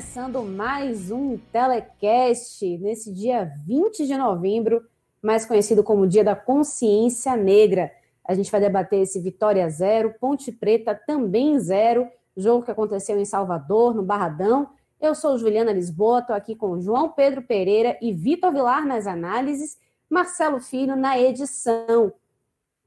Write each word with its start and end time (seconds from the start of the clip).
Começando 0.00 0.42
mais 0.42 1.10
um 1.10 1.36
telecast 1.52 2.64
nesse 2.78 3.12
dia 3.12 3.52
20 3.66 4.06
de 4.06 4.16
novembro, 4.16 4.82
mais 5.22 5.44
conhecido 5.44 5.84
como 5.84 6.06
Dia 6.06 6.24
da 6.24 6.34
Consciência 6.34 7.36
Negra. 7.36 7.92
A 8.26 8.32
gente 8.32 8.50
vai 8.50 8.62
debater 8.62 9.02
esse 9.02 9.20
Vitória 9.20 9.68
zero, 9.68 10.14
Ponte 10.18 10.50
Preta 10.50 10.94
também 10.94 11.60
zero, 11.60 12.08
jogo 12.34 12.64
que 12.64 12.70
aconteceu 12.70 13.20
em 13.20 13.26
Salvador, 13.26 13.94
no 13.94 14.02
Barradão. 14.02 14.70
Eu 14.98 15.14
sou 15.14 15.36
Juliana 15.36 15.70
Lisboa, 15.70 16.20
estou 16.20 16.34
aqui 16.34 16.56
com 16.56 16.80
João 16.80 17.10
Pedro 17.10 17.42
Pereira 17.42 17.98
e 18.00 18.10
Vitor 18.10 18.50
Vilar 18.52 18.86
nas 18.86 19.06
análises, 19.06 19.78
Marcelo 20.08 20.60
Filho 20.60 20.96
na 20.96 21.20
edição. 21.20 22.10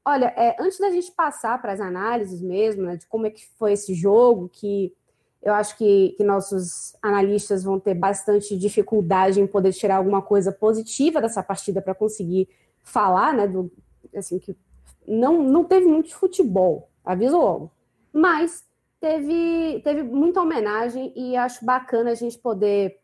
Olha, 0.04 0.34
é, 0.36 0.56
antes 0.58 0.80
da 0.80 0.90
gente 0.90 1.12
passar 1.12 1.62
para 1.62 1.74
as 1.74 1.80
análises 1.80 2.42
mesmo, 2.42 2.82
né, 2.82 2.96
de 2.96 3.06
como 3.06 3.28
é 3.28 3.30
que 3.30 3.46
foi 3.56 3.74
esse 3.74 3.94
jogo, 3.94 4.50
que 4.52 4.92
eu 5.44 5.52
acho 5.52 5.76
que, 5.76 6.14
que, 6.16 6.24
nossos 6.24 6.96
analistas 7.02 7.62
vão 7.62 7.78
ter 7.78 7.94
bastante 7.94 8.56
dificuldade 8.56 9.40
em 9.40 9.46
poder 9.46 9.74
tirar 9.74 9.96
alguma 9.96 10.22
coisa 10.22 10.50
positiva 10.50 11.20
dessa 11.20 11.42
partida 11.42 11.82
para 11.82 11.94
conseguir 11.94 12.48
falar, 12.82 13.34
né? 13.34 13.46
Do, 13.46 13.70
assim, 14.16 14.38
que 14.38 14.56
não, 15.06 15.42
não 15.42 15.62
teve 15.62 15.84
muito 15.84 16.14
futebol, 16.14 16.88
aviso 17.04 17.36
logo. 17.36 17.70
Mas 18.10 18.64
teve, 18.98 19.82
teve 19.84 20.02
muita 20.02 20.40
homenagem 20.40 21.12
e 21.14 21.36
acho 21.36 21.62
bacana 21.62 22.12
a 22.12 22.14
gente 22.14 22.38
poder 22.38 22.98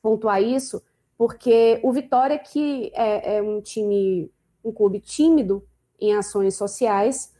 pontuar 0.00 0.42
isso, 0.42 0.82
porque 1.18 1.78
o 1.82 1.92
Vitória, 1.92 2.38
que 2.38 2.90
é, 2.94 3.36
é 3.36 3.42
um 3.42 3.60
time, 3.60 4.32
um 4.64 4.72
clube 4.72 4.98
tímido 4.98 5.62
em 6.00 6.14
ações 6.14 6.56
sociais, 6.56 7.34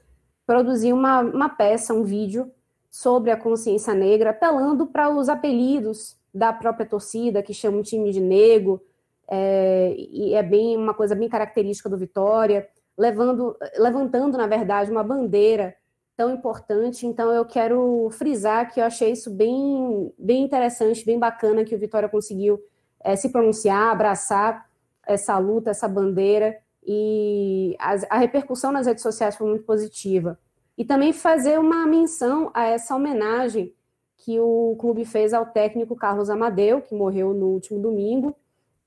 produziu 0.46 0.94
uma, 0.94 1.20
uma 1.20 1.48
peça, 1.48 1.94
um 1.94 2.02
vídeo 2.02 2.52
sobre 2.90 3.30
a 3.30 3.36
consciência 3.36 3.94
negra, 3.94 4.30
apelando 4.30 4.86
para 4.86 5.08
os 5.08 5.28
apelidos 5.28 6.16
da 6.34 6.52
própria 6.52 6.86
torcida, 6.86 7.42
que 7.42 7.54
chama 7.54 7.78
o 7.78 7.82
time 7.82 8.10
de 8.10 8.20
negro, 8.20 8.82
é, 9.28 9.94
e 9.96 10.34
é 10.34 10.42
bem 10.42 10.76
uma 10.76 10.92
coisa 10.92 11.14
bem 11.14 11.28
característica 11.28 11.88
do 11.88 11.96
Vitória, 11.96 12.68
levando, 12.98 13.56
levantando, 13.78 14.36
na 14.36 14.46
verdade, 14.46 14.90
uma 14.90 15.04
bandeira 15.04 15.74
tão 16.16 16.34
importante. 16.34 17.06
Então, 17.06 17.32
eu 17.32 17.44
quero 17.44 18.10
frisar 18.10 18.72
que 18.72 18.80
eu 18.80 18.84
achei 18.84 19.12
isso 19.12 19.30
bem, 19.30 20.12
bem 20.18 20.42
interessante, 20.42 21.06
bem 21.06 21.18
bacana 21.18 21.64
que 21.64 21.74
o 21.74 21.78
Vitória 21.78 22.08
conseguiu 22.08 22.60
é, 23.02 23.14
se 23.14 23.30
pronunciar, 23.30 23.92
abraçar 23.92 24.68
essa 25.06 25.38
luta, 25.38 25.70
essa 25.70 25.88
bandeira, 25.88 26.58
e 26.84 27.76
a, 27.78 28.16
a 28.16 28.18
repercussão 28.18 28.72
nas 28.72 28.86
redes 28.86 29.02
sociais 29.02 29.36
foi 29.36 29.48
muito 29.48 29.64
positiva. 29.64 30.38
E 30.80 30.84
também 30.86 31.12
fazer 31.12 31.60
uma 31.60 31.86
menção 31.86 32.50
a 32.54 32.64
essa 32.64 32.96
homenagem 32.96 33.74
que 34.16 34.40
o 34.40 34.74
clube 34.80 35.04
fez 35.04 35.34
ao 35.34 35.44
técnico 35.44 35.94
Carlos 35.94 36.30
Amadeu, 36.30 36.80
que 36.80 36.94
morreu 36.94 37.34
no 37.34 37.48
último 37.48 37.78
domingo, 37.78 38.34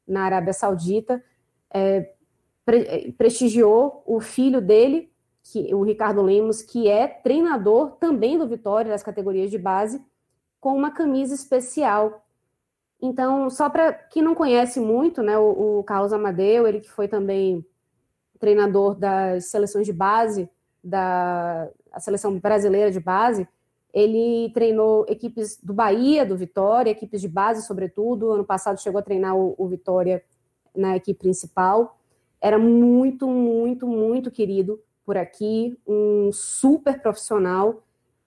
na 0.07 0.23
Arábia 0.23 0.53
Saudita. 0.53 1.23
É, 1.71 2.11
pre 2.65 3.11
prestigiou 3.15 4.01
o 4.07 4.19
filho 4.19 4.59
dele, 4.59 5.13
que, 5.43 5.71
o 5.75 5.83
Ricardo 5.83 6.23
Lemos, 6.23 6.63
que 6.63 6.87
é 6.87 7.07
treinador 7.07 7.91
também 7.97 8.39
do 8.39 8.47
Vitória, 8.47 8.89
das 8.89 9.03
categorias 9.03 9.51
de 9.51 9.59
base, 9.59 10.03
com 10.59 10.75
uma 10.75 10.89
camisa 10.89 11.35
especial. 11.35 12.25
Então, 12.99 13.51
só 13.51 13.69
para 13.69 13.93
quem 13.93 14.23
não 14.23 14.33
conhece 14.33 14.79
muito, 14.79 15.21
né, 15.21 15.37
o, 15.37 15.77
o 15.77 15.83
Carlos 15.83 16.11
Amadeu, 16.11 16.65
ele 16.65 16.79
que 16.79 16.89
foi 16.89 17.07
também 17.07 17.63
treinador 18.39 18.95
das 18.95 19.51
seleções 19.51 19.85
de 19.85 19.93
base 19.93 20.49
da, 20.83 21.69
a 21.91 21.99
seleção 21.99 22.37
brasileira 22.37 22.91
de 22.91 22.99
base, 22.99 23.47
ele 23.93 24.51
treinou 24.53 25.05
equipes 25.07 25.59
do 25.61 25.73
Bahia, 25.73 26.25
do 26.25 26.35
Vitória, 26.35 26.89
equipes 26.89 27.21
de 27.21 27.27
base, 27.27 27.65
sobretudo. 27.65 28.31
Ano 28.31 28.43
passado 28.43 28.81
chegou 28.81 28.99
a 28.99 29.03
treinar 29.03 29.37
o, 29.37 29.53
o 29.57 29.67
Vitória 29.67 30.23
na 30.75 30.95
equipe 30.95 31.19
principal. 31.19 31.97
Era 32.41 32.57
muito, 32.57 33.27
muito, 33.27 33.87
muito 33.87 34.31
querido 34.31 34.81
por 35.05 35.15
aqui, 35.15 35.77
um 35.87 36.31
super 36.33 36.99
profissional. 37.01 37.83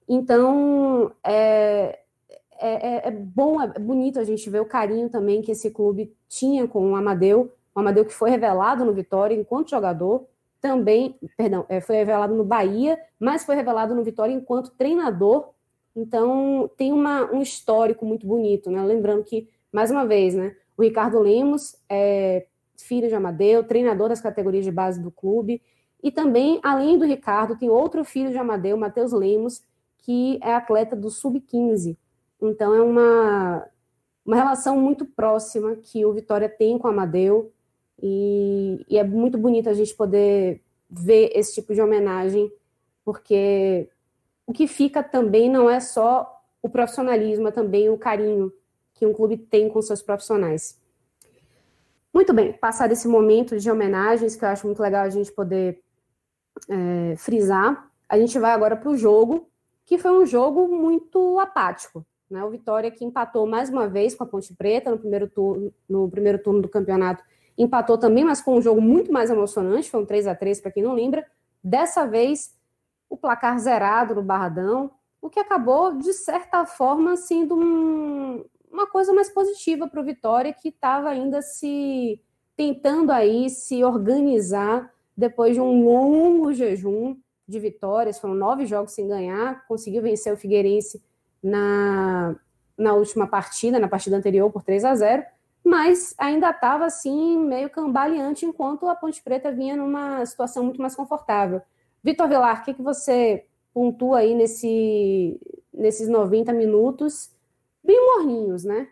Então, 0.08 1.10
é, 1.24 1.98
é, 2.58 3.08
é, 3.08 3.08
é 3.08 3.10
bom, 3.10 3.60
é 3.60 3.78
bonito 3.78 4.20
a 4.20 4.24
gente 4.24 4.48
ver 4.48 4.60
o 4.60 4.66
carinho 4.66 5.10
também 5.10 5.42
que 5.42 5.50
esse 5.50 5.70
clube 5.70 6.14
tinha 6.28 6.68
com 6.68 6.92
o 6.92 6.96
Amadeu, 6.96 7.52
o 7.74 7.80
Amadeu 7.80 8.04
que 8.04 8.14
foi 8.14 8.30
revelado 8.30 8.84
no 8.84 8.92
Vitória 8.92 9.34
enquanto 9.34 9.70
jogador, 9.70 10.26
também, 10.66 11.16
perdão, 11.36 11.64
é, 11.68 11.80
foi 11.80 11.94
revelado 11.94 12.34
no 12.34 12.44
Bahia, 12.44 12.98
mas 13.20 13.44
foi 13.44 13.54
revelado 13.54 13.94
no 13.94 14.02
Vitória 14.02 14.32
enquanto 14.32 14.72
treinador. 14.72 15.50
Então, 15.94 16.68
tem 16.76 16.92
uma, 16.92 17.30
um 17.32 17.40
histórico 17.40 18.04
muito 18.04 18.26
bonito, 18.26 18.68
né? 18.68 18.82
Lembrando 18.82 19.22
que, 19.22 19.48
mais 19.72 19.92
uma 19.92 20.04
vez, 20.04 20.34
né, 20.34 20.56
o 20.76 20.82
Ricardo 20.82 21.20
Lemos 21.20 21.76
é 21.88 22.46
filho 22.76 23.08
de 23.08 23.14
Amadeu, 23.14 23.64
treinador 23.64 24.08
das 24.08 24.20
categorias 24.20 24.64
de 24.64 24.72
base 24.72 25.00
do 25.00 25.10
clube, 25.10 25.62
e 26.02 26.10
também, 26.10 26.60
além 26.62 26.98
do 26.98 27.06
Ricardo, 27.06 27.56
tem 27.56 27.70
outro 27.70 28.04
filho 28.04 28.30
de 28.30 28.36
Amadeu, 28.36 28.76
Matheus 28.76 29.12
Lemos, 29.12 29.62
que 29.98 30.38
é 30.42 30.52
atleta 30.52 30.94
do 30.94 31.08
Sub-15. 31.08 31.96
Então, 32.42 32.74
é 32.74 32.82
uma, 32.82 33.66
uma 34.24 34.36
relação 34.36 34.78
muito 34.78 35.06
próxima 35.06 35.76
que 35.76 36.04
o 36.04 36.12
Vitória 36.12 36.48
tem 36.48 36.76
com 36.76 36.86
o 36.86 36.90
Amadeu, 36.90 37.52
e, 38.02 38.84
e, 38.88 38.98
é 38.98 39.04
muito 39.04 39.38
bonito 39.38 39.68
a 39.68 39.74
gente 39.74 39.94
poder 39.94 40.60
ver 40.88 41.30
esse 41.34 41.54
tipo 41.54 41.74
de 41.74 41.80
homenagem, 41.80 42.52
porque 43.04 43.88
o 44.46 44.52
que 44.52 44.66
fica 44.66 45.02
também 45.02 45.50
não 45.50 45.68
é 45.68 45.80
só 45.80 46.42
o 46.62 46.68
profissionalismo, 46.68 47.48
é 47.48 47.50
também 47.50 47.88
o 47.88 47.98
carinho 47.98 48.52
que 48.94 49.06
um 49.06 49.12
clube 49.12 49.36
tem 49.36 49.68
com 49.68 49.80
seus 49.80 50.02
profissionais. 50.02 50.80
Muito 52.12 52.32
bem, 52.32 52.52
passado 52.52 52.92
esse 52.92 53.06
momento 53.08 53.58
de 53.58 53.70
homenagens, 53.70 54.36
que 54.36 54.44
eu 54.44 54.48
acho 54.48 54.66
muito 54.66 54.80
legal 54.80 55.04
a 55.04 55.10
gente 55.10 55.32
poder 55.32 55.82
é, 56.68 57.16
frisar, 57.16 57.90
a 58.08 58.18
gente 58.18 58.38
vai 58.38 58.52
agora 58.52 58.76
para 58.76 58.88
o 58.88 58.96
jogo, 58.96 59.48
que 59.84 59.98
foi 59.98 60.10
um 60.10 60.26
jogo 60.26 60.66
muito 60.68 61.38
apático. 61.38 62.04
Né? 62.30 62.42
O 62.42 62.50
Vitória 62.50 62.90
que 62.90 63.04
empatou 63.04 63.46
mais 63.46 63.68
uma 63.68 63.88
vez 63.88 64.14
com 64.14 64.24
a 64.24 64.26
Ponte 64.26 64.54
Preta 64.54 64.90
no 64.90 64.98
primeiro 64.98 65.28
turno, 65.28 65.72
no 65.88 66.08
primeiro 66.08 66.38
turno 66.38 66.62
do 66.62 66.68
campeonato 66.68 67.22
empatou 67.56 67.96
também, 67.96 68.24
mas 68.24 68.40
com 68.40 68.56
um 68.56 68.62
jogo 68.62 68.80
muito 68.80 69.12
mais 69.12 69.30
emocionante, 69.30 69.90
foi 69.90 70.00
um 70.00 70.06
3 70.06 70.26
a 70.26 70.34
3 70.34 70.60
para 70.60 70.70
quem 70.70 70.82
não 70.82 70.94
lembra. 70.94 71.26
Dessa 71.62 72.06
vez, 72.06 72.54
o 73.08 73.16
placar 73.16 73.58
zerado 73.58 74.14
no 74.14 74.22
Barradão, 74.22 74.90
o 75.20 75.30
que 75.30 75.40
acabou, 75.40 75.96
de 75.96 76.12
certa 76.12 76.66
forma, 76.66 77.16
sendo 77.16 77.56
um, 77.56 78.44
uma 78.70 78.86
coisa 78.86 79.12
mais 79.12 79.30
positiva 79.30 79.88
para 79.88 80.00
o 80.00 80.04
Vitória, 80.04 80.52
que 80.52 80.68
estava 80.68 81.08
ainda 81.08 81.40
se 81.42 82.20
tentando 82.56 83.10
aí 83.10 83.50
se 83.50 83.84
organizar 83.84 84.90
depois 85.16 85.54
de 85.54 85.60
um 85.60 85.84
longo 85.84 86.52
jejum 86.52 87.16
de 87.48 87.58
vitórias, 87.60 88.18
foram 88.18 88.34
nove 88.34 88.66
jogos 88.66 88.92
sem 88.92 89.06
ganhar, 89.06 89.66
conseguiu 89.66 90.02
vencer 90.02 90.32
o 90.32 90.36
Figueirense 90.36 91.02
na, 91.42 92.34
na 92.76 92.92
última 92.94 93.26
partida, 93.26 93.78
na 93.78 93.88
partida 93.88 94.16
anterior, 94.16 94.50
por 94.50 94.62
3 94.62 94.84
a 94.84 94.94
0 94.94 95.24
mas 95.66 96.14
ainda 96.16 96.50
estava 96.50 96.84
assim, 96.84 97.36
meio 97.38 97.68
cambaleante, 97.68 98.46
enquanto 98.46 98.86
a 98.86 98.94
Ponte 98.94 99.20
Preta 99.20 99.50
vinha 99.50 99.76
numa 99.76 100.24
situação 100.24 100.62
muito 100.62 100.80
mais 100.80 100.94
confortável. 100.94 101.60
Vitor 102.04 102.28
Velar, 102.28 102.60
o 102.60 102.64
que, 102.64 102.74
que 102.74 102.82
você 102.82 103.44
pontua 103.74 104.18
aí 104.18 104.32
nesse, 104.32 105.36
nesses 105.74 106.08
90 106.08 106.52
minutos, 106.52 107.32
bem 107.82 107.98
morninhos, 108.00 108.62
né? 108.62 108.86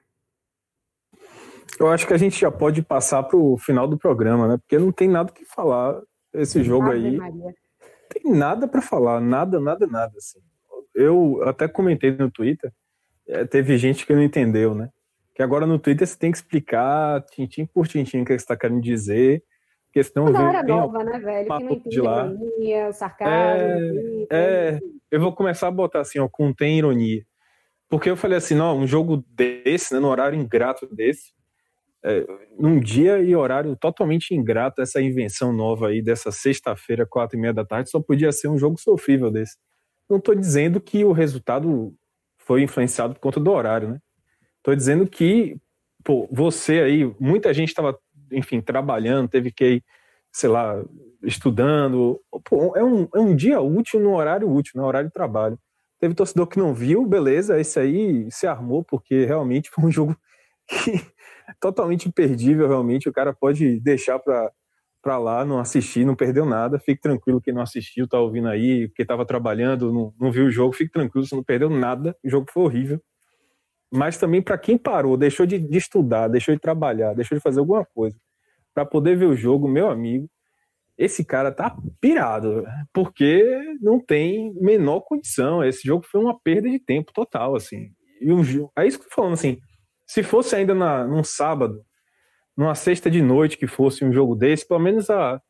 Eu 1.78 1.88
acho 1.88 2.08
que 2.08 2.12
a 2.12 2.18
gente 2.18 2.40
já 2.40 2.50
pode 2.50 2.82
passar 2.82 3.22
para 3.22 3.36
o 3.36 3.56
final 3.56 3.86
do 3.86 3.96
programa, 3.96 4.48
né? 4.48 4.56
Porque 4.58 4.76
não 4.76 4.90
tem 4.90 5.08
nada 5.08 5.30
que 5.30 5.44
falar 5.44 6.02
esse 6.32 6.64
jogo 6.64 6.88
Ave 6.88 7.06
aí. 7.06 7.16
Maria. 7.16 7.54
tem 8.08 8.32
nada 8.32 8.66
para 8.66 8.82
falar, 8.82 9.20
nada, 9.20 9.60
nada, 9.60 9.86
nada. 9.86 10.12
Assim. 10.18 10.40
Eu 10.92 11.40
até 11.44 11.68
comentei 11.68 12.10
no 12.10 12.32
Twitter, 12.32 12.72
é, 13.28 13.44
teve 13.44 13.78
gente 13.78 14.04
que 14.04 14.12
não 14.12 14.24
entendeu, 14.24 14.74
né? 14.74 14.90
Que 15.34 15.42
agora 15.42 15.66
no 15.66 15.78
Twitter 15.78 16.06
você 16.06 16.16
tem 16.16 16.30
que 16.30 16.38
explicar 16.38 17.22
tintim 17.32 17.66
por 17.66 17.88
tintim 17.88 18.20
o 18.20 18.24
que 18.24 18.32
você 18.32 18.36
está 18.36 18.56
querendo 18.56 18.80
dizer, 18.80 19.42
porque 19.86 20.02
senão 20.02 20.26
vem, 20.26 20.34
galera 20.34 20.62
nova, 20.62 21.04
né, 21.04 21.18
velho? 21.18 21.56
Que 21.56 21.64
não 21.64 21.72
entende 21.72 21.98
ironia, 21.98 22.92
sarcasmo. 22.92 24.26
É, 24.30 24.76
é, 24.76 24.80
eu 25.10 25.20
vou 25.20 25.32
começar 25.32 25.68
a 25.68 25.70
botar 25.70 26.00
assim, 26.00 26.18
ó, 26.18 26.28
contém 26.28 26.78
ironia. 26.78 27.24
Porque 27.88 28.10
eu 28.10 28.16
falei 28.16 28.38
assim, 28.38 28.54
não, 28.56 28.78
um 28.78 28.86
jogo 28.86 29.24
desse, 29.28 29.94
né, 29.94 30.00
no 30.00 30.08
horário 30.08 30.36
ingrato 30.38 30.88
desse, 30.92 31.32
é, 32.04 32.26
num 32.58 32.80
dia 32.80 33.20
e 33.20 33.36
horário 33.36 33.76
totalmente 33.76 34.34
ingrato, 34.34 34.82
essa 34.82 35.00
invenção 35.00 35.52
nova 35.52 35.88
aí 35.88 36.02
dessa 36.02 36.32
sexta-feira, 36.32 37.06
quatro 37.06 37.38
e 37.38 37.40
meia 37.40 37.54
da 37.54 37.64
tarde, 37.64 37.88
só 37.88 38.00
podia 38.00 38.32
ser 38.32 38.48
um 38.48 38.58
jogo 38.58 38.78
sofrível 38.80 39.30
desse. 39.30 39.56
Não 40.10 40.18
estou 40.18 40.34
dizendo 40.34 40.80
que 40.80 41.04
o 41.04 41.12
resultado 41.12 41.94
foi 42.36 42.62
influenciado 42.62 43.14
por 43.14 43.20
conta 43.20 43.40
do 43.40 43.50
horário, 43.50 43.88
né? 43.88 43.98
Estou 44.64 44.74
dizendo 44.74 45.06
que, 45.06 45.58
pô, 46.02 46.26
você 46.32 46.80
aí, 46.80 47.14
muita 47.20 47.52
gente 47.52 47.68
estava, 47.68 47.98
enfim, 48.32 48.62
trabalhando, 48.62 49.28
teve 49.28 49.52
que 49.52 49.64
ir, 49.74 49.84
sei 50.32 50.48
lá, 50.48 50.82
estudando. 51.22 52.18
Pô, 52.48 52.74
é, 52.74 52.82
um, 52.82 53.06
é 53.14 53.18
um 53.20 53.36
dia 53.36 53.60
útil 53.60 54.00
no 54.00 54.14
horário 54.14 54.50
útil, 54.50 54.80
no 54.80 54.86
horário 54.86 55.08
de 55.08 55.12
trabalho. 55.12 55.58
Teve 56.00 56.14
torcedor 56.14 56.46
que 56.46 56.58
não 56.58 56.72
viu, 56.72 57.04
beleza, 57.06 57.60
esse 57.60 57.78
aí 57.78 58.26
se 58.30 58.46
armou, 58.46 58.82
porque 58.82 59.26
realmente 59.26 59.68
foi 59.74 59.84
um 59.84 59.92
jogo 59.92 60.16
que 60.66 60.92
totalmente 61.60 62.08
imperdível, 62.08 62.66
realmente. 62.66 63.06
O 63.06 63.12
cara 63.12 63.34
pode 63.34 63.78
deixar 63.80 64.18
para 64.18 64.50
para 65.02 65.18
lá, 65.18 65.44
não 65.44 65.58
assistir, 65.58 66.06
não 66.06 66.16
perdeu 66.16 66.46
nada. 66.46 66.78
Fique 66.78 67.02
tranquilo 67.02 67.38
quem 67.40 67.52
não 67.52 67.60
assistiu, 67.60 68.08
tá 68.08 68.18
ouvindo 68.18 68.48
aí, 68.48 68.88
porque 68.88 69.02
estava 69.02 69.26
trabalhando, 69.26 69.92
não, 69.92 70.14
não 70.18 70.32
viu 70.32 70.46
o 70.46 70.50
jogo, 70.50 70.72
fique 70.72 70.90
tranquilo, 70.90 71.26
você 71.26 71.36
não 71.36 71.44
perdeu 71.44 71.68
nada. 71.68 72.16
O 72.24 72.30
jogo 72.30 72.46
foi 72.50 72.62
horrível. 72.64 73.02
Mas 73.94 74.18
também 74.18 74.42
para 74.42 74.58
quem 74.58 74.76
parou, 74.76 75.16
deixou 75.16 75.46
de, 75.46 75.58
de, 75.58 75.78
estudar, 75.78 76.28
deixou 76.28 76.54
de 76.54 76.60
trabalhar, 76.60 77.14
deixou 77.14 77.38
de 77.38 77.42
fazer 77.42 77.60
alguma 77.60 77.84
coisa 77.84 78.16
para 78.74 78.84
poder 78.84 79.16
ver 79.16 79.26
o 79.26 79.36
jogo, 79.36 79.68
meu 79.68 79.88
amigo, 79.88 80.28
esse 80.98 81.24
cara 81.24 81.52
tá 81.52 81.76
pirado, 82.00 82.64
porque 82.92 83.44
não 83.80 84.00
tem 84.00 84.52
menor 84.54 85.00
condição. 85.00 85.64
Esse 85.64 85.86
jogo 85.86 86.04
foi 86.04 86.20
uma 86.20 86.38
perda 86.38 86.68
de 86.68 86.78
tempo 86.78 87.12
total, 87.12 87.56
assim. 87.56 87.90
E 88.20 88.32
um, 88.32 88.42
é 88.76 88.86
isso 88.86 88.98
que 88.98 89.06
eu 89.06 89.08
tô 89.10 89.14
falando, 89.14 89.34
assim. 89.34 89.58
Se 90.06 90.22
fosse 90.22 90.54
ainda 90.54 90.74
na, 90.74 91.06
num 91.06 91.24
sábado, 91.24 91.80
numa 92.56 92.74
sexta 92.74 93.10
de 93.10 93.22
noite 93.22 93.56
que 93.56 93.66
fosse 93.66 94.04
um 94.04 94.12
jogo 94.12 94.36
desse, 94.36 94.66
pelo 94.66 94.80
menos 94.80 95.10
a, 95.10 95.40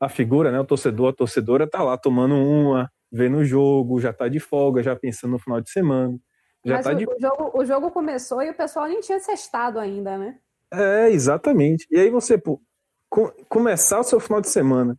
a 0.00 0.08
figura, 0.08 0.50
né, 0.50 0.60
o 0.60 0.64
torcedor, 0.64 1.10
a 1.10 1.14
torcedora 1.14 1.68
tá 1.68 1.82
lá 1.82 1.96
tomando 1.96 2.34
uma, 2.34 2.90
vendo 3.10 3.38
o 3.38 3.44
jogo, 3.44 4.00
já 4.00 4.12
tá 4.12 4.28
de 4.28 4.40
folga, 4.40 4.82
já 4.82 4.94
pensando 4.96 5.32
no 5.32 5.38
final 5.38 5.60
de 5.60 5.70
semana. 5.70 6.18
Já 6.64 6.76
Mas 6.76 6.84
tá 6.84 6.92
o, 6.92 6.94
de... 6.94 7.06
o, 7.06 7.16
jogo, 7.18 7.50
o 7.54 7.64
jogo 7.64 7.90
começou 7.90 8.42
e 8.42 8.50
o 8.50 8.54
pessoal 8.54 8.86
nem 8.86 9.00
tinha 9.00 9.18
sextado 9.18 9.78
ainda, 9.78 10.18
né? 10.18 10.38
É, 10.72 11.10
exatamente. 11.10 11.86
E 11.90 11.98
aí 11.98 12.10
você, 12.10 12.36
pô, 12.38 12.60
com, 13.08 13.28
começar 13.48 14.00
o 14.00 14.04
seu 14.04 14.20
final 14.20 14.40
de 14.40 14.48
semana 14.48 14.96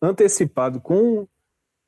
antecipado 0.00 0.80
com 0.80 1.26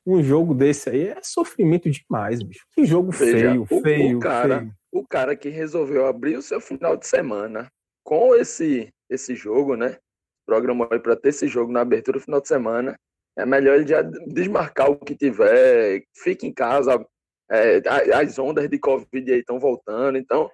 um 0.05 0.23
jogo 0.23 0.55
desse 0.55 0.89
aí 0.89 1.07
é 1.09 1.19
sofrimento 1.21 1.89
demais, 1.89 2.41
bicho. 2.41 2.65
Que 2.73 2.85
jogo 2.85 3.11
Veja, 3.11 3.49
feio, 3.49 3.61
o, 3.61 3.81
feio, 3.81 4.17
o 4.17 4.19
cara, 4.19 4.59
feio. 4.59 4.73
O 4.91 5.07
cara 5.07 5.35
que 5.35 5.49
resolveu 5.49 6.07
abrir 6.07 6.37
o 6.37 6.41
seu 6.41 6.59
final 6.59 6.97
de 6.97 7.05
semana 7.05 7.71
com 8.03 8.35
esse 8.35 8.91
esse 9.09 9.35
jogo, 9.35 9.75
né? 9.75 9.97
Programou 10.45 10.87
aí 10.91 10.99
para 10.99 11.15
ter 11.15 11.29
esse 11.29 11.47
jogo 11.47 11.71
na 11.71 11.81
abertura 11.81 12.19
do 12.19 12.23
final 12.23 12.41
de 12.41 12.47
semana. 12.47 12.95
É 13.37 13.45
melhor 13.45 13.75
ele 13.75 13.87
já 13.87 14.01
desmarcar 14.01 14.89
o 14.89 14.97
que 14.97 15.15
tiver, 15.15 16.03
fique 16.15 16.45
em 16.45 16.53
casa. 16.53 17.03
É, 17.51 17.81
as 18.13 18.37
ondas 18.37 18.69
de 18.69 18.77
Covid 18.77 19.31
aí 19.31 19.39
estão 19.39 19.59
voltando, 19.59 20.17
então 20.17 20.49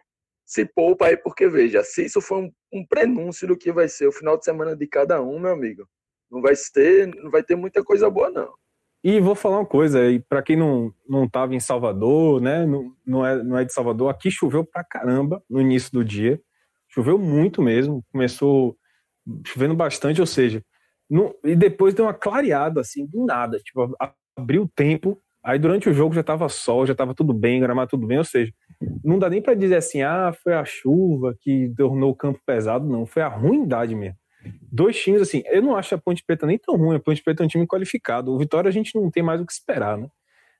se 0.45 0.65
poupa 0.65 1.07
aí, 1.07 1.17
porque 1.17 1.47
veja, 1.47 1.83
se 1.83 2.05
isso 2.05 2.21
for 2.21 2.43
um, 2.43 2.51
um, 2.71 2.85
prenúncio 2.87 3.47
do 3.47 3.57
que 3.57 3.71
vai 3.71 3.89
ser 3.89 4.07
o 4.07 4.11
final 4.11 4.37
de 4.37 4.45
semana 4.45 4.75
de 4.75 4.87
cada 4.87 5.21
um, 5.21 5.39
meu 5.39 5.51
amigo, 5.51 5.87
não 6.31 6.41
vai 6.41 6.53
ter, 6.73 7.07
não 7.15 7.31
vai 7.31 7.43
ter 7.43 7.55
muita 7.55 7.83
coisa 7.83 8.09
boa, 8.09 8.29
não. 8.29 8.53
E 9.03 9.19
vou 9.19 9.35
falar 9.35 9.59
uma 9.59 9.65
coisa, 9.65 9.99
para 10.29 10.41
quem 10.41 10.55
não, 10.55 10.93
não 11.07 11.27
tava 11.27 11.53
em 11.53 11.59
Salvador, 11.59 12.41
né, 12.41 12.65
não, 12.65 12.91
não, 13.05 13.25
é, 13.25 13.43
não 13.43 13.57
é 13.57 13.65
de 13.65 13.73
Salvador, 13.73 14.09
aqui 14.09 14.31
choveu 14.31 14.63
pra 14.63 14.83
caramba 14.83 15.43
no 15.49 15.59
início 15.59 15.91
do 15.91 16.03
dia. 16.03 16.41
Choveu 16.89 17.17
muito 17.17 17.61
mesmo, 17.61 18.03
começou 18.11 18.77
chovendo 19.45 19.75
bastante, 19.75 20.21
ou 20.21 20.27
seja, 20.27 20.63
e 21.43 21.55
depois 21.55 21.93
deu 21.93 22.05
uma 22.05 22.13
clareada, 22.13 22.81
assim, 22.81 23.05
do 23.05 23.25
nada. 23.25 23.59
Tipo, 23.59 23.95
abriu 24.35 24.63
o 24.63 24.69
tempo, 24.69 25.21
aí 25.45 25.59
durante 25.59 25.87
o 25.87 25.93
jogo 25.93 26.15
já 26.15 26.23
tava 26.23 26.49
sol, 26.49 26.85
já 26.85 26.95
tava 26.95 27.13
tudo 27.13 27.31
bem, 27.33 27.59
gramado 27.59 27.91
tudo 27.91 28.07
bem, 28.07 28.17
ou 28.17 28.23
seja, 28.23 28.51
não 29.03 29.19
dá 29.19 29.29
nem 29.29 29.41
para 29.41 29.53
dizer 29.53 29.75
assim, 29.75 30.01
ah, 30.01 30.33
foi 30.43 30.53
a 30.53 30.65
chuva 30.65 31.35
que 31.39 31.71
tornou 31.77 32.11
o 32.11 32.15
campo 32.15 32.39
pesado, 32.45 32.87
não, 32.87 33.05
foi 33.05 33.21
a 33.21 33.27
ruindade 33.27 33.93
mesmo. 33.95 34.17
Dois 34.71 34.99
times, 34.99 35.21
assim, 35.21 35.43
eu 35.45 35.61
não 35.61 35.75
acho 35.75 35.95
a 35.95 35.97
Ponte 35.97 36.23
Preta 36.25 36.45
nem 36.45 36.57
tão 36.57 36.75
ruim, 36.75 36.95
a 36.95 36.99
Ponte 36.99 37.23
Preta 37.23 37.43
é 37.43 37.45
um 37.45 37.47
time 37.47 37.65
qualificado. 37.65 38.33
O 38.33 38.37
Vitória 38.37 38.69
a 38.69 38.71
gente 38.71 38.95
não 38.95 39.09
tem 39.09 39.23
mais 39.23 39.39
o 39.39 39.45
que 39.45 39.53
esperar, 39.53 39.97
né? 39.97 40.07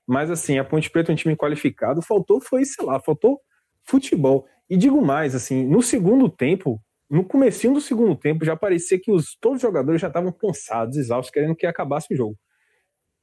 Mas, 0.06 0.30
assim, 0.30 0.58
a 0.58 0.64
Ponte 0.64 0.90
Preta 0.90 1.10
é 1.10 1.14
um 1.14 1.16
time 1.16 1.36
qualificado, 1.36 2.00
faltou, 2.00 2.40
foi, 2.40 2.64
sei 2.64 2.84
lá, 2.84 3.00
faltou 3.00 3.40
futebol. 3.84 4.46
E 4.70 4.76
digo 4.76 5.00
mais, 5.04 5.34
assim, 5.34 5.64
no 5.66 5.82
segundo 5.82 6.28
tempo, 6.28 6.80
no 7.10 7.24
comecinho 7.24 7.74
do 7.74 7.80
segundo 7.80 8.16
tempo, 8.16 8.44
já 8.44 8.56
parecia 8.56 8.98
que 9.00 9.10
os, 9.12 9.36
todos 9.40 9.56
os 9.56 9.62
jogadores 9.62 10.00
já 10.00 10.08
estavam 10.08 10.32
cansados, 10.32 10.96
exaustos, 10.96 11.32
querendo 11.32 11.54
que 11.54 11.66
acabasse 11.66 12.12
o 12.12 12.16
jogo. 12.16 12.36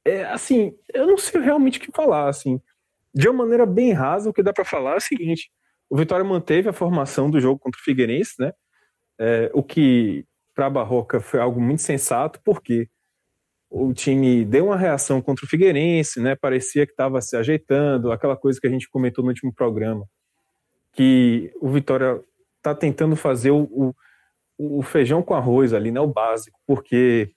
É, 0.04 0.24
assim, 0.24 0.76
eu 0.92 1.06
não 1.06 1.16
sei 1.16 1.40
realmente 1.40 1.78
o 1.78 1.82
que 1.82 1.92
falar, 1.92 2.28
assim. 2.28 2.60
De 3.14 3.28
uma 3.28 3.44
maneira 3.44 3.64
bem 3.64 3.92
rasa, 3.92 4.28
o 4.28 4.32
que 4.32 4.42
dá 4.42 4.52
para 4.52 4.64
falar 4.64 4.94
é 4.94 4.96
o 4.96 5.00
seguinte, 5.00 5.50
o 5.88 5.96
Vitória 5.96 6.24
manteve 6.24 6.68
a 6.68 6.72
formação 6.72 7.30
do 7.30 7.40
jogo 7.40 7.58
contra 7.58 7.80
o 7.80 7.84
Figueirense, 7.84 8.34
né? 8.38 8.52
É, 9.18 9.50
o 9.54 9.62
que 9.62 10.26
para 10.54 10.66
a 10.66 10.70
Barroca 10.70 11.20
foi 11.20 11.40
algo 11.40 11.60
muito 11.60 11.82
sensato, 11.82 12.40
porque 12.44 12.88
o 13.70 13.92
time 13.92 14.44
deu 14.44 14.66
uma 14.66 14.76
reação 14.76 15.20
contra 15.22 15.44
o 15.44 15.48
Figueirense, 15.48 16.20
né? 16.20 16.34
Parecia 16.34 16.86
que 16.86 16.92
estava 16.92 17.20
se 17.20 17.36
ajeitando, 17.36 18.12
aquela 18.12 18.36
coisa 18.36 18.60
que 18.60 18.66
a 18.66 18.70
gente 18.70 18.88
comentou 18.88 19.22
no 19.24 19.30
último 19.30 19.52
programa 19.52 20.06
que 20.94 21.52
o 21.60 21.68
Vitória 21.68 22.20
está 22.56 22.74
tentando 22.74 23.16
fazer 23.16 23.50
o, 23.50 23.62
o, 24.58 24.78
o, 24.78 24.82
feijão 24.82 25.22
com 25.22 25.34
arroz 25.34 25.74
ali, 25.74 25.90
né, 25.90 26.00
o 26.00 26.06
básico, 26.06 26.58
porque 26.66 27.30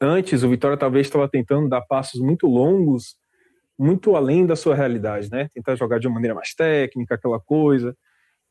antes 0.00 0.42
o 0.42 0.48
Vitória 0.48 0.76
talvez 0.76 1.06
estava 1.06 1.28
tentando 1.28 1.68
dar 1.68 1.82
passos 1.82 2.20
muito 2.20 2.46
longos, 2.46 3.16
muito 3.78 4.16
além 4.16 4.46
da 4.46 4.56
sua 4.56 4.74
realidade, 4.74 5.30
né, 5.30 5.48
tentar 5.54 5.74
jogar 5.74 5.98
de 5.98 6.06
uma 6.06 6.14
maneira 6.14 6.34
mais 6.34 6.54
técnica, 6.54 7.14
aquela 7.14 7.40
coisa, 7.40 7.96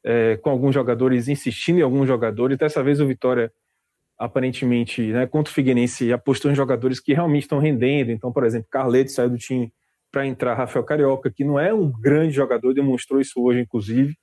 é, 0.04 0.38
com 0.38 0.50
alguns 0.50 0.74
jogadores 0.74 1.28
insistindo 1.28 1.80
em 1.80 1.84
alguns 1.84 2.08
jogadores. 2.08 2.58
Dessa 2.58 2.84
vez 2.84 3.00
o 3.00 3.08
Vitória 3.08 3.52
aparentemente, 4.18 5.02
né, 5.14 5.26
contra 5.26 5.50
o 5.50 5.54
Figueirense, 5.54 6.12
apostou 6.12 6.52
em 6.52 6.56
jogadores 6.56 7.00
que 7.00 7.14
realmente 7.14 7.44
estão 7.44 7.58
rendendo. 7.58 8.12
Então, 8.12 8.34
por 8.34 8.44
exemplo, 8.44 8.68
Carleto 8.70 9.12
saiu 9.12 9.30
do 9.30 9.38
time 9.38 9.72
para 10.12 10.28
entrar 10.28 10.56
Rafael 10.56 10.84
Carioca, 10.84 11.32
que 11.32 11.46
não 11.46 11.58
é 11.58 11.74
um 11.74 11.90
grande 11.90 12.34
jogador, 12.34 12.74
demonstrou 12.74 13.22
isso 13.22 13.42
hoje, 13.42 13.62
inclusive, 13.62 14.18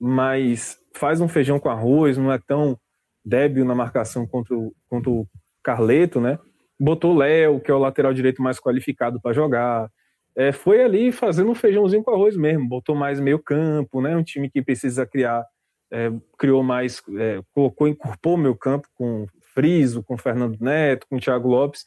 mas 0.00 0.76
faz 0.96 1.20
um 1.20 1.28
feijão 1.28 1.60
com 1.60 1.68
arroz, 1.68 2.18
não 2.18 2.32
é 2.32 2.38
tão 2.38 2.76
débil 3.24 3.64
na 3.64 3.74
marcação 3.74 4.26
contra 4.26 4.56
o, 4.56 4.74
contra 4.88 5.10
o 5.10 5.26
Carleto, 5.62 6.20
né? 6.20 6.38
Botou 6.78 7.16
Léo, 7.16 7.60
que 7.60 7.70
é 7.70 7.74
o 7.74 7.78
lateral 7.78 8.12
direito 8.12 8.42
mais 8.42 8.58
qualificado 8.58 9.20
para 9.20 9.32
jogar. 9.32 9.88
É, 10.34 10.50
foi 10.50 10.82
ali 10.82 11.12
fazendo 11.12 11.50
um 11.50 11.54
feijãozinho 11.54 12.02
com 12.02 12.10
arroz 12.10 12.36
mesmo, 12.36 12.68
botou 12.68 12.94
mais 12.94 13.20
meio 13.20 13.38
campo, 13.38 14.00
né? 14.00 14.16
Um 14.16 14.22
time 14.22 14.50
que 14.50 14.62
precisa 14.62 15.06
criar, 15.06 15.44
é, 15.90 16.10
criou 16.38 16.62
mais, 16.62 17.02
é, 17.18 17.40
colocou, 17.54 17.86
incorporou 17.86 18.38
meio 18.38 18.56
campo 18.56 18.88
com 18.94 19.26
Friso, 19.54 20.02
com 20.02 20.16
Fernando 20.16 20.58
Neto, 20.60 21.06
com 21.08 21.18
Thiago 21.18 21.48
Lopes. 21.48 21.84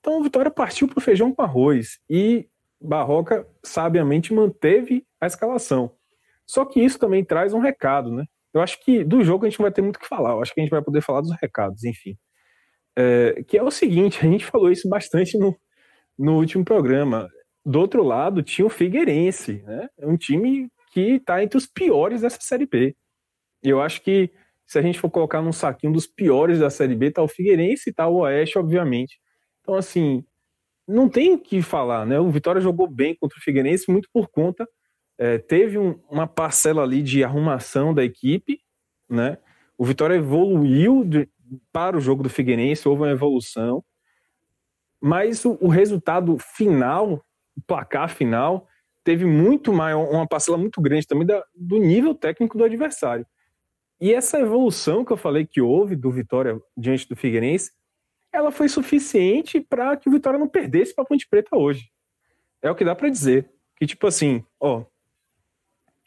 Então 0.00 0.18
o 0.18 0.22
Vitória 0.22 0.50
partiu 0.50 0.88
para 0.88 0.98
o 0.98 1.02
feijão 1.02 1.32
com 1.32 1.42
arroz. 1.42 1.98
E 2.10 2.48
Barroca 2.80 3.46
sabiamente 3.62 4.34
manteve 4.34 5.06
a 5.20 5.26
escalação. 5.26 5.92
Só 6.46 6.64
que 6.64 6.80
isso 6.80 6.98
também 6.98 7.24
traz 7.24 7.54
um 7.54 7.60
recado, 7.60 8.10
né? 8.12 8.24
Eu 8.52 8.60
acho 8.60 8.78
que 8.84 9.02
do 9.02 9.24
jogo 9.24 9.46
a 9.46 9.48
gente 9.48 9.60
vai 9.60 9.72
ter 9.72 9.82
muito 9.82 9.98
que 9.98 10.06
falar. 10.06 10.32
Eu 10.32 10.42
acho 10.42 10.52
que 10.52 10.60
a 10.60 10.62
gente 10.62 10.70
vai 10.70 10.82
poder 10.82 11.00
falar 11.00 11.22
dos 11.22 11.34
recados, 11.40 11.84
enfim. 11.84 12.16
É, 12.96 13.42
que 13.46 13.58
é 13.58 13.62
o 13.62 13.70
seguinte, 13.70 14.18
a 14.24 14.30
gente 14.30 14.44
falou 14.46 14.70
isso 14.70 14.88
bastante 14.88 15.36
no, 15.38 15.56
no 16.18 16.36
último 16.36 16.64
programa. 16.64 17.28
Do 17.64 17.80
outro 17.80 18.02
lado, 18.02 18.42
tinha 18.42 18.66
o 18.66 18.70
Figueirense, 18.70 19.62
né? 19.62 19.88
É 19.98 20.06
um 20.06 20.16
time 20.16 20.68
que 20.92 21.16
está 21.16 21.42
entre 21.42 21.58
os 21.58 21.66
piores 21.66 22.20
dessa 22.20 22.38
Série 22.40 22.66
B. 22.66 22.94
Eu 23.62 23.80
acho 23.80 24.02
que 24.02 24.30
se 24.66 24.78
a 24.78 24.82
gente 24.82 24.98
for 25.00 25.10
colocar 25.10 25.42
num 25.42 25.52
saquinho 25.52 25.92
dos 25.92 26.06
piores 26.06 26.58
da 26.58 26.70
Série 26.70 26.94
B, 26.94 27.10
tá 27.10 27.22
o 27.22 27.28
Figueirense 27.28 27.90
e 27.90 27.92
tá 27.92 28.06
o 28.06 28.18
Oeste, 28.18 28.58
obviamente. 28.58 29.18
Então, 29.60 29.74
assim, 29.74 30.24
não 30.86 31.08
tem 31.08 31.34
o 31.34 31.38
que 31.38 31.62
falar, 31.62 32.06
né? 32.06 32.20
O 32.20 32.30
Vitória 32.30 32.60
jogou 32.60 32.86
bem 32.86 33.16
contra 33.16 33.38
o 33.38 33.42
Figueirense 33.42 33.90
muito 33.90 34.08
por 34.12 34.28
conta 34.28 34.66
é, 35.18 35.38
teve 35.38 35.78
um, 35.78 35.98
uma 36.10 36.26
parcela 36.26 36.82
ali 36.82 37.02
de 37.02 37.22
arrumação 37.22 37.94
da 37.94 38.04
equipe, 38.04 38.60
né? 39.08 39.38
O 39.76 39.84
Vitória 39.84 40.14
evoluiu 40.14 41.04
de, 41.04 41.28
para 41.72 41.96
o 41.96 42.00
jogo 42.00 42.22
do 42.22 42.28
Figueirense, 42.28 42.88
houve 42.88 43.02
uma 43.02 43.10
evolução, 43.10 43.84
mas 45.00 45.44
o, 45.44 45.58
o 45.60 45.68
resultado 45.68 46.38
final, 46.38 47.24
o 47.56 47.60
placar 47.66 48.08
final, 48.08 48.66
teve 49.02 49.24
muito 49.24 49.72
mais, 49.72 49.94
uma 49.94 50.26
parcela 50.26 50.56
muito 50.56 50.80
grande 50.80 51.06
também 51.06 51.26
da, 51.26 51.44
do 51.54 51.78
nível 51.78 52.14
técnico 52.14 52.56
do 52.56 52.64
adversário. 52.64 53.26
E 54.00 54.12
essa 54.12 54.40
evolução 54.40 55.04
que 55.04 55.12
eu 55.12 55.16
falei 55.16 55.46
que 55.46 55.60
houve 55.60 55.94
do 55.94 56.10
Vitória 56.10 56.60
diante 56.76 57.08
do 57.08 57.14
Figueirense, 57.14 57.70
ela 58.32 58.50
foi 58.50 58.68
suficiente 58.68 59.60
para 59.60 59.96
que 59.96 60.08
o 60.08 60.12
Vitória 60.12 60.38
não 60.38 60.48
perdesse 60.48 60.94
para 60.94 61.04
a 61.04 61.06
Ponte 61.06 61.28
Preta 61.28 61.56
hoje. 61.56 61.90
É 62.60 62.70
o 62.70 62.74
que 62.74 62.84
dá 62.84 62.94
para 62.94 63.08
dizer. 63.08 63.50
Que 63.76 63.86
tipo 63.86 64.06
assim, 64.06 64.44
ó, 64.58 64.84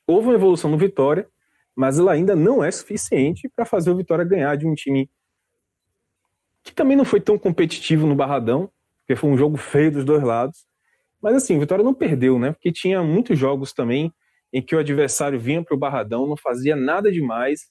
houve 0.06 0.27
uma 0.27 0.36
evolução 0.36 0.70
no 0.70 0.77
Vitória, 0.77 1.30
mas 1.75 2.00
ela 2.00 2.12
ainda 2.12 2.36
não 2.36 2.63
é 2.63 2.72
suficiente 2.72 3.48
para 3.48 3.66
fazer 3.66 3.92
o 3.92 3.96
Vitória 3.96 4.25
ganhar 4.25 4.56
de 4.58 4.68
um 4.68 4.74
time 4.74 5.10
que 6.68 6.74
também 6.74 6.98
não 6.98 7.06
foi 7.06 7.22
tão 7.22 7.38
competitivo 7.38 8.06
no 8.06 8.14
Barradão, 8.14 8.70
porque 9.00 9.16
foi 9.16 9.30
um 9.30 9.38
jogo 9.38 9.56
feio 9.56 9.90
dos 9.90 10.04
dois 10.04 10.22
lados. 10.22 10.66
Mas 11.22 11.36
assim, 11.36 11.56
o 11.56 11.60
Vitória 11.62 11.84
não 11.84 11.94
perdeu, 11.94 12.38
né? 12.38 12.52
Porque 12.52 12.74
tinha 12.74 13.02
muitos 13.02 13.40
jogos 13.40 13.72
também 13.72 14.14
em 14.52 14.62
que 14.62 14.76
o 14.76 14.80
adversário 14.80 15.40
vinha 15.40 15.64
para 15.64 15.74
o 15.74 15.80
Barradão, 15.80 16.28
não 16.28 16.36
fazia 16.36 16.76
nada 16.76 17.10
demais 17.10 17.62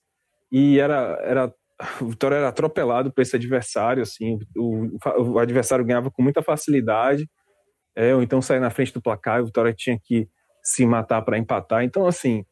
e 0.51 0.81
era, 0.81 1.19
era 1.23 1.55
o 2.01 2.07
Vitória 2.07 2.37
era 2.37 2.49
atropelado 2.49 3.13
por 3.13 3.21
esse 3.21 3.37
adversário, 3.37 4.03
assim, 4.03 4.39
o, 4.57 4.89
o 5.19 5.39
adversário 5.39 5.85
ganhava 5.85 6.11
com 6.11 6.23
muita 6.23 6.43
facilidade, 6.43 7.29
é, 7.95 8.15
ou 8.15 8.23
então 8.23 8.41
sair 8.41 8.61
na 8.61 8.71
frente 8.71 8.95
do 8.95 9.03
placar, 9.03 9.43
o 9.43 9.47
Vitória 9.47 9.75
tinha 9.75 9.99
que 10.03 10.27
se 10.63 10.87
matar 10.87 11.21
para 11.21 11.37
empatar. 11.37 11.85
Então, 11.85 12.07
assim, 12.07 12.47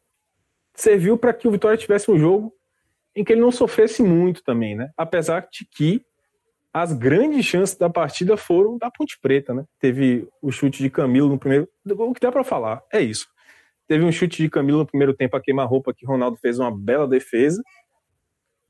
serviu 0.74 1.16
para 1.16 1.32
que 1.32 1.48
o 1.48 1.50
Vitória 1.50 1.78
tivesse 1.78 2.10
um 2.10 2.18
jogo 2.18 2.52
em 3.16 3.24
que 3.24 3.32
ele 3.32 3.40
não 3.40 3.50
sofresse 3.50 4.02
muito 4.02 4.42
também, 4.42 4.74
né? 4.74 4.90
Apesar 4.96 5.48
de 5.50 5.66
que 5.74 6.04
as 6.74 6.92
grandes 6.92 7.46
chances 7.46 7.76
da 7.76 7.88
partida 7.88 8.36
foram 8.36 8.76
da 8.76 8.90
Ponte 8.90 9.16
Preta, 9.22 9.54
né? 9.54 9.64
Teve 9.78 10.28
o 10.42 10.50
chute 10.50 10.82
de 10.82 10.90
Camilo 10.90 11.28
no 11.28 11.38
primeiro. 11.38 11.68
O 11.88 12.12
que 12.12 12.20
dá 12.20 12.32
para 12.32 12.42
falar 12.42 12.82
é 12.92 13.00
isso. 13.00 13.28
Teve 13.86 14.04
um 14.04 14.10
chute 14.10 14.42
de 14.42 14.50
Camilo 14.50 14.78
no 14.78 14.86
primeiro 14.86 15.14
tempo 15.14 15.36
a 15.36 15.40
queima-roupa 15.40 15.94
que 15.94 16.04
Ronaldo 16.04 16.36
fez 16.36 16.58
uma 16.58 16.76
bela 16.76 17.06
defesa. 17.06 17.62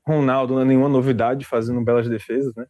Ronaldo 0.05 0.53
não 0.53 0.61
é 0.61 0.65
nenhuma 0.65 0.87
novidade 0.87 1.45
fazendo 1.45 1.83
belas 1.83 2.07
defesas, 2.07 2.53
né? 2.55 2.67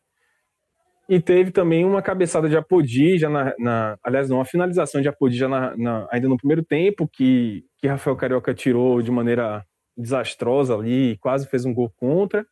E 1.10 1.20
teve 1.20 1.52
também 1.52 1.84
uma 1.84 2.02
cabeçada 2.02 2.48
de 2.48 2.56
Apodi, 2.56 3.18
já 3.18 3.30
na, 3.30 3.54
na, 3.60 3.98
aliás, 4.02 4.30
não, 4.30 4.38
uma 4.38 4.46
finalização 4.46 5.02
de 5.02 5.10
Apodi 5.10 5.38
já 5.38 5.50
na, 5.50 5.76
na, 5.76 6.08
ainda 6.10 6.30
no 6.30 6.38
primeiro 6.38 6.64
tempo, 6.64 7.10
que, 7.12 7.66
que 7.78 7.88
Rafael 7.88 8.16
Carioca 8.16 8.54
tirou 8.54 9.02
de 9.02 9.12
maneira 9.12 9.66
desastrosa 9.98 10.74
ali, 10.74 11.18
quase 11.18 11.46
fez 11.48 11.66
um 11.66 11.74
gol 11.74 11.92
contra. 11.98 12.46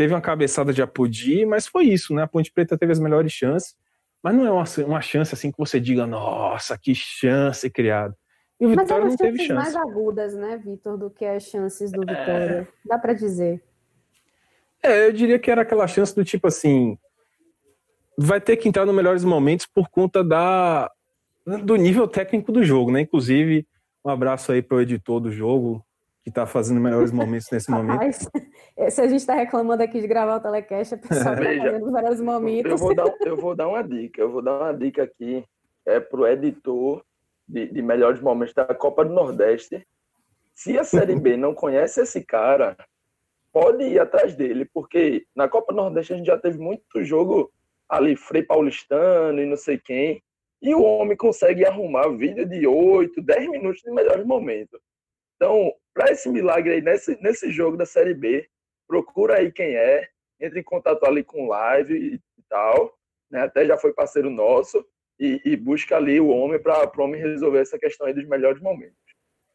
Teve 0.00 0.14
uma 0.14 0.20
cabeçada 0.22 0.72
de 0.72 0.80
Apodi, 0.80 1.44
mas 1.44 1.66
foi 1.66 1.84
isso, 1.84 2.14
né? 2.14 2.22
A 2.22 2.26
Ponte 2.26 2.50
Preta 2.50 2.78
teve 2.78 2.90
as 2.90 2.98
melhores 2.98 3.30
chances, 3.30 3.76
mas 4.22 4.34
não 4.34 4.46
é 4.46 4.50
uma, 4.50 4.64
uma 4.86 5.02
chance 5.02 5.34
assim 5.34 5.52
que 5.52 5.58
você 5.58 5.78
diga, 5.78 6.06
nossa, 6.06 6.78
que 6.78 6.94
chance 6.94 7.68
criada. 7.68 8.16
E 8.58 8.64
o 8.64 8.70
Vitória 8.70 9.04
não 9.04 9.14
teve 9.14 9.40
chance. 9.40 9.52
mais 9.52 9.76
agudas, 9.76 10.34
né, 10.34 10.56
Vitor, 10.56 10.96
do 10.96 11.10
que 11.10 11.26
as 11.26 11.42
chances 11.42 11.92
do 11.92 12.00
Vitória. 12.00 12.66
É... 12.66 12.88
Dá 12.88 12.96
para 12.96 13.12
dizer. 13.12 13.62
É, 14.82 15.08
eu 15.08 15.12
diria 15.12 15.38
que 15.38 15.50
era 15.50 15.60
aquela 15.60 15.86
chance 15.86 16.14
do 16.14 16.24
tipo 16.24 16.46
assim, 16.46 16.96
vai 18.16 18.40
ter 18.40 18.56
que 18.56 18.70
entrar 18.70 18.86
nos 18.86 18.94
melhores 18.94 19.22
momentos 19.22 19.66
por 19.66 19.90
conta 19.90 20.24
da, 20.24 20.90
do 21.62 21.76
nível 21.76 22.08
técnico 22.08 22.50
do 22.50 22.64
jogo, 22.64 22.90
né? 22.90 23.02
Inclusive, 23.02 23.68
um 24.02 24.08
abraço 24.08 24.50
aí 24.50 24.62
para 24.62 24.78
o 24.78 24.80
editor 24.80 25.20
do 25.20 25.30
jogo, 25.30 25.84
que 26.22 26.30
está 26.30 26.46
fazendo 26.46 26.80
melhores 26.80 27.12
momentos 27.12 27.48
nesse 27.52 27.68
momento. 27.70 28.16
Se 28.88 29.00
a 29.00 29.08
gente 29.08 29.20
está 29.20 29.34
reclamando 29.34 29.82
aqui 29.82 30.00
de 30.00 30.06
gravar 30.06 30.36
o 30.36 30.40
telecast, 30.40 30.94
a 30.94 30.98
pessoa 30.98 31.18
está 31.34 31.36
fazendo 31.36 31.84
os 31.84 31.92
melhores 31.92 32.20
momentos. 32.20 32.70
Eu 32.70 32.78
vou, 32.78 32.94
dar, 32.94 33.14
eu 33.20 33.36
vou 33.36 33.54
dar 33.54 33.68
uma 33.68 33.82
dica, 33.82 34.20
eu 34.20 34.30
vou 34.30 34.40
dar 34.40 34.58
uma 34.58 34.72
dica 34.72 35.02
aqui, 35.02 35.44
é 35.84 35.98
para 35.98 36.20
o 36.20 36.26
editor 36.26 37.04
de, 37.46 37.66
de 37.66 37.82
melhores 37.82 38.20
momentos 38.20 38.54
da 38.54 38.64
Copa 38.66 39.04
do 39.04 39.12
Nordeste. 39.12 39.84
Se 40.54 40.78
a 40.78 40.84
Série 40.84 41.16
B 41.16 41.36
não 41.36 41.54
conhece 41.54 42.00
esse 42.00 42.24
cara, 42.24 42.76
pode 43.52 43.84
ir 43.84 43.98
atrás 43.98 44.34
dele, 44.34 44.64
porque 44.72 45.26
na 45.34 45.48
Copa 45.48 45.72
do 45.72 45.76
Nordeste 45.76 46.12
a 46.12 46.16
gente 46.16 46.26
já 46.26 46.38
teve 46.38 46.58
muito 46.58 47.02
jogo 47.04 47.52
ali 47.88 48.14
Frei 48.14 48.42
Paulistano 48.42 49.40
e 49.40 49.46
não 49.46 49.56
sei 49.56 49.78
quem, 49.78 50.22
e 50.62 50.74
o 50.74 50.82
homem 50.82 51.16
consegue 51.16 51.64
arrumar 51.64 52.08
vídeo 52.10 52.46
de 52.46 52.66
8, 52.66 53.20
10 53.20 53.50
minutos 53.50 53.80
de 53.82 53.90
melhores 53.90 54.24
momentos. 54.24 54.80
Então, 55.36 55.72
para 55.92 56.12
esse 56.12 56.28
milagre 56.28 56.74
aí, 56.74 56.82
nesse, 56.82 57.20
nesse 57.22 57.50
jogo 57.50 57.76
da 57.76 57.86
Série 57.86 58.14
B, 58.14 58.46
procura 58.90 59.36
aí 59.36 59.52
quem 59.52 59.76
é, 59.76 60.08
entre 60.40 60.58
em 60.58 60.64
contato 60.64 61.06
ali 61.06 61.22
com 61.22 61.46
live 61.46 61.94
e 61.94 62.20
tal, 62.48 62.92
né? 63.30 63.42
até 63.42 63.64
já 63.64 63.76
foi 63.78 63.92
parceiro 63.92 64.28
nosso, 64.28 64.84
e, 65.16 65.40
e 65.44 65.56
busca 65.56 65.96
ali 65.96 66.18
o 66.18 66.28
homem 66.28 66.60
para 66.60 66.90
o 66.98 67.02
homem 67.02 67.20
resolver 67.20 67.60
essa 67.60 67.78
questão 67.78 68.08
aí 68.08 68.12
dos 68.12 68.26
melhores 68.26 68.60
momentos. 68.60 68.96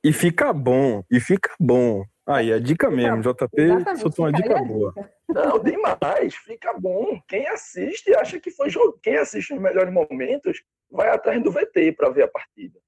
E 0.02 0.14
fica 0.14 0.54
bom, 0.54 1.04
e 1.12 1.20
fica 1.20 1.54
bom. 1.60 2.06
Aí, 2.26 2.54
a 2.54 2.60
dica 2.60 2.90
mesmo, 2.90 3.22
JP 3.22 3.98
soltou 3.98 4.26
uma 4.26 4.32
dica 4.32 4.64
boa. 4.64 4.94
Não, 5.28 5.60
demais, 5.60 6.36
fica 6.36 6.74
bom. 6.74 7.20
Quem 7.28 7.48
assiste 7.48 8.16
acha 8.16 8.40
que 8.40 8.50
foi 8.52 8.70
jogo. 8.70 9.00
Quem 9.04 9.18
assiste 9.18 9.54
nos 9.54 9.62
melhores 9.62 9.92
momentos 9.92 10.64
vai 10.90 11.10
atrás 11.10 11.44
do 11.44 11.52
VT 11.52 11.92
para 11.92 12.10
ver 12.10 12.24
a 12.24 12.28
partida. 12.28 12.80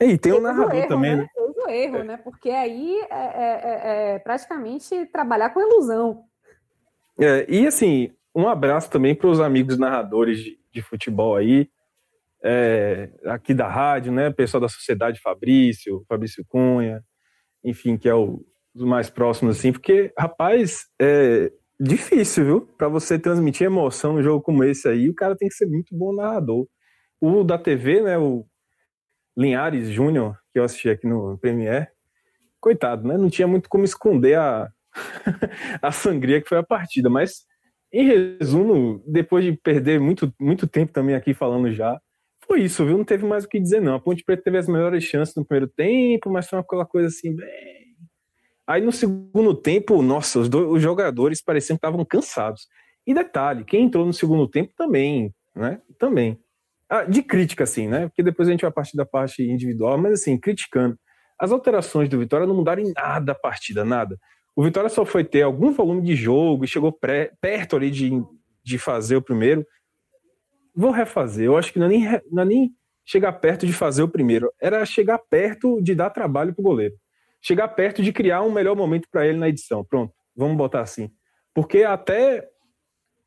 E 0.00 0.16
tem 0.16 0.32
o 0.32 0.38
um 0.38 0.40
narrador 0.40 0.76
erro, 0.76 0.88
também, 0.88 1.16
né? 1.16 1.28
O 1.68 1.70
erro, 1.70 1.96
é. 1.98 2.04
né? 2.04 2.16
Porque 2.16 2.50
aí 2.50 2.98
é, 3.10 3.14
é, 3.14 3.60
é, 3.62 4.14
é, 4.14 4.18
praticamente 4.18 5.06
trabalhar 5.06 5.50
com 5.50 5.60
ilusão. 5.60 6.24
É, 7.20 7.44
e 7.48 7.66
assim, 7.66 8.10
um 8.34 8.48
abraço 8.48 8.90
também 8.90 9.14
para 9.14 9.28
os 9.28 9.40
amigos 9.40 9.78
narradores 9.78 10.38
de, 10.38 10.58
de 10.72 10.80
futebol 10.80 11.36
aí, 11.36 11.68
é, 12.42 13.10
aqui 13.26 13.52
da 13.52 13.68
rádio, 13.68 14.12
né? 14.12 14.30
Pessoal 14.30 14.60
da 14.60 14.68
Sociedade 14.68 15.20
Fabrício, 15.20 16.04
Fabrício 16.08 16.44
Cunha, 16.48 17.02
enfim, 17.64 17.96
que 17.96 18.08
é 18.08 18.14
o 18.14 18.44
dos 18.74 18.86
mais 18.86 19.10
próximos, 19.10 19.58
assim, 19.58 19.72
porque, 19.72 20.12
rapaz, 20.16 20.86
é 21.00 21.50
difícil, 21.80 22.44
viu? 22.44 22.60
Para 22.78 22.88
você 22.88 23.18
transmitir 23.18 23.66
emoção 23.66 24.12
num 24.12 24.22
jogo 24.22 24.42
como 24.42 24.62
esse 24.62 24.88
aí, 24.88 25.10
o 25.10 25.14
cara 25.14 25.36
tem 25.36 25.48
que 25.48 25.54
ser 25.54 25.66
muito 25.66 25.96
bom 25.96 26.14
narrador. 26.14 26.66
O 27.20 27.42
da 27.42 27.58
TV, 27.58 28.02
né, 28.02 28.16
o 28.16 28.46
Linhares 29.38 29.88
Júnior, 29.88 30.36
que 30.52 30.58
eu 30.58 30.64
assisti 30.64 30.90
aqui 30.90 31.06
no 31.06 31.38
Premiere, 31.38 31.86
coitado, 32.60 33.06
né? 33.06 33.16
Não 33.16 33.30
tinha 33.30 33.46
muito 33.46 33.68
como 33.68 33.84
esconder 33.84 34.36
a, 34.36 34.68
a 35.80 35.92
sangria 35.92 36.42
que 36.42 36.48
foi 36.48 36.58
a 36.58 36.62
partida, 36.62 37.08
mas 37.08 37.46
em 37.92 38.04
resumo, 38.04 39.00
depois 39.06 39.44
de 39.44 39.52
perder 39.52 40.00
muito, 40.00 40.34
muito 40.40 40.66
tempo 40.66 40.92
também 40.92 41.14
aqui 41.14 41.32
falando 41.32 41.70
já, 41.72 42.00
foi 42.48 42.62
isso, 42.62 42.84
viu? 42.84 42.98
Não 42.98 43.04
teve 43.04 43.24
mais 43.24 43.44
o 43.44 43.48
que 43.48 43.60
dizer, 43.60 43.80
não. 43.80 43.94
A 43.94 44.00
Ponte 44.00 44.24
Preta 44.24 44.42
teve 44.42 44.58
as 44.58 44.66
melhores 44.66 45.04
chances 45.04 45.34
no 45.36 45.44
primeiro 45.44 45.70
tempo, 45.70 46.30
mas 46.30 46.48
foi 46.48 46.58
aquela 46.58 46.84
coisa 46.84 47.08
assim, 47.08 47.36
bem. 47.36 47.48
Aí 48.66 48.82
no 48.82 48.90
segundo 48.90 49.54
tempo, 49.54 50.02
nossa, 50.02 50.40
os, 50.40 50.48
dois, 50.48 50.68
os 50.68 50.82
jogadores 50.82 51.40
pareciam 51.40 51.76
que 51.76 51.78
estavam 51.78 52.04
cansados. 52.04 52.66
E 53.06 53.14
detalhe, 53.14 53.64
quem 53.64 53.84
entrou 53.84 54.04
no 54.04 54.12
segundo 54.12 54.48
tempo 54.48 54.72
também, 54.76 55.32
né? 55.54 55.80
Também. 55.98 56.38
Ah, 56.88 57.04
de 57.04 57.22
crítica, 57.22 57.64
assim, 57.64 57.86
né? 57.86 58.08
Porque 58.08 58.22
depois 58.22 58.48
a 58.48 58.50
gente 58.50 58.62
vai 58.62 58.70
partir 58.70 58.96
da 58.96 59.04
parte 59.04 59.42
individual, 59.42 59.98
mas 59.98 60.14
assim, 60.14 60.38
criticando. 60.38 60.98
As 61.38 61.52
alterações 61.52 62.08
do 62.08 62.18
Vitória 62.18 62.46
não 62.46 62.54
mudaram 62.54 62.82
em 62.82 62.92
nada 62.92 63.32
a 63.32 63.34
partida, 63.34 63.84
nada. 63.84 64.18
O 64.56 64.64
Vitória 64.64 64.88
só 64.88 65.04
foi 65.04 65.22
ter 65.22 65.42
algum 65.42 65.70
volume 65.70 66.02
de 66.02 66.16
jogo 66.16 66.64
e 66.64 66.68
chegou 66.68 66.90
pré, 66.90 67.30
perto 67.40 67.76
ali 67.76 67.90
de, 67.90 68.10
de 68.64 68.78
fazer 68.78 69.16
o 69.16 69.22
primeiro, 69.22 69.64
vou 70.74 70.90
refazer. 70.90 71.46
Eu 71.46 71.56
acho 71.56 71.72
que 71.72 71.78
não 71.78 71.86
é, 71.86 71.88
nem, 71.90 72.04
não 72.30 72.42
é 72.42 72.46
nem 72.46 72.70
chegar 73.04 73.32
perto 73.34 73.66
de 73.66 73.72
fazer 73.72 74.02
o 74.02 74.08
primeiro, 74.08 74.50
era 74.60 74.84
chegar 74.84 75.18
perto 75.18 75.80
de 75.80 75.94
dar 75.94 76.10
trabalho 76.10 76.54
pro 76.54 76.62
goleiro. 76.62 76.94
Chegar 77.40 77.68
perto 77.68 78.02
de 78.02 78.12
criar 78.12 78.42
um 78.42 78.50
melhor 78.50 78.74
momento 78.74 79.08
para 79.10 79.26
ele 79.26 79.38
na 79.38 79.48
edição. 79.48 79.84
Pronto, 79.84 80.12
vamos 80.36 80.56
botar 80.56 80.80
assim. 80.80 81.10
Porque 81.54 81.84
até 81.84 82.48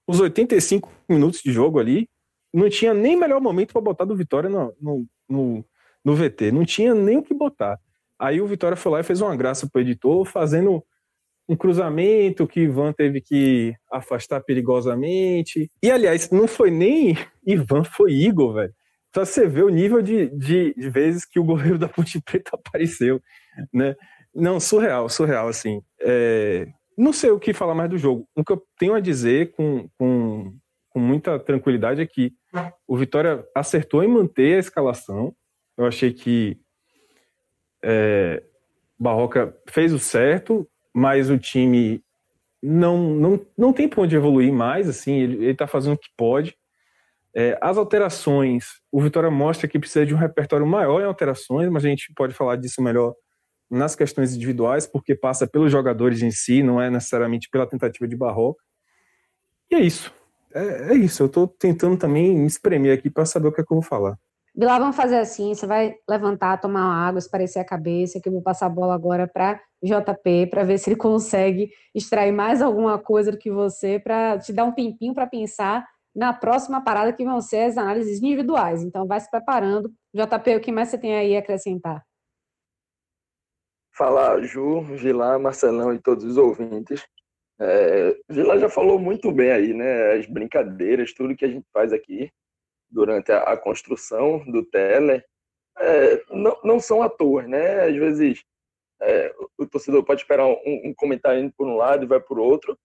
os 0.06 0.20
85 0.20 0.92
minutos 1.08 1.42
de 1.42 1.52
jogo 1.52 1.80
ali, 1.80 2.10
não 2.54 2.70
tinha 2.70 2.94
nem 2.94 3.18
melhor 3.18 3.40
momento 3.40 3.74
para 3.74 3.82
botar 3.82 4.06
do 4.06 4.16
Vitória 4.16 4.50
no, 4.50 4.74
no, 4.82 5.06
no, 5.30 5.66
no, 6.04 6.16
VT. 6.16 6.52
Não 6.52 6.66
tinha 6.66 6.94
nem 6.94 7.18
o 7.18 7.24
que 7.24 7.34
botar. 7.34 7.80
Aí 8.20 8.42
o 8.42 8.48
Vitória 8.48 8.78
foi 8.78 8.92
lá 8.92 9.00
e 9.00 9.04
fez 9.04 9.22
uma 9.22 9.36
graça 9.36 9.68
pro 9.70 9.82
editor, 9.82 10.26
fazendo 10.26 10.84
um 11.48 11.56
cruzamento 11.56 12.48
que 12.48 12.62
Ivan 12.62 12.94
teve 12.94 13.20
que 13.22 13.74
afastar 13.92 14.42
perigosamente. 14.42 15.70
E, 15.84 15.92
aliás, 15.92 16.30
não 16.30 16.48
foi 16.48 16.72
nem 16.72 17.18
Ivan, 17.46 17.84
foi 17.84 18.14
Igor, 18.14 18.54
velho. 18.54 18.74
Pra 19.12 19.26
você 19.26 19.46
ver 19.48 19.64
o 19.64 19.70
nível 19.70 20.02
de, 20.02 20.30
de, 20.30 20.74
de, 20.74 20.90
vezes 20.90 21.26
que 21.26 21.40
o 21.40 21.44
goleiro 21.44 21.78
da 21.78 21.90
Ponte 21.90 22.22
Preta 22.22 22.52
apareceu, 22.56 23.22
né? 23.74 23.96
Não, 24.34 24.60
surreal, 24.60 25.10
surreal, 25.10 25.50
assim. 25.50 25.82
É... 26.00 26.68
Não 26.98 27.12
sei 27.12 27.32
o 27.32 27.40
que 27.40 27.54
falar 27.54 27.76
mais 27.76 27.90
do 27.90 27.98
jogo. 27.98 28.26
O 28.36 28.44
que 28.44 28.54
eu 28.54 28.64
tenho 28.80 28.94
a 28.94 29.02
dizer 29.02 29.52
com, 29.52 29.90
com, 29.98 30.54
com 30.90 31.00
muita 31.00 31.38
tranquilidade 31.38 32.02
é 32.02 32.06
que 32.06 32.32
o 32.88 32.98
Vitória 32.98 33.46
acertou 33.56 34.04
em 34.04 34.08
manter 34.08 34.56
a 34.56 34.60
escalação. 34.60 35.36
Eu 35.78 35.86
achei 35.86 36.14
que 36.14 36.60
é, 37.84 38.44
Barroca 39.00 39.56
fez 39.70 39.94
o 39.94 40.00
certo, 40.00 40.68
mas 40.94 41.30
o 41.30 41.38
time 41.38 42.04
não, 42.62 42.98
não, 43.16 43.46
não 43.58 43.74
tem 43.74 43.88
ponto 43.88 44.08
de 44.08 44.16
evoluir 44.16 44.54
mais, 44.54 44.88
assim, 44.88 45.20
ele, 45.20 45.46
ele 45.46 45.56
tá 45.56 45.66
fazendo 45.66 45.94
o 45.94 45.98
que 45.98 46.10
pode. 46.16 46.56
É, 47.34 47.58
as 47.62 47.78
alterações, 47.78 48.66
o 48.92 49.02
Vitória 49.02 49.32
mostra 49.32 49.68
que 49.68 49.80
precisa 49.80 50.06
de 50.06 50.14
um 50.14 50.18
repertório 50.18 50.68
maior 50.68 51.02
em 51.02 51.06
alterações, 51.06 51.70
mas 51.70 51.86
a 51.86 51.90
gente 51.90 52.12
pode 52.14 52.34
falar 52.34 52.58
disso 52.58 52.82
melhor 52.82 53.14
nas 53.70 53.96
questões 53.96 54.36
individuais, 54.36 54.86
porque 54.86 55.16
passa 55.16 55.48
pelos 55.48 55.72
jogadores 55.72 56.22
em 56.22 56.30
si, 56.30 56.62
não 56.62 56.82
é 56.82 56.90
necessariamente 56.90 57.50
pela 57.50 57.66
tentativa 57.66 58.06
de 58.06 58.18
Barroca. 58.18 58.62
E 59.72 59.76
é 59.76 59.80
isso. 59.80 60.14
É, 60.54 60.94
é 60.94 60.96
isso. 60.96 61.24
Eu 61.24 61.28
estou 61.28 61.48
tentando 61.48 61.98
também 61.98 62.36
me 62.38 62.48
espremer 62.48 62.98
aqui 62.98 63.10
para 63.10 63.26
saber 63.26 63.48
o 63.48 63.52
que 63.52 63.62
é 63.62 63.64
que 63.64 63.72
eu 63.72 63.78
vou 63.78 63.84
falar. 63.84 64.18
Bilal, 64.54 64.80
vamos 64.80 64.96
fazer 64.96 65.18
assim: 65.18 65.54
você 65.54 65.66
vai 65.66 65.96
levantar, 66.10 66.60
tomar 66.60 66.86
uma 66.86 67.08
água, 67.08 67.20
esparecer 67.20 67.62
a 67.62 67.66
cabeça, 67.66 68.20
que 68.22 68.28
eu 68.28 68.34
vou 68.34 68.42
passar 68.42 68.66
a 68.66 68.70
bola 68.70 68.94
agora 68.94 69.28
para 69.28 69.62
JP, 69.82 70.48
para 70.48 70.64
ver 70.64 70.78
se 70.78 70.90
ele 70.90 70.98
consegue 71.00 71.72
extrair 71.96 72.32
mais 72.32 72.62
alguma 72.62 73.00
coisa 73.00 73.32
do 73.32 73.38
que 73.38 73.50
você, 73.50 74.00
para 74.00 74.38
te 74.40 74.52
dar 74.52 74.66
um 74.66 74.74
tempinho 74.74 75.14
para 75.14 75.28
pensar 75.28 75.88
na 76.14 76.34
próxima 76.34 76.84
parada, 76.84 77.14
que 77.14 77.24
vão 77.24 77.40
ser 77.40 77.64
as 77.64 77.78
análises 77.78 78.22
individuais. 78.22 78.84
Então, 78.84 79.08
vai 79.08 79.20
se 79.20 79.32
preparando. 79.32 79.90
JP, 80.14 80.58
o 80.58 80.60
que 80.60 80.72
mais 80.72 80.90
você 80.90 80.98
tem 80.98 81.16
aí 81.16 81.36
a 81.38 81.40
acrescentar? 81.40 82.04
Fala, 83.94 84.42
Ju, 84.42 84.98
Gilá, 84.98 85.40
Marcelão 85.40 85.94
e 85.94 86.00
todos 86.00 86.26
os 86.26 86.36
ouvintes. 86.36 87.06
É, 87.64 88.18
Gilá 88.28 88.58
já 88.58 88.68
falou 88.68 88.98
muito 88.98 89.32
bem 89.32 89.52
aí, 89.52 89.72
né? 89.72 90.14
As 90.14 90.26
brincadeiras, 90.26 91.14
tudo 91.14 91.36
que 91.36 91.46
a 91.46 91.48
gente 91.48 91.68
faz 91.72 91.94
aqui 91.94 92.32
durante 92.90 93.32
a, 93.32 93.44
a 93.44 93.58
construção 93.58 94.44
do 94.46 94.66
Tele, 94.66 95.24
é, 95.78 96.24
não, 96.32 96.58
não 96.64 96.80
são 96.80 97.04
à 97.04 97.10
toa, 97.10 97.44
né? 97.44 97.84
Às 97.84 97.96
vezes 97.96 98.44
é, 99.00 99.32
o 99.60 99.68
torcedor 99.68 100.04
pode 100.04 100.22
esperar 100.22 100.48
um, 100.48 100.58
um, 100.66 100.94
comentário 100.96 101.40
indo 101.40 101.54
por 101.56 101.68
um 101.68 101.76
lado 101.76 102.04
e 102.04 102.08
vai 102.08 102.20
por 102.20 102.40
outro, 102.40 102.76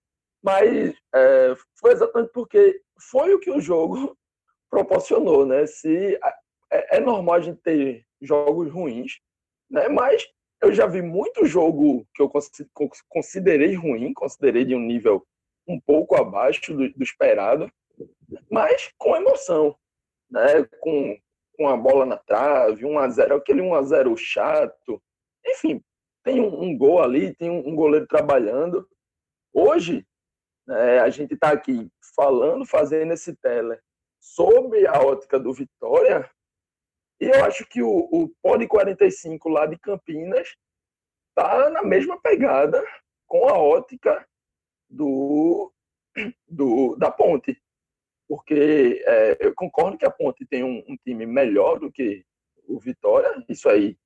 mas 0.43 0.95
é, 1.15 1.55
foi 1.79 1.93
exatamente 1.93 2.31
porque 2.31 2.79
foi 3.09 3.33
o 3.33 3.39
que 3.39 3.49
o 3.49 3.59
jogo 3.59 4.15
proporcionou, 4.69 5.43
né? 5.43 5.65
Se 5.65 6.19
é, 6.71 6.97
é 6.97 6.99
normal 6.99 7.35
a 7.35 7.41
gente 7.41 7.59
ter 7.63 8.05
jogos 8.21 8.71
ruins, 8.71 9.19
né? 9.71 9.87
Mas 9.89 10.23
eu 10.61 10.73
já 10.73 10.87
vi 10.87 11.01
muito 11.01 11.45
jogo 11.45 12.05
que 12.13 12.21
eu 12.21 12.31
considerei 13.09 13.75
ruim, 13.75 14.13
considerei 14.13 14.65
de 14.65 14.75
um 14.75 14.79
nível 14.79 15.25
um 15.67 15.79
pouco 15.79 16.15
abaixo 16.15 16.73
do, 16.73 16.89
do 16.91 17.03
esperado, 17.03 17.71
mas 18.49 18.91
com 18.97 19.15
emoção 19.15 19.75
né? 20.29 20.63
Com, 20.79 21.17
com 21.55 21.67
a 21.67 21.77
bola 21.77 22.05
na 22.05 22.17
trave, 22.17 22.85
1 22.85 22.99
a 22.99 23.09
0 23.09 23.35
aquele 23.35 23.61
1 23.61 23.73
a 23.73 23.83
0 23.83 24.17
chato. 24.17 25.01
Enfim, 25.45 25.81
tem 26.23 26.39
um, 26.39 26.61
um 26.61 26.77
gol 26.77 27.01
ali, 27.01 27.33
tem 27.35 27.49
um, 27.49 27.69
um 27.69 27.75
goleiro 27.75 28.07
trabalhando. 28.07 28.87
Hoje, 29.53 30.05
né, 30.67 30.99
a 30.99 31.09
gente 31.09 31.33
está 31.33 31.51
aqui 31.51 31.89
falando, 32.15 32.65
fazendo 32.65 33.13
esse 33.13 33.35
tele 33.35 33.79
sobre 34.19 34.85
a 34.87 34.99
ótica 34.99 35.39
do 35.39 35.53
Vitória, 35.53 36.29
e 37.19 37.25
eu 37.25 37.45
acho 37.45 37.65
que 37.67 37.81
o, 37.81 37.89
o 38.11 38.29
Pod 38.41 38.65
45 38.67 39.49
lá 39.49 39.65
de 39.65 39.77
Campinas 39.77 40.55
tá 41.35 41.69
na 41.69 41.83
mesma 41.83 42.19
pegada 42.21 42.83
com 43.25 43.47
a 43.47 43.57
ótica 43.57 44.27
do, 44.89 45.71
do 46.47 46.95
da 46.95 47.11
Ponte 47.11 47.61
porque 48.27 49.03
é, 49.05 49.37
eu 49.39 49.53
concordo 49.55 49.97
que 49.97 50.05
a 50.05 50.11
Ponte 50.11 50.45
tem 50.45 50.63
um, 50.63 50.83
um, 50.87 50.97
time 50.97 51.25
melhor 51.25 51.79
do 51.79 51.91
que 51.91 52.25
o 52.67 52.77
Vitória, 52.77 53.43
isso 53.47 53.69
aí 53.69 53.97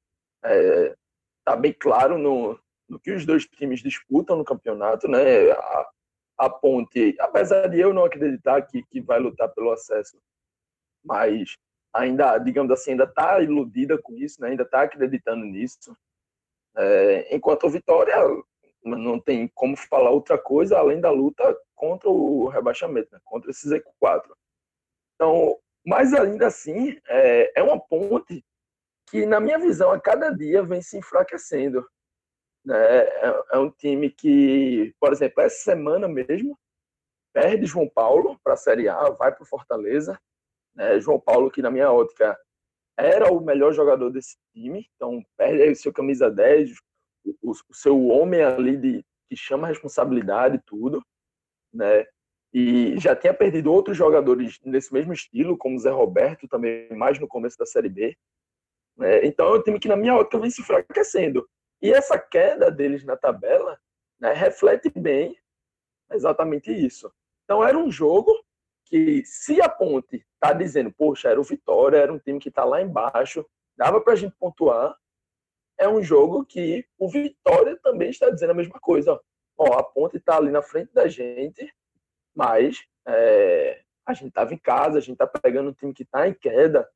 é, 0.46 0.96
tá 1.44 1.56
bem 1.56 1.74
claro 1.74 2.18
no, 2.18 2.60
no 2.88 3.00
que 3.00 3.12
os 3.12 3.26
dois 3.26 3.46
times 3.48 3.80
disputam 3.80 4.38
no 4.38 4.46
campeonato, 4.46 5.08
né? 5.08 5.52
A, 5.52 5.90
a 6.38 6.50
Ponte, 6.50 7.16
apesar 7.20 7.68
de 7.68 7.80
eu 7.80 7.94
não 7.94 8.06
acreditar 8.06 8.62
que, 8.62 8.84
que 8.84 9.02
vai 9.02 9.20
lutar 9.20 9.50
pelo 9.50 9.72
acesso, 9.72 10.22
mas 11.04 11.58
ainda, 11.94 12.38
digamos 12.38 12.72
assim, 12.72 12.92
ainda 12.92 13.04
está 13.04 13.40
iludida 13.42 13.98
com 14.02 14.14
isso, 14.16 14.42
né? 14.42 14.50
ainda 14.50 14.64
está 14.64 14.84
acreditando 14.84 15.46
nisso. 15.46 15.96
É, 16.76 17.36
enquanto 17.36 17.66
o 17.66 17.70
Vitória 17.70 18.16
não 18.84 19.20
tem 19.20 19.48
como 19.54 19.76
falar 19.76 20.10
outra 20.10 20.38
coisa 20.38 20.78
além 20.78 21.00
da 21.00 21.12
luta 21.12 21.58
contra 21.76 22.10
o 22.10 22.48
rebaixamento, 22.48 23.10
né? 23.12 23.20
contra 23.24 23.52
esse 23.52 23.70
Z4. 23.70 24.24
Então, 25.16 25.58
mas 25.86 26.14
ainda 26.14 26.48
assim, 26.48 27.00
é, 27.08 27.60
é 27.60 27.64
uma 27.64 27.80
ponte 27.80 28.44
que, 29.08 29.26
na 29.26 29.40
minha 29.40 29.60
visão, 29.60 29.92
a 29.92 30.00
cada 30.00 30.30
dia 30.30 30.64
vem 30.64 30.82
se 30.82 30.98
enfraquecendo. 30.98 31.86
Né? 32.66 32.76
É, 32.78 33.44
é 33.54 33.58
um 33.58 33.70
time 33.70 34.10
que, 34.10 34.96
por 35.00 35.12
exemplo, 35.12 35.42
essa 35.44 35.64
semana 35.64 36.08
mesmo, 36.08 36.58
perde 37.34 37.66
João 37.66 37.90
Paulo 37.90 38.40
para 38.44 38.54
a 38.54 38.58
Série 38.58 38.88
A, 38.88 39.10
vai 39.10 39.34
para 39.34 39.44
o 39.44 39.48
Fortaleza. 39.48 40.20
Né? 40.76 41.00
João 41.00 41.20
Paulo, 41.20 41.52
que 41.52 41.62
na 41.62 41.72
minha 41.72 41.92
ótica 41.92 42.38
era 42.98 43.32
o 43.32 43.42
melhor 43.42 43.74
jogador 43.74 44.10
desse 44.10 44.38
time, 44.54 44.88
então 44.96 45.24
perde 45.38 45.64
aí 45.64 45.72
o 45.72 45.76
seu 45.76 45.92
camisa 45.92 46.30
10, 46.30 46.72
o, 47.42 47.52
o 47.52 47.74
seu 47.74 48.08
homem 48.08 48.42
ali 48.42 48.78
de, 48.78 49.06
que 49.30 49.36
chama 49.36 49.68
a 49.68 49.70
responsabilidade 49.70 50.58
e 50.58 50.62
tudo, 50.66 51.04
né? 51.74 52.06
E 52.54 53.00
já 53.00 53.16
tinha 53.16 53.34
perdido 53.34 53.72
outros 53.72 53.96
jogadores 53.96 54.60
nesse 54.66 54.94
mesmo 54.94 55.14
estilo, 55.14 55.58
como 55.58 55.80
Zé 55.80 55.90
Roberto, 55.90 56.50
também 56.50 56.90
mais 56.94 57.18
no 57.18 57.28
começo 57.28 57.58
da 57.58 57.66
Série 57.66 57.88
B. 57.88 58.18
Né? 58.98 59.26
Então 59.26 59.56
é 59.56 59.58
um 59.58 59.64
time 59.64 59.80
que, 59.80 59.88
na 59.88 59.96
minha 59.96 60.16
ótica, 60.16 60.38
vem 60.38 60.50
se 60.50 60.62
enfraquecendo. 60.62 61.48
E 61.82 61.94
essa 61.94 62.20
queda 62.20 62.70
deles 62.70 63.06
na 63.06 63.16
tabela 63.16 63.80
né, 64.20 64.34
reflete 64.34 64.90
bem 64.90 65.38
exatamente 66.12 66.72
isso. 66.72 67.10
Então 67.46 67.66
era 67.66 67.78
um 67.78 67.90
jogo 67.90 68.34
que, 68.92 69.24
se 69.26 69.62
a 69.62 69.70
Ponte 69.70 70.18
está 70.34 70.52
dizendo, 70.52 70.92
poxa, 70.92 71.30
era 71.30 71.40
o 71.40 71.44
Vitória, 71.44 71.98
era 71.98 72.12
um 72.12 72.20
time 72.20 72.40
que 72.40 72.50
está 72.50 72.66
lá 72.66 72.82
embaixo, 72.82 73.46
dava 73.78 74.02
para 74.02 74.14
a 74.14 74.16
gente 74.18 74.36
pontuar, 74.38 74.94
é 75.80 75.88
um 75.88 76.04
jogo 76.04 76.46
que 76.46 76.86
o 77.00 77.10
Vitória 77.10 77.80
também 77.82 78.10
está 78.10 78.30
dizendo 78.30 78.52
a 78.52 78.56
mesma 78.56 78.80
coisa. 78.82 79.20
Ó, 79.58 79.80
a 79.80 79.84
ponte 79.84 80.18
está 80.18 80.36
ali 80.36 80.52
na 80.52 80.62
frente 80.62 80.94
da 80.94 81.08
gente, 81.08 81.74
mas 82.36 82.84
é, 83.08 83.82
a 84.06 84.14
gente 84.14 84.28
estava 84.28 84.54
em 84.54 84.58
casa, 84.58 84.98
a 84.98 85.02
gente 85.02 85.14
está 85.14 85.26
pegando 85.26 85.70
um 85.70 85.74
time 85.74 85.94
que 85.94 86.04
está 86.04 86.28
em 86.28 86.34
queda, 86.34 86.88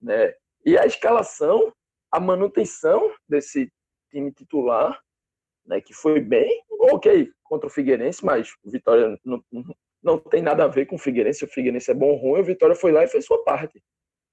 né? 0.00 0.34
E 0.64 0.78
a 0.78 0.86
escalação, 0.86 1.72
a 2.10 2.18
manutenção 2.18 3.14
desse 3.28 3.70
time 4.10 4.32
titular, 4.32 4.98
né, 5.66 5.80
que 5.80 5.92
foi 5.92 6.20
bem, 6.20 6.64
ok, 6.70 7.30
contra 7.42 7.66
o 7.66 7.70
Figueirense, 7.70 8.24
mas 8.24 8.54
o 8.64 8.70
Vitória 8.70 9.18
não 9.24 9.42
tem 10.30 10.42
nada 10.42 10.64
a 10.64 10.68
ver 10.68 10.86
com 10.86 10.96
o 10.96 10.98
Figueirense, 10.98 11.44
o 11.44 11.48
Figueirense 11.48 11.90
é 11.90 11.94
bom 11.94 12.10
ou 12.10 12.16
ruim, 12.16 12.40
o 12.40 12.44
Vitória 12.44 12.74
foi 12.74 12.92
lá 12.92 13.02
e 13.04 13.08
fez 13.08 13.24
sua 13.24 13.42
parte. 13.42 13.82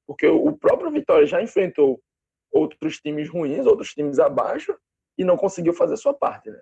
Porque 0.06 0.28
o 0.28 0.52
próprio 0.58 0.92
Vitória 0.92 1.26
já 1.26 1.42
enfrentou 1.42 2.02
outros 2.52 3.00
times 3.00 3.30
ruins, 3.30 3.66
outros 3.66 3.94
times 3.94 4.20
abaixo, 4.20 4.76
e 5.18 5.24
não 5.24 5.38
conseguiu 5.38 5.74
fazer 5.74 5.96
sua 5.98 6.14
parte. 6.14 6.50
Né? 6.50 6.60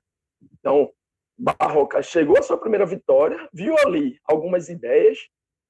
Então, 0.53 0.91
Barroca 1.37 2.01
chegou 2.03 2.37
à 2.37 2.43
sua 2.43 2.57
primeira 2.57 2.85
vitória, 2.85 3.49
viu 3.53 3.75
ali 3.79 4.19
algumas 4.25 4.69
ideias, 4.69 5.17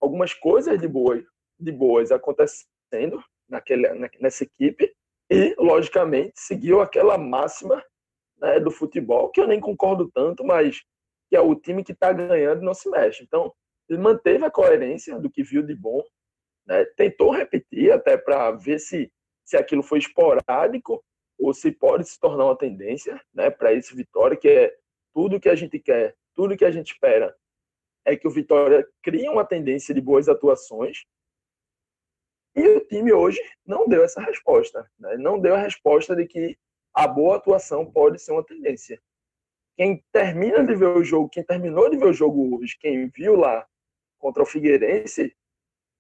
algumas 0.02 0.34
coisas 0.34 0.80
de 0.80 0.88
boas, 0.88 1.24
de 1.60 1.72
boas 1.72 2.12
acontecendo 2.12 3.24
naquele, 3.48 3.88
nessa 4.20 4.44
equipe, 4.44 4.92
e, 5.32 5.56
logicamente, 5.60 6.34
seguiu 6.36 6.82
aquela 6.82 7.18
máxima 7.18 7.84
né, 8.38 8.60
do 8.60 8.72
futebol, 8.72 9.30
que 9.30 9.40
eu 9.40 9.48
nem 9.48 9.60
concordo 9.60 10.10
tanto, 10.12 10.44
mas 10.44 10.82
que 11.30 11.36
é 11.36 11.42
o 11.42 11.56
time 11.56 11.84
que 11.84 11.92
está 11.92 12.12
ganhando 12.12 12.62
não 12.62 12.74
se 12.74 12.90
mexe. 12.90 13.24
Então, 13.24 13.54
ele 13.88 14.00
manteve 14.00 14.46
a 14.46 14.52
coerência 14.52 15.20
do 15.20 15.30
que 15.30 15.44
viu 15.44 15.64
de 15.64 15.76
bom, 15.76 16.04
né, 16.66 16.86
tentou 16.98 17.32
repetir 17.32 17.92
até 17.92 18.18
para 18.18 18.52
ver 18.52 18.80
se 18.80 19.12
se 19.50 19.58
aquilo 19.58 19.82
foi 19.82 19.98
esporádico 19.98 21.04
ou 21.40 21.54
se 21.56 21.72
pode 21.72 22.08
se 22.08 22.20
tornar 22.20 22.46
uma 22.46 22.58
tendência 22.58 23.20
né, 23.34 23.50
para 23.50 23.74
esse 23.74 23.96
Vitória, 23.96 24.38
que 24.38 24.48
é 24.48 24.76
tudo 25.12 25.40
que 25.40 25.50
a 25.50 25.56
gente 25.56 25.80
quer, 25.80 26.16
tudo 26.36 26.56
que 26.56 26.66
a 26.66 26.70
gente 26.70 26.92
espera 26.92 27.36
é 28.06 28.16
que 28.16 28.28
o 28.28 28.32
Vitória 28.32 28.88
crie 29.02 29.28
uma 29.28 29.44
tendência 29.44 29.94
de 29.94 30.02
boas 30.02 30.30
atuações. 30.30 31.04
E 32.56 32.62
o 32.62 32.86
time 32.86 33.12
hoje 33.12 33.42
não 33.66 33.88
deu 33.88 34.04
essa 34.04 34.22
resposta. 34.22 34.90
Né? 35.00 35.18
Não 35.18 35.40
deu 35.40 35.56
a 35.56 35.60
resposta 35.60 36.16
de 36.16 36.28
que 36.28 36.56
a 36.94 37.08
boa 37.08 37.38
atuação 37.38 37.92
pode 37.92 38.20
ser 38.22 38.32
uma 38.32 38.46
tendência. 38.46 39.02
Quem 39.80 40.04
termina 40.12 40.62
de 40.62 40.76
ver 40.76 40.90
o 40.90 41.02
jogo, 41.06 41.30
quem 41.30 41.42
terminou 41.42 41.90
de 41.90 41.96
ver 41.96 42.08
o 42.08 42.14
jogo 42.14 42.60
hoje, 42.60 42.78
quem 42.78 43.08
viu 43.08 43.38
lá 43.38 43.66
contra 44.18 44.44
o 44.44 44.46
Figueirense, 44.46 45.34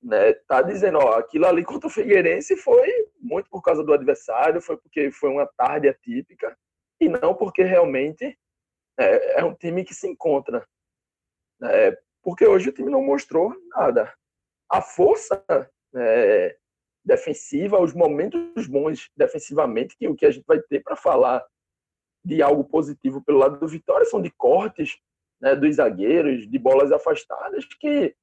né, 0.03 0.33
tá 0.33 0.61
dizendo, 0.61 0.97
ó, 0.97 1.13
aquilo 1.13 1.45
ali 1.45 1.63
contra 1.63 1.87
o 1.87 1.89
Figueirense 1.89 2.57
foi 2.57 2.91
muito 3.17 3.49
por 3.49 3.61
causa 3.61 3.81
do 3.81 3.93
adversário, 3.93 4.61
foi 4.61 4.75
porque 4.75 5.09
foi 5.11 5.29
uma 5.29 5.47
tarde 5.55 5.87
atípica 5.87 6.57
e 6.99 7.07
não 7.07 7.33
porque 7.33 7.63
realmente 7.63 8.37
é, 8.99 9.39
é 9.39 9.45
um 9.45 9.55
time 9.55 9.85
que 9.85 9.95
se 9.95 10.09
encontra. 10.09 10.67
É, 11.63 11.97
porque 12.21 12.45
hoje 12.45 12.67
o 12.67 12.73
time 12.73 12.91
não 12.91 13.01
mostrou 13.01 13.55
nada. 13.69 14.13
A 14.69 14.81
força 14.81 15.41
é, 15.95 16.57
defensiva, 17.05 17.79
os 17.79 17.93
momentos 17.93 18.67
bons 18.67 19.09
defensivamente, 19.15 19.95
que 19.95 20.05
o 20.05 20.17
que 20.17 20.25
a 20.25 20.31
gente 20.31 20.45
vai 20.45 20.59
ter 20.63 20.83
para 20.83 20.97
falar 20.97 21.41
de 22.23 22.41
algo 22.41 22.63
positivo 22.63 23.23
pelo 23.23 23.39
lado 23.39 23.59
do 23.59 23.67
Vitória 23.67 24.05
são 24.05 24.21
de 24.21 24.29
cortes 24.31 24.99
né, 25.41 25.55
dos 25.55 25.75
zagueiros, 25.75 26.49
de 26.49 26.59
bolas 26.59 26.91
afastadas, 26.91 27.65
que 27.65 28.15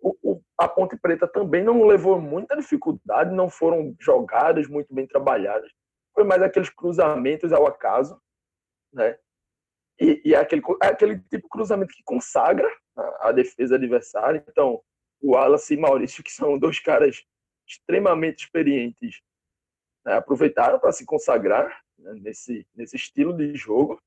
o, 0.00 0.16
o, 0.22 0.42
a 0.58 0.68
Ponte 0.68 0.96
Preta 0.96 1.26
também 1.26 1.62
não 1.62 1.84
levou 1.84 2.20
muita 2.20 2.56
dificuldade, 2.56 3.34
não 3.34 3.48
foram 3.48 3.94
jogadas 4.00 4.66
muito 4.66 4.94
bem 4.94 5.06
trabalhadas. 5.06 5.70
Foi 6.14 6.24
mais 6.24 6.42
aqueles 6.42 6.70
cruzamentos 6.70 7.52
ao 7.52 7.66
acaso, 7.66 8.20
né? 8.92 9.18
E, 10.00 10.22
e 10.24 10.34
é 10.34 10.38
aquele, 10.38 10.62
é 10.82 10.86
aquele 10.88 11.18
tipo 11.18 11.42
de 11.44 11.48
cruzamento 11.48 11.94
que 11.94 12.02
consagra 12.02 12.68
a, 12.96 13.28
a 13.28 13.32
defesa 13.32 13.76
adversária. 13.76 14.44
Então, 14.48 14.80
o 15.20 15.32
Wallace 15.32 15.74
e 15.74 15.76
Maurício, 15.76 16.24
que 16.24 16.32
são 16.32 16.58
dois 16.58 16.80
caras 16.80 17.24
extremamente 17.66 18.44
experientes, 18.44 19.20
né, 20.04 20.14
aproveitaram 20.14 20.78
para 20.78 20.92
se 20.92 21.06
consagrar 21.06 21.83
né, 22.04 22.14
nesse, 22.14 22.66
nesse 22.74 22.96
estilo 22.96 23.32
de 23.36 23.54
jogo. 23.56 24.00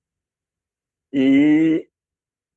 E, 1.12 1.90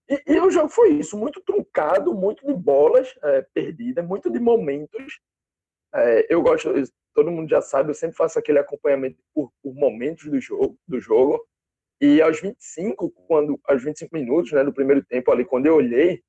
e, 0.09 0.23
e, 0.27 0.41
o 0.41 0.51
jogo 0.51 0.69
foi 0.69 0.91
isso, 0.91 1.17
muito 1.17 1.41
truncado, 1.41 2.15
muito 2.15 2.47
de 2.47 2.53
bolas 2.53 3.15
é, 3.23 3.43
perdidas, 3.55 4.07
muito 4.07 4.31
de 4.31 4.39
momentos. 4.39 5.21
É, 5.95 6.27
eu 6.33 6.43
gosto, 6.43 6.73
todo 7.15 7.31
mundo 7.31 7.49
já 7.49 7.63
sabe, 7.63 7.91
eu 7.91 7.95
sempre 7.95 8.17
faço 8.17 8.39
aquele 8.39 8.59
acompanhamento 8.59 9.19
por, 9.35 9.53
por, 9.63 9.75
momentos 9.75 10.29
do 10.31 10.41
jogo, 10.41 10.79
do 10.87 11.01
jogo. 11.01 11.45
E 12.01 12.21
aos 12.21 12.41
25, 12.41 13.11
quando 13.11 13.61
aos 13.65 13.83
25 13.83 14.15
minutos, 14.15 14.53
né, 14.53 14.65
do 14.65 14.73
primeiro 14.73 15.05
tempo 15.05 15.31
ali, 15.31 15.45
quando 15.45 15.67
eu 15.67 15.77
olhei 15.77 16.23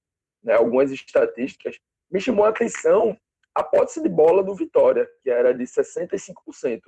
né, 0.43 0.53
algumas 0.53 0.91
estatísticas, 0.91 1.77
me 2.09 2.19
chamou 2.19 2.45
a 2.45 2.49
atenção 2.49 3.17
a 3.53 3.63
posse 3.63 4.01
de 4.01 4.09
bola 4.09 4.43
do 4.43 4.55
Vitória, 4.55 5.09
que 5.21 5.29
era 5.29 5.53
de 5.53 5.63
65%. 5.63 6.81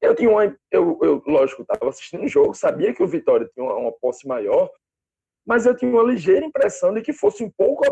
Eu 0.00 0.14
tinha 0.14 0.30
uma, 0.30 0.44
eu, 0.70 0.98
eu 1.02 1.22
lógico, 1.26 1.62
estava 1.62 1.88
assistindo 1.88 2.24
o 2.24 2.28
jogo, 2.28 2.54
sabia 2.54 2.94
que 2.94 3.02
o 3.02 3.08
Vitória 3.08 3.48
tinha 3.52 3.64
uma, 3.64 3.76
uma, 3.76 3.92
posse 3.92 4.26
maior, 4.26 4.70
mas 5.46 5.64
eu 5.64 5.76
tinha 5.76 5.90
uma 5.90 6.02
ligeira 6.02 6.44
impressão 6.44 6.92
de 6.92 7.02
que 7.02 7.12
fosse 7.12 7.42
um 7.42 7.50
pouco, 7.50 7.84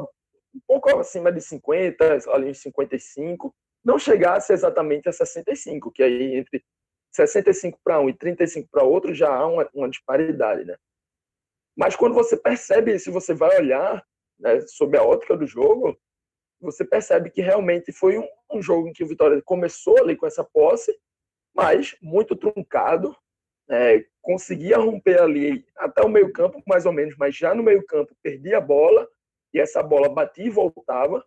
um 0.55 0.61
pouco 0.67 0.99
acima 0.99 1.33
de 1.33 1.41
50, 1.41 2.19
ali 2.31 2.51
em 2.51 2.55
55, 2.55 3.55
não 3.85 3.99
chegasse 3.99 4.53
exatamente 4.53 5.09
a 5.09 5.13
65, 5.13 5.91
que 5.91 6.03
aí 6.03 6.37
entre 6.37 6.63
65 7.13 7.79
para 7.83 8.01
um 8.01 8.09
e 8.09 8.15
35 8.15 8.69
para 8.71 8.83
outro 8.83 9.15
já 9.15 9.35
há 9.35 9.47
uma, 9.47 9.69
uma 9.75 9.89
disparidade, 9.89 10.65
né? 10.65 10.77
Mas 11.77 11.97
quando 11.97 12.15
você 12.15 12.37
percebe, 12.37 12.99
se 12.99 13.11
você 13.11 13.35
vai 13.35 13.57
olhar 13.59 14.05
né, 14.39 14.61
sob 14.67 14.97
a 14.97 15.03
ótica 15.03 15.37
do 15.37 15.47
jogo, 15.47 15.99
você 16.61 16.85
percebe 16.85 17.31
que 17.31 17.43
realmente 17.43 17.93
foi 17.93 18.19
um, 18.19 18.27
um 18.53 18.63
jogo 18.63 18.89
em 18.89 18.93
que 18.93 19.05
o 19.05 19.09
Vitória 19.09 19.41
começou 19.43 19.99
ali 19.99 20.17
com 20.17 20.27
essa 20.27 20.45
posse, 20.45 20.97
mas 21.55 21.97
muito 22.03 22.35
truncado, 22.37 23.17
é, 23.71 24.05
conseguia 24.21 24.77
romper 24.77 25.21
ali 25.21 25.65
até 25.77 26.03
o 26.03 26.09
meio 26.09 26.33
campo, 26.33 26.63
mais 26.67 26.87
ou 26.87 26.93
menos, 26.93 27.15
mas 27.17 27.37
já 27.37 27.55
no 27.55 27.63
meio 27.63 27.85
campo 27.87 28.15
perdia 28.23 28.59
a 28.59 28.61
bola, 28.61 29.09
e 29.53 29.61
essa 29.61 29.83
bola 29.83 30.09
batia 30.09 30.47
e 30.47 30.51
voltava. 30.51 31.25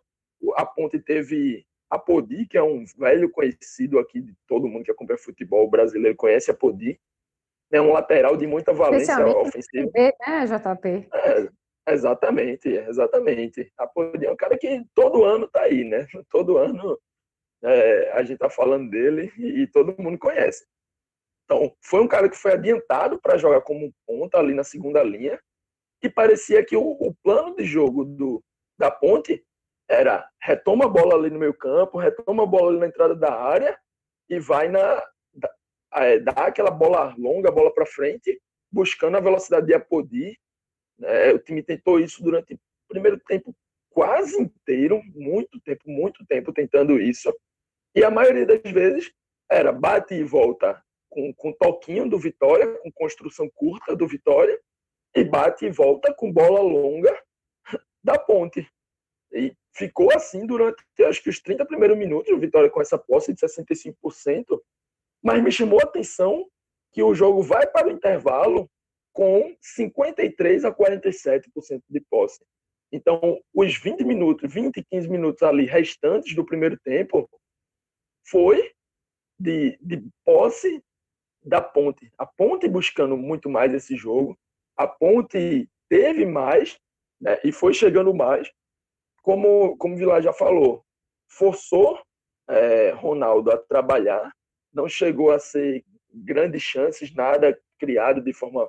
A 0.54 0.66
Ponte 0.66 1.00
teve 1.00 1.64
a 1.90 1.98
Podi, 1.98 2.46
que 2.46 2.58
é 2.58 2.62
um 2.62 2.84
velho 2.98 3.30
conhecido 3.30 3.98
aqui 3.98 4.20
de 4.20 4.34
todo 4.46 4.68
mundo 4.68 4.84
que 4.84 4.90
acompanha 4.90 5.18
futebol 5.18 5.68
brasileiro, 5.68 6.16
conhece 6.16 6.50
a 6.50 6.54
Podi. 6.54 7.00
É 7.72 7.80
um 7.80 7.92
lateral 7.92 8.36
de 8.36 8.46
muita 8.46 8.72
valência 8.72 9.26
ofensiva. 9.26 9.90
né, 9.94 10.46
JP? 10.46 11.08
É, 11.12 11.48
Exatamente, 11.90 12.68
exatamente. 12.68 13.72
A 13.78 13.86
Podi 13.86 14.26
é 14.26 14.30
um 14.30 14.36
cara 14.36 14.58
que 14.58 14.84
todo 14.94 15.24
ano 15.24 15.48
tá 15.48 15.62
aí, 15.62 15.84
né? 15.84 16.06
Todo 16.30 16.58
ano 16.58 16.98
é, 17.62 18.12
a 18.12 18.22
gente 18.22 18.38
tá 18.38 18.48
falando 18.48 18.90
dele 18.90 19.32
e, 19.36 19.62
e, 19.62 19.66
todo 19.66 20.00
mundo 20.00 20.18
conhece. 20.18 20.66
Então, 21.44 21.74
foi 21.82 22.00
um 22.00 22.08
cara 22.08 22.28
que 22.28 22.36
foi 22.36 22.52
adiantado 22.52 23.20
para 23.20 23.38
jogar 23.38 23.62
como 23.62 23.92
ponta 24.06 24.38
ali 24.38 24.54
na 24.54 24.64
segunda 24.64 25.02
linha 25.02 25.40
e 26.02 26.08
parecia 26.08 26.64
que 26.64 26.76
o, 26.76 26.82
o 26.82 27.14
plano 27.22 27.56
de 27.56 27.64
jogo 27.64 28.04
do, 28.04 28.42
da 28.78 28.90
Ponte 28.90 29.44
era 29.88 30.28
retoma 30.40 30.84
a 30.84 30.88
bola 30.88 31.14
ali 31.14 31.30
no 31.30 31.38
meio 31.38 31.54
campo, 31.54 31.98
retoma 31.98 32.42
a 32.42 32.46
bola 32.46 32.70
ali 32.70 32.78
na 32.78 32.86
entrada 32.86 33.16
da 33.16 33.34
área 33.34 33.78
e 34.28 34.38
vai 34.38 34.68
na 34.68 35.02
é, 35.94 36.18
dá 36.18 36.32
aquela 36.32 36.70
bola 36.70 37.14
longa, 37.16 37.50
bola 37.50 37.72
para 37.72 37.86
frente, 37.86 38.38
buscando 38.70 39.16
a 39.16 39.20
velocidade 39.20 39.66
de 39.66 39.74
Apodi 39.74 40.38
é, 41.02 41.32
o 41.32 41.38
time 41.38 41.62
tentou 41.62 42.00
isso 42.00 42.22
durante 42.22 42.54
o 42.54 42.58
primeiro 42.88 43.18
tempo 43.20 43.54
quase 43.90 44.40
inteiro, 44.40 45.02
muito 45.14 45.60
tempo, 45.60 45.82
muito 45.86 46.24
tempo 46.26 46.52
tentando 46.52 47.00
isso. 47.00 47.32
E 47.94 48.04
a 48.04 48.10
maioria 48.10 48.46
das 48.46 48.60
vezes 48.70 49.12
era 49.50 49.72
bate 49.72 50.14
e 50.14 50.22
volta 50.22 50.82
com, 51.08 51.32
com 51.34 51.52
toquinho 51.52 52.08
do 52.08 52.18
Vitória, 52.18 52.78
com 52.78 52.92
construção 52.92 53.48
curta 53.54 53.96
do 53.96 54.06
Vitória, 54.06 54.58
e 55.14 55.24
bate 55.24 55.66
e 55.66 55.70
volta 55.70 56.12
com 56.14 56.32
bola 56.32 56.60
longa 56.60 57.16
da 58.04 58.18
ponte. 58.18 58.68
E 59.32 59.54
ficou 59.74 60.12
assim 60.14 60.46
durante, 60.46 60.82
acho 61.06 61.22
que 61.22 61.30
os 61.30 61.40
30 61.40 61.64
primeiros 61.66 61.96
minutos, 61.96 62.32
o 62.32 62.38
Vitória 62.38 62.70
com 62.70 62.80
essa 62.80 62.98
posse 62.98 63.32
de 63.32 63.40
65%, 63.40 64.60
mas 65.22 65.42
me 65.42 65.50
chamou 65.50 65.80
a 65.80 65.84
atenção 65.84 66.46
que 66.92 67.02
o 67.02 67.14
jogo 67.14 67.42
vai 67.42 67.66
para 67.66 67.88
o 67.88 67.90
intervalo 67.90 68.70
com 69.12 69.54
53 69.60 70.64
a 70.64 70.72
47% 70.72 71.82
de 71.88 72.00
posse. 72.08 72.44
Então, 72.90 73.40
os 73.52 73.76
20 73.76 74.04
minutos, 74.04 74.52
20 74.52 74.78
e 74.78 74.84
15 74.84 75.08
minutos 75.08 75.42
ali 75.42 75.66
restantes 75.66 76.34
do 76.34 76.44
primeiro 76.44 76.78
tempo 76.78 77.28
foi 78.30 78.72
de, 79.38 79.78
de 79.80 80.02
posse 80.24 80.82
da 81.44 81.60
Ponte. 81.60 82.12
A 82.18 82.26
Ponte 82.26 82.68
buscando 82.68 83.16
muito 83.16 83.48
mais 83.48 83.72
esse 83.72 83.96
jogo. 83.96 84.38
A 84.76 84.86
Ponte 84.86 85.68
teve 85.88 86.26
mais 86.26 86.78
né, 87.20 87.38
e 87.44 87.52
foi 87.52 87.72
chegando 87.72 88.14
mais. 88.14 88.50
Como, 89.22 89.76
como 89.76 89.94
o 89.94 89.96
Vilar 89.96 90.22
já 90.22 90.32
falou, 90.32 90.84
forçou 91.28 92.00
é, 92.48 92.90
Ronaldo 92.90 93.50
a 93.50 93.58
trabalhar. 93.58 94.32
Não 94.72 94.88
chegou 94.88 95.30
a 95.30 95.38
ser 95.38 95.84
grandes 96.12 96.62
chances, 96.62 97.14
nada 97.14 97.58
criado 97.78 98.20
de 98.20 98.32
forma 98.32 98.68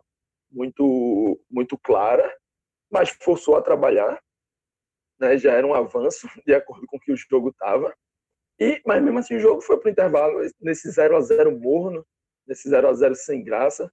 muito, 0.51 1.39
muito 1.49 1.77
clara, 1.77 2.35
mas 2.89 3.09
forçou 3.09 3.55
a 3.55 3.61
trabalhar. 3.61 4.21
Né? 5.19 5.37
Já 5.37 5.53
era 5.53 5.65
um 5.65 5.73
avanço 5.73 6.27
de 6.45 6.53
acordo 6.53 6.85
com 6.87 6.97
o 6.97 6.99
que 6.99 7.11
o 7.11 7.17
jogo 7.17 7.49
estava. 7.49 7.95
E, 8.59 8.81
mas 8.85 9.01
mesmo 9.01 9.19
assim 9.19 9.35
o 9.35 9.39
jogo 9.39 9.61
foi 9.61 9.77
para 9.77 9.87
o 9.87 9.91
intervalo 9.91 10.39
nesse 10.59 10.89
0 10.91 11.15
a 11.15 11.21
0 11.21 11.57
morno, 11.57 12.05
nesse 12.45 12.67
0 12.69 12.89
a 12.89 12.93
0 12.93 13.15
sem 13.15 13.43
graça. 13.43 13.91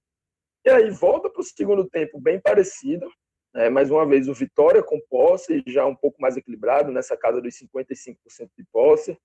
E 0.65 0.69
aí 0.69 0.89
volta 0.89 1.29
para 1.29 1.39
o 1.39 1.43
segundo 1.43 1.87
tempo 1.87 2.19
bem 2.19 2.39
parecido. 2.39 3.09
Né? 3.53 3.69
Mais 3.69 3.89
uma 3.89 4.05
vez 4.05 4.27
o 4.27 4.33
Vitória 4.33 4.83
com 4.83 4.99
posse, 5.09 5.63
já 5.67 5.85
um 5.85 5.95
pouco 5.95 6.21
mais 6.21 6.35
equilibrado, 6.35 6.91
nessa 6.91 7.15
casa 7.15 7.41
dos 7.41 7.55
55% 7.55 8.17
de 8.57 8.65
posse. 8.71 9.17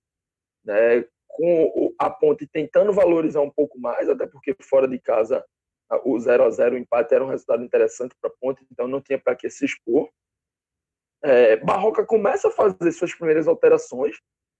Né? 0.64 1.05
Com 1.26 1.94
a 1.98 2.09
ponte 2.09 2.46
tentando 2.46 2.92
valorizar 2.92 3.40
um 3.40 3.50
pouco 3.50 3.81
mais, 3.81 4.09
até 4.09 4.26
porque 4.26 4.55
fora 4.61 4.87
de 4.87 4.98
casa 5.00 5.44
o 6.05 6.18
0 6.18 6.44
a 6.44 6.50
0 6.50 6.74
o 6.74 6.78
empate 6.78 7.14
era 7.14 7.24
um 7.24 7.28
resultado 7.28 7.62
interessante 7.62 8.14
para 8.20 8.31
a 8.31 8.35
Ponte, 8.40 8.64
então 8.70 8.88
não 8.88 9.00
tinha 9.00 9.18
para 9.18 9.37
que 9.37 9.48
se 9.50 9.64
expor. 9.64 10.09
É, 11.22 11.57
Barroca 11.57 12.05
começa 12.05 12.48
a 12.48 12.50
fazer 12.50 12.90
suas 12.92 13.14
primeiras 13.14 13.46
alterações, 13.46 14.16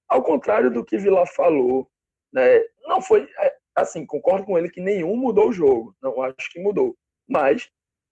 ao 0.09 0.23
contrário 0.23 0.71
do 0.71 0.85
que 0.85 0.99
Vila 0.99 1.27
falou. 1.27 1.89
Né? 2.33 2.61
Não 2.87 3.01
foi 3.01 3.29
é, 3.39 3.57
assim, 3.75 4.05
concordo 4.05 4.45
com 4.45 4.59
ele 4.59 4.71
que 4.71 4.81
nenhum 4.81 5.17
mudou 5.17 5.49
o 5.49 5.53
jogo, 5.53 5.95
não 6.03 6.21
acho 6.23 6.51
que 6.51 6.61
mudou, 6.61 6.97
mas 7.29 7.71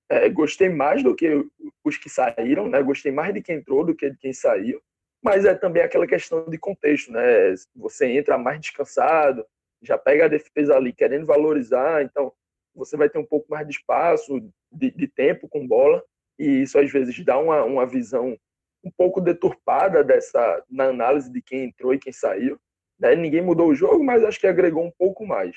é, 0.08 0.28
gostei 0.28 0.68
mais 0.68 1.02
do 1.02 1.14
que 1.14 1.46
os 1.84 1.96
que 1.96 2.08
saíram, 2.08 2.68
né? 2.68 2.82
gostei 2.82 3.12
mais 3.12 3.32
de 3.32 3.42
quem 3.42 3.56
entrou 3.56 3.84
do 3.84 3.94
que 3.94 4.10
de 4.10 4.16
quem 4.18 4.32
saiu, 4.32 4.80
mas 5.22 5.44
é 5.44 5.54
também 5.54 5.82
aquela 5.82 6.06
questão 6.06 6.48
de 6.48 6.58
contexto, 6.58 7.12
né? 7.12 7.54
Você 7.76 8.06
entra 8.06 8.38
mais 8.38 8.58
descansado, 8.60 9.46
já 9.82 9.98
pega 9.98 10.24
a 10.24 10.28
defesa 10.28 10.76
ali 10.76 10.92
querendo 10.92 11.26
valorizar, 11.26 12.02
então 12.02 12.32
você 12.74 12.96
vai 12.96 13.08
ter 13.08 13.18
um 13.18 13.26
pouco 13.26 13.46
mais 13.50 13.66
de 13.66 13.74
espaço, 13.74 14.40
de, 14.72 14.90
de 14.90 15.06
tempo 15.06 15.48
com 15.48 15.66
bola, 15.66 16.02
e 16.38 16.62
isso 16.62 16.78
às 16.78 16.90
vezes 16.90 17.22
dá 17.24 17.38
uma, 17.38 17.62
uma 17.64 17.86
visão 17.86 18.38
um 18.84 18.90
pouco 18.90 19.20
deturpada 19.20 20.02
dessa 20.02 20.64
na 20.68 20.84
análise 20.84 21.30
de 21.30 21.42
quem 21.42 21.64
entrou 21.64 21.92
e 21.92 21.98
quem 21.98 22.12
saiu. 22.12 22.58
Né? 22.98 23.14
Ninguém 23.14 23.42
mudou 23.42 23.68
o 23.68 23.74
jogo, 23.74 24.02
mas 24.02 24.24
acho 24.24 24.40
que 24.40 24.46
agregou 24.46 24.84
um 24.84 24.90
pouco 24.90 25.26
mais. 25.26 25.56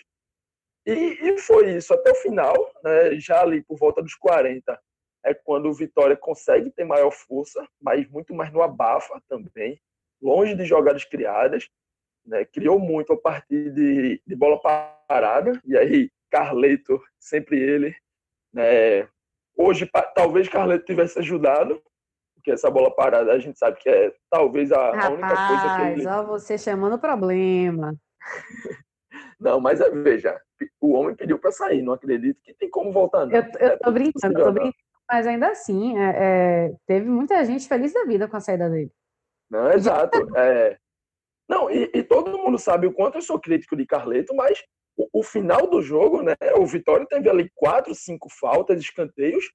E, 0.85 0.91
e 0.91 1.37
foi 1.37 1.75
isso 1.75 1.93
até 1.93 2.11
o 2.11 2.15
final, 2.15 2.55
né? 2.83 3.17
já 3.19 3.41
ali 3.41 3.61
por 3.63 3.77
volta 3.77 4.01
dos 4.01 4.15
40, 4.15 4.79
é 5.25 5.33
quando 5.33 5.69
o 5.69 5.73
Vitória 5.73 6.17
consegue 6.17 6.69
ter 6.71 6.83
maior 6.83 7.11
força, 7.11 7.65
mas 7.81 8.07
muito 8.09 8.33
mais 8.33 8.51
no 8.51 8.61
abafa 8.61 9.21
também, 9.29 9.79
longe 10.21 10.55
de 10.55 10.65
jogadas 10.65 11.05
criadas. 11.05 11.69
Né? 12.25 12.45
Criou 12.45 12.79
muito 12.79 13.13
a 13.13 13.17
partir 13.17 13.71
de, 13.71 14.21
de 14.25 14.35
bola 14.35 14.59
parada, 15.07 15.61
e 15.65 15.77
aí 15.77 16.11
Carleto, 16.29 17.01
sempre 17.19 17.59
ele. 17.59 17.95
Né? 18.51 19.07
Hoje, 19.55 19.89
talvez 20.15 20.49
Carleto 20.49 20.85
tivesse 20.85 21.19
ajudado, 21.19 21.81
porque 22.43 22.51
essa 22.51 22.69
bola 22.69 22.93
parada 22.93 23.31
a 23.31 23.39
gente 23.39 23.57
sabe 23.57 23.79
que 23.79 23.89
é 23.89 24.13
talvez 24.29 24.69
a, 24.73 24.91
Rapaz, 24.91 25.05
a 25.05 25.09
única 25.11 25.47
coisa 25.47 25.77
que 25.77 26.01
ele. 26.01 26.07
Ó, 26.07 26.23
você 26.25 26.57
chamando 26.57 26.99
problema. 26.99 27.95
não, 29.39 29.61
mas 29.61 29.79
é, 29.79 29.89
veja, 29.89 30.37
o 30.81 30.91
homem 30.91 31.15
pediu 31.15 31.39
para 31.39 31.53
sair, 31.53 31.81
não 31.81 31.93
acredito 31.93 32.41
que 32.43 32.53
tem 32.53 32.69
como 32.69 32.91
voltar. 32.91 33.25
Não. 33.25 33.33
Eu, 33.33 33.43
eu 33.59 33.67
é 33.67 33.77
tô 33.77 33.91
brincando, 33.93 34.43
tô 34.43 34.51
brincando, 34.51 34.75
mas 35.09 35.25
ainda 35.25 35.47
assim, 35.47 35.97
é, 35.97 36.15
é, 36.17 36.75
teve 36.85 37.07
muita 37.07 37.43
gente 37.45 37.65
feliz 37.65 37.93
da 37.93 38.03
vida 38.03 38.27
com 38.27 38.35
a 38.35 38.41
saída 38.41 38.69
dele. 38.69 38.91
Não, 39.49 39.71
exato. 39.71 40.17
É... 40.35 40.77
Não, 41.47 41.71
e, 41.71 41.89
e, 41.93 42.03
todo 42.03 42.37
mundo 42.37 42.57
sabe 42.57 42.87
o 42.87 42.93
quanto 42.93 43.17
eu 43.17 43.21
sou 43.21 43.39
crítico 43.39 43.75
de 43.75 43.85
Carleto, 43.85 44.35
mas 44.35 44.61
o, 44.97 45.19
o, 45.19 45.23
final 45.23 45.67
do 45.67 45.81
jogo, 45.81 46.21
né? 46.21 46.35
O 46.57 46.65
Vitória 46.65 47.05
teve 47.05 47.29
ali 47.29 47.49
quatro, 47.53 47.93
cinco 47.93 48.27
faltas, 48.29 48.79
escanteios, 48.79 49.45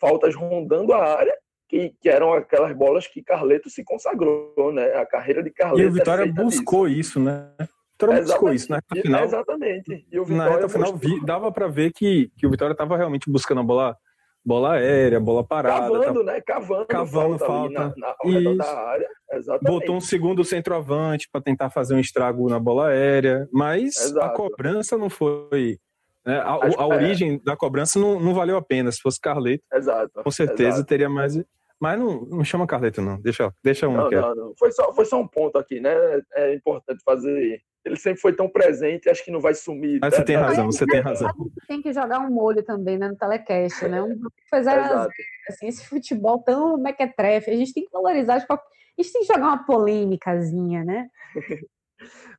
faltas 0.00 0.34
rondando 0.34 0.92
a 0.92 1.04
área, 1.04 1.36
que, 1.72 1.94
que 2.02 2.08
eram 2.10 2.34
aquelas 2.34 2.76
bolas 2.76 3.06
que 3.06 3.22
Carleto 3.22 3.70
se 3.70 3.82
consagrou, 3.82 4.70
né? 4.74 4.92
A 4.94 5.06
carreira 5.06 5.42
de 5.42 5.50
Carleto. 5.50 5.80
E 5.80 5.86
o 5.86 5.88
é 5.88 5.90
Vitória 5.90 6.30
buscou 6.30 6.86
isso, 6.86 7.18
né? 7.18 7.48
Vitória 7.92 8.22
buscou 8.22 8.52
isso, 8.52 8.70
né? 8.70 8.78
Final, 9.00 9.24
exatamente. 9.24 10.06
E 10.12 10.20
o 10.20 10.24
Vitória 10.24 10.50
na 10.50 10.56
reta 10.56 10.68
final 10.68 10.94
vi, 10.94 11.24
dava 11.24 11.50
para 11.50 11.68
ver 11.68 11.90
que, 11.92 12.30
que 12.36 12.46
o 12.46 12.50
Vitória 12.50 12.72
estava 12.72 12.94
realmente 12.94 13.30
buscando 13.30 13.62
a 13.62 13.64
bola 13.64 13.96
bola 14.44 14.72
aérea, 14.72 15.20
bola 15.20 15.42
parada. 15.46 15.88
Cavando, 15.88 16.24
tá... 16.24 16.32
né? 16.32 16.40
Cavando, 16.42 16.86
Cavando 16.86 17.38
falta. 17.38 17.74
falta. 17.74 17.94
Na, 17.96 18.40
na, 18.40 18.54
da 18.56 18.78
área. 18.78 19.08
Exatamente. 19.32 19.72
Botou 19.72 19.96
um 19.96 20.00
segundo 20.00 20.44
centroavante 20.44 21.28
para 21.32 21.40
tentar 21.40 21.70
fazer 21.70 21.94
um 21.94 22.00
estrago 22.00 22.50
na 22.50 22.58
bola 22.58 22.88
aérea, 22.88 23.48
mas 23.50 23.96
Exato. 23.96 24.26
a 24.26 24.30
cobrança 24.30 24.98
não 24.98 25.08
foi. 25.08 25.78
Né? 26.26 26.36
A, 26.38 26.54
a, 26.54 26.70
a 26.76 26.86
origem 26.86 27.40
da 27.42 27.56
cobrança 27.56 27.98
não, 27.98 28.20
não 28.20 28.34
valeu 28.34 28.56
a 28.56 28.62
pena. 28.62 28.92
Se 28.92 29.00
fosse 29.00 29.20
Carleto, 29.20 29.64
Exato. 29.72 30.22
com 30.22 30.30
certeza 30.30 30.76
Exato. 30.76 30.86
teria 30.86 31.08
mais. 31.08 31.34
Mas 31.82 31.98
não, 31.98 32.20
não 32.26 32.44
chama 32.44 32.64
Carleto, 32.64 33.02
não. 33.02 33.20
Deixa, 33.20 33.52
deixa 33.60 33.88
um. 33.88 33.96
Não, 33.96 34.08
não, 34.08 34.34
não. 34.36 34.54
Foi, 34.56 34.70
só, 34.70 34.92
foi 34.92 35.04
só 35.04 35.20
um 35.20 35.26
ponto 35.26 35.58
aqui, 35.58 35.80
né? 35.80 35.92
É 36.36 36.54
importante 36.54 37.02
fazer 37.04 37.60
ele 37.84 37.96
sempre 37.96 38.20
foi 38.20 38.32
tão 38.32 38.48
presente, 38.48 39.08
acho 39.08 39.24
que 39.24 39.32
não 39.32 39.40
vai 39.40 39.54
sumir. 39.54 39.98
Mas 40.00 40.14
você 40.14 40.24
tem 40.24 40.36
razão, 40.36 40.66
você 40.66 40.86
tem 40.86 41.00
razão. 41.00 41.28
Tem 41.66 41.82
que 41.82 41.92
jogar 41.92 42.20
um 42.20 42.30
molho 42.30 42.62
também 42.62 42.96
né, 42.96 43.08
no 43.08 43.16
telecast, 43.16 43.88
né? 43.88 44.00
Um 44.00 44.16
grupo 44.16 44.36
que 44.36 44.48
foi 44.48 44.62
zero 44.62 45.10
assim, 45.48 45.66
esse 45.66 45.84
futebol 45.88 46.38
tão 46.44 46.78
mequetrefe, 46.78 47.50
a 47.50 47.56
gente 47.56 47.74
tem 47.74 47.84
que 47.84 47.90
valorizar, 47.90 48.34
a 48.34 48.38
gente 48.38 49.12
tem 49.12 49.22
que 49.22 49.26
jogar 49.26 49.48
uma 49.48 49.66
polêmicazinha, 49.66 50.84
né? 50.84 51.08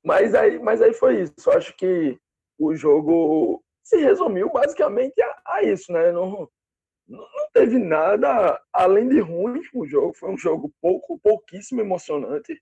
mas, 0.02 0.34
aí, 0.34 0.58
mas 0.60 0.82
aí 0.82 0.94
foi 0.94 1.24
isso, 1.24 1.34
eu 1.46 1.54
acho 1.54 1.76
que 1.76 2.18
o 2.58 2.74
jogo 2.74 3.62
se 3.84 3.98
resumiu 3.98 4.50
basicamente 4.50 5.22
a, 5.22 5.42
a 5.46 5.64
isso, 5.64 5.92
né? 5.92 6.14
Não, 6.14 6.48
não 7.18 7.50
teve 7.54 7.78
nada 7.78 8.62
além 8.72 9.08
de 9.08 9.20
ruim 9.20 9.62
o 9.74 9.86
jogo, 9.86 10.14
foi 10.14 10.30
um 10.30 10.38
jogo 10.38 10.74
pouco, 10.82 11.20
pouquíssimo 11.20 11.82
emocionante, 11.82 12.62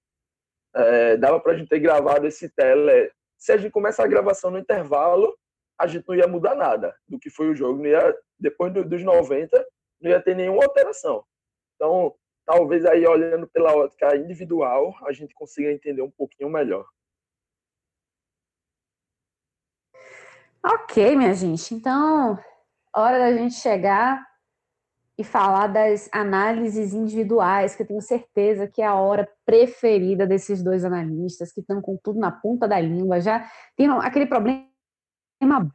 é, 0.74 1.18
dava 1.18 1.40
para 1.40 1.54
a 1.54 1.58
gente 1.58 1.70
ter 1.70 1.80
gravado 1.80 2.28
esse 2.28 2.50
tele. 2.50 3.12
Se 3.38 3.52
a 3.52 3.58
gente 3.58 3.72
começar 3.72 4.04
a 4.04 4.08
gravação 4.08 4.52
no 4.52 4.60
intervalo, 4.60 5.36
a 5.80 5.88
gente 5.88 6.08
não 6.08 6.16
ia 6.16 6.28
mudar 6.28 6.56
nada 6.56 6.96
do 7.08 7.20
que 7.20 7.30
foi 7.30 7.50
o 7.50 7.56
jogo. 7.56 7.80
Não 7.80 7.88
ia, 7.88 8.16
depois 8.40 8.72
do, 8.74 8.84
dos 8.86 9.04
90, 9.04 9.66
não 10.00 10.12
ia 10.12 10.22
ter 10.22 10.36
nenhuma 10.36 10.64
alteração. 10.64 11.26
Então, 11.76 12.16
talvez 12.46 12.86
aí 12.86 13.06
olhando 13.06 13.48
pela 13.48 13.76
ótica 13.76 14.16
individual, 14.16 14.94
a 15.06 15.12
gente 15.12 15.34
consiga 15.34 15.72
entender 15.72 16.02
um 16.02 16.12
pouquinho 16.12 16.50
melhor. 16.50 16.86
Ok, 20.64 21.16
minha 21.16 21.34
gente. 21.34 21.74
Então, 21.74 22.38
hora 22.96 23.18
da 23.18 23.36
gente 23.36 23.56
chegar 23.56 24.31
e 25.22 25.24
falar 25.24 25.68
das 25.68 26.10
análises 26.12 26.94
individuais, 26.94 27.76
que 27.76 27.84
eu 27.84 27.88
tenho 27.88 28.02
certeza 28.02 28.68
que 28.68 28.82
é 28.82 28.86
a 28.88 28.96
hora 28.96 29.30
preferida 29.46 30.26
desses 30.26 30.64
dois 30.64 30.84
analistas, 30.84 31.52
que 31.52 31.62
estão 31.62 31.80
com 31.80 31.96
tudo 32.04 32.20
na 32.20 32.32
ponta 32.32 32.68
da 32.68 32.80
língua, 32.80 33.22
já 33.22 33.46
tem 33.78 33.88
aquele 33.88 34.26
problema 34.26 34.66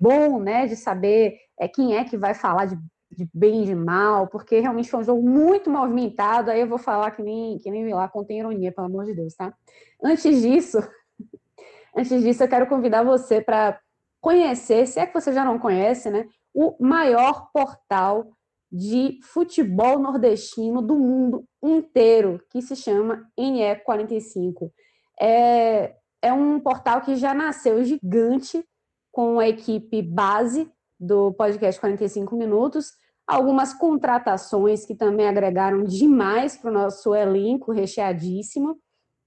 bom, 0.01 0.41
né, 0.41 0.67
de 0.67 0.75
saber 0.75 1.37
é, 1.59 1.69
quem 1.69 1.97
é 1.97 2.03
que 2.03 2.17
vai 2.17 2.35
falar 2.35 2.67
de, 2.67 2.77
de 3.09 3.29
bem 3.33 3.63
e 3.63 3.67
de 3.67 3.75
mal, 3.77 4.27
porque 4.27 4.59
realmente 4.59 4.91
foi 4.91 5.01
um 5.01 5.05
jogo 5.05 5.23
muito 5.23 5.71
movimentado, 5.71 6.51
aí 6.51 6.61
eu 6.61 6.69
vou 6.69 6.79
falar 6.79 7.13
que 7.13 7.23
nem, 7.23 7.57
que 7.59 7.71
nem 7.71 7.89
lá 7.95 8.09
contém 8.09 8.41
ironia, 8.41 8.73
pelo 8.73 8.89
amor 8.89 9.05
de 9.05 9.15
Deus, 9.15 9.33
tá? 9.35 9.55
Antes 10.03 10.43
disso, 10.43 10.79
antes 11.97 12.21
disso, 12.21 12.43
eu 12.43 12.49
quero 12.49 12.67
convidar 12.67 13.05
você 13.05 13.41
para 13.41 13.79
conhecer, 14.21 14.89
se 14.89 14.99
é 14.99 15.07
que 15.07 15.15
você 15.15 15.33
já 15.33 15.45
não 15.45 15.57
conhece, 15.57 16.11
né, 16.11 16.27
o 16.53 16.75
maior 16.81 17.49
portal 17.53 18.36
de 18.77 19.19
futebol 19.23 19.99
nordestino 19.99 20.83
do 20.83 20.99
mundo 20.99 21.45
inteiro, 21.63 22.41
que 22.51 22.61
se 22.61 22.77
chama 22.77 23.27
NE45. 23.39 24.71
É, 25.19 25.97
é 26.21 26.33
um 26.33 26.61
portal 26.61 27.01
que 27.01 27.17
já 27.17 27.33
nasceu 27.33 27.83
gigante 27.83 28.63
com 29.11 29.39
a 29.39 29.49
equipe 29.49 30.03
base 30.03 30.71
do 31.01 31.33
podcast 31.33 31.81
45 31.81 32.37
Minutos, 32.37 32.93
algumas 33.27 33.73
contratações 33.73 34.85
que 34.85 34.95
também 34.95 35.27
agregaram 35.27 35.83
demais 35.83 36.57
para 36.57 36.71
o 36.71 36.75
nosso 36.75 37.15
elenco 37.15 37.73
recheadíssimo. 37.73 38.79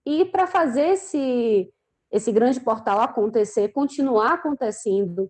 E 0.05 0.25
para 0.25 0.45
fazer 0.45 0.89
esse, 0.89 1.73
esse 2.11 2.31
grande 2.31 2.59
portal 2.59 3.01
acontecer, 3.01 3.69
continuar 3.69 4.33
acontecendo 4.33 5.29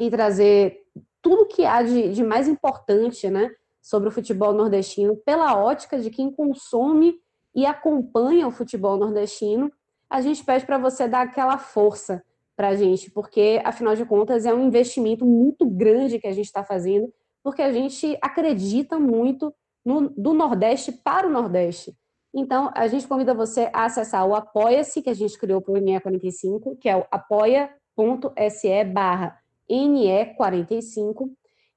e 0.00 0.08
trazer 0.08 0.81
tudo 1.22 1.46
que 1.46 1.64
há 1.64 1.82
de, 1.82 2.12
de 2.12 2.22
mais 2.22 2.48
importante 2.48 3.30
né, 3.30 3.50
sobre 3.80 4.08
o 4.08 4.12
futebol 4.12 4.52
nordestino 4.52 5.16
pela 5.16 5.56
ótica 5.56 5.98
de 5.98 6.10
quem 6.10 6.30
consome 6.30 7.14
e 7.54 7.64
acompanha 7.64 8.46
o 8.46 8.50
futebol 8.50 8.96
nordestino, 8.96 9.70
a 10.10 10.20
gente 10.20 10.44
pede 10.44 10.66
para 10.66 10.78
você 10.78 11.08
dar 11.08 11.22
aquela 11.22 11.56
força 11.56 12.22
para 12.56 12.68
a 12.68 12.74
gente, 12.74 13.10
porque, 13.10 13.60
afinal 13.64 13.94
de 13.94 14.04
contas, 14.04 14.44
é 14.44 14.52
um 14.52 14.66
investimento 14.66 15.24
muito 15.24 15.66
grande 15.66 16.18
que 16.18 16.26
a 16.26 16.32
gente 16.32 16.46
está 16.46 16.62
fazendo, 16.62 17.12
porque 17.42 17.62
a 17.62 17.72
gente 17.72 18.16
acredita 18.20 18.98
muito 18.98 19.54
no, 19.84 20.10
do 20.10 20.34
Nordeste 20.34 20.92
para 20.92 21.26
o 21.26 21.30
Nordeste. 21.30 21.96
Então, 22.34 22.70
a 22.74 22.86
gente 22.86 23.06
convida 23.06 23.34
você 23.34 23.70
a 23.72 23.84
acessar 23.84 24.26
o 24.26 24.34
Apoia-se, 24.34 25.02
que 25.02 25.10
a 25.10 25.14
gente 25.14 25.38
criou 25.38 25.60
para 25.60 25.74
o 25.74 25.76
NE45, 25.76 26.78
que 26.78 26.88
é 26.88 26.96
o 26.96 27.06
apoia.se 27.10 28.84
barra 28.84 29.41
NE45. 29.70 31.30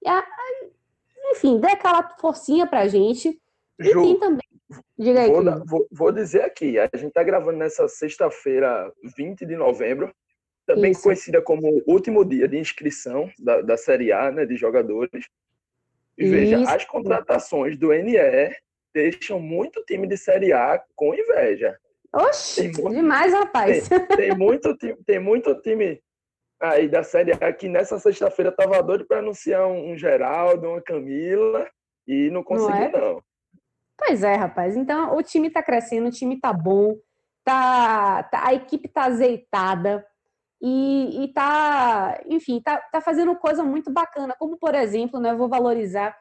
E 0.04 0.10
a, 0.10 0.24
enfim, 1.32 1.60
dê 1.60 1.67
aquela 1.67 2.15
forcinha 2.17 2.67
pra 2.67 2.88
gente. 2.88 3.39
Ju, 3.80 3.89
e 3.89 3.93
tem 3.93 4.19
também. 4.19 4.45
Diga 4.98 5.21
aí, 5.21 5.30
vou, 5.30 5.65
vou, 5.65 5.88
vou, 5.91 6.12
dizer 6.12 6.41
aqui, 6.41 6.80
a 6.80 6.89
gente 6.95 7.12
tá 7.12 7.21
gravando 7.21 7.58
nessa 7.58 7.88
sexta-feira, 7.88 8.91
20 9.15 9.45
de 9.45 9.56
novembro, 9.56 10.12
também 10.65 10.91
Isso. 10.91 11.04
conhecida 11.04 11.41
como 11.41 11.84
último 11.86 12.26
dia 12.26 12.48
de 12.48 12.58
inscrição 12.58 13.30
da, 13.38 13.62
da 13.62 13.78
Série 13.78 14.12
A, 14.12 14.32
né, 14.32 14.45
de 14.45 14.56
jogadores. 14.56 15.28
E 16.17 16.28
veja, 16.28 16.62
Isso. 16.62 16.69
as 16.69 16.86
contratações 16.86 17.78
do 17.78 17.89
NE 17.93 18.15
deixam 18.93 19.39
muito 19.39 19.84
time 19.84 20.08
de 20.08 20.17
Série 20.17 20.52
A 20.52 20.82
com 20.95 21.13
inveja. 21.13 21.78
Oxi, 22.13 22.69
muito, 22.69 22.89
demais, 22.89 23.34
rapaz. 23.34 23.89
Tem, 23.89 24.08
tem, 24.08 24.36
muito, 24.38 24.76
tem 25.06 25.19
muito 25.19 25.54
time 25.62 26.02
aí 26.61 26.87
da 26.87 27.03
Série 27.03 27.31
A 27.33 27.51
que 27.53 27.67
nessa 27.67 27.99
sexta-feira 27.99 28.49
estava 28.49 28.81
doido 28.81 29.05
para 29.05 29.19
anunciar 29.19 29.67
um, 29.67 29.91
um, 29.91 29.97
Geraldo, 29.97 30.69
uma 30.69 30.81
Camila 30.81 31.67
e 32.07 32.29
não 32.29 32.43
conseguiu, 32.43 32.91
não, 32.91 32.99
é? 32.99 33.01
não. 33.13 33.21
Pois 33.97 34.23
é, 34.23 34.35
rapaz. 34.35 34.75
Então, 34.75 35.15
o 35.15 35.23
time 35.23 35.47
está 35.47 35.63
crescendo, 35.63 36.07
o 36.07 36.11
time 36.11 36.35
está 36.35 36.51
bom, 36.51 36.95
tá, 37.43 38.23
tá, 38.23 38.47
a 38.47 38.53
equipe 38.53 38.87
está 38.87 39.05
azeitada 39.05 40.05
e, 40.61 41.23
e 41.23 41.33
tá, 41.33 42.19
enfim, 42.27 42.61
tá, 42.61 42.77
tá 42.91 42.99
fazendo 43.01 43.35
coisa 43.35 43.63
muito 43.63 43.91
bacana, 43.91 44.35
como, 44.37 44.57
por 44.57 44.73
exemplo, 44.75 45.19
né, 45.19 45.31
eu 45.31 45.37
vou 45.37 45.47
valorizar 45.47 46.17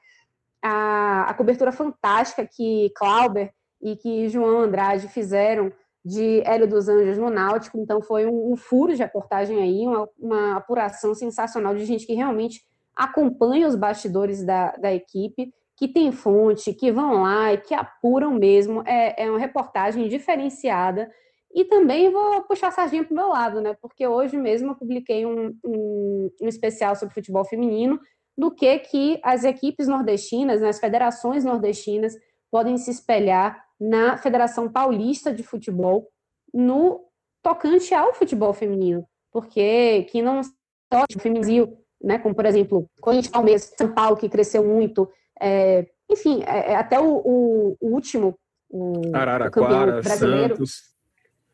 a, 0.63 1.31
a 1.31 1.35
cobertura 1.35 1.73
fantástica 1.73 2.47
que 2.47 2.91
Clauber 2.97 3.53
e 3.83 3.97
que 3.97 4.29
João 4.29 4.59
Andrade 4.61 5.09
fizeram 5.09 5.73
de 6.05 6.43
Hélio 6.45 6.69
dos 6.69 6.89
Anjos 6.89 7.17
no 7.17 7.31
Náutico, 7.31 7.79
então 7.79 8.03
foi 8.03 8.27
um, 8.27 8.53
um 8.53 8.57
furo 8.57 8.93
de 8.93 9.03
reportagem 9.03 9.63
aí, 9.63 9.87
uma, 9.87 10.09
uma, 10.19 10.57
apuração 10.57 11.15
sensacional 11.15 11.75
de 11.75 11.85
gente 11.87 12.07
que 12.07 12.13
realmente 12.13 12.63
acompanha 12.95 13.67
os 13.67 13.75
bastidores 13.75 14.45
da, 14.45 14.73
da 14.73 14.93
equipe, 14.93 15.53
que 15.77 15.89
tem 15.89 16.13
fonte, 16.13 16.75
que 16.75 16.93
vão 16.93 17.23
lá 17.23 17.55
e 17.55 17.59
que 17.59 17.73
apuram 17.73 18.35
mesmo, 18.35 18.83
é, 18.87 19.25
é 19.25 19.31
uma 19.31 19.39
reportagem 19.39 20.07
diferenciada, 20.07 21.11
e 21.55 21.65
também 21.65 22.11
vou 22.11 22.43
puxar 22.43 22.69
a 22.69 22.73
sardinha 22.73 23.05
para 23.05 23.13
o 23.13 23.17
meu 23.17 23.29
lado, 23.29 23.61
né, 23.61 23.75
porque 23.81 24.07
hoje 24.07 24.37
mesmo 24.37 24.73
eu 24.73 24.75
publiquei 24.75 25.25
um, 25.25 25.57
um, 25.65 26.31
um 26.43 26.49
especial 26.49 26.95
sobre 26.95 27.15
futebol 27.15 27.45
feminino, 27.45 27.99
do 28.37 28.51
que 28.51 28.79
que 28.81 29.21
as 29.23 29.43
equipes 29.45 29.89
nordestinas, 29.89 30.61
né, 30.61 30.69
as 30.69 30.81
federações 30.81 31.45
nordestinas 31.45 32.15
podem 32.51 32.77
se 32.77 32.91
espelhar 32.91 33.65
na 33.81 34.17
Federação 34.17 34.71
Paulista 34.71 35.33
de 35.33 35.43
Futebol 35.43 36.09
no 36.53 37.01
tocante 37.43 37.95
ao 37.95 38.15
futebol 38.15 38.55
feminino, 38.55 39.05
porque 39.31 40.05
que 40.05 40.23
não 40.23 40.43
só 40.43 41.05
o 41.15 41.21
feminino, 41.21 41.77
né, 42.03 42.19
como 42.19 42.35
por 42.35 42.47
exemplo, 42.47 42.89
Corinthians, 43.01 43.33
Palmeiras, 43.33 43.75
São 43.77 43.93
Paulo, 43.93 44.17
que 44.17 44.29
cresceu 44.29 44.65
muito, 44.65 45.11
é, 45.41 45.87
enfim, 46.11 46.43
é, 46.47 46.73
é 46.73 46.77
até 46.77 46.99
o, 46.99 47.17
o, 47.17 47.77
o, 47.81 47.89
último, 47.89 48.39
o, 48.71 49.03
Araraquara, 49.15 50.01
brasileiro. 50.01 50.57
Santos, 50.57 50.95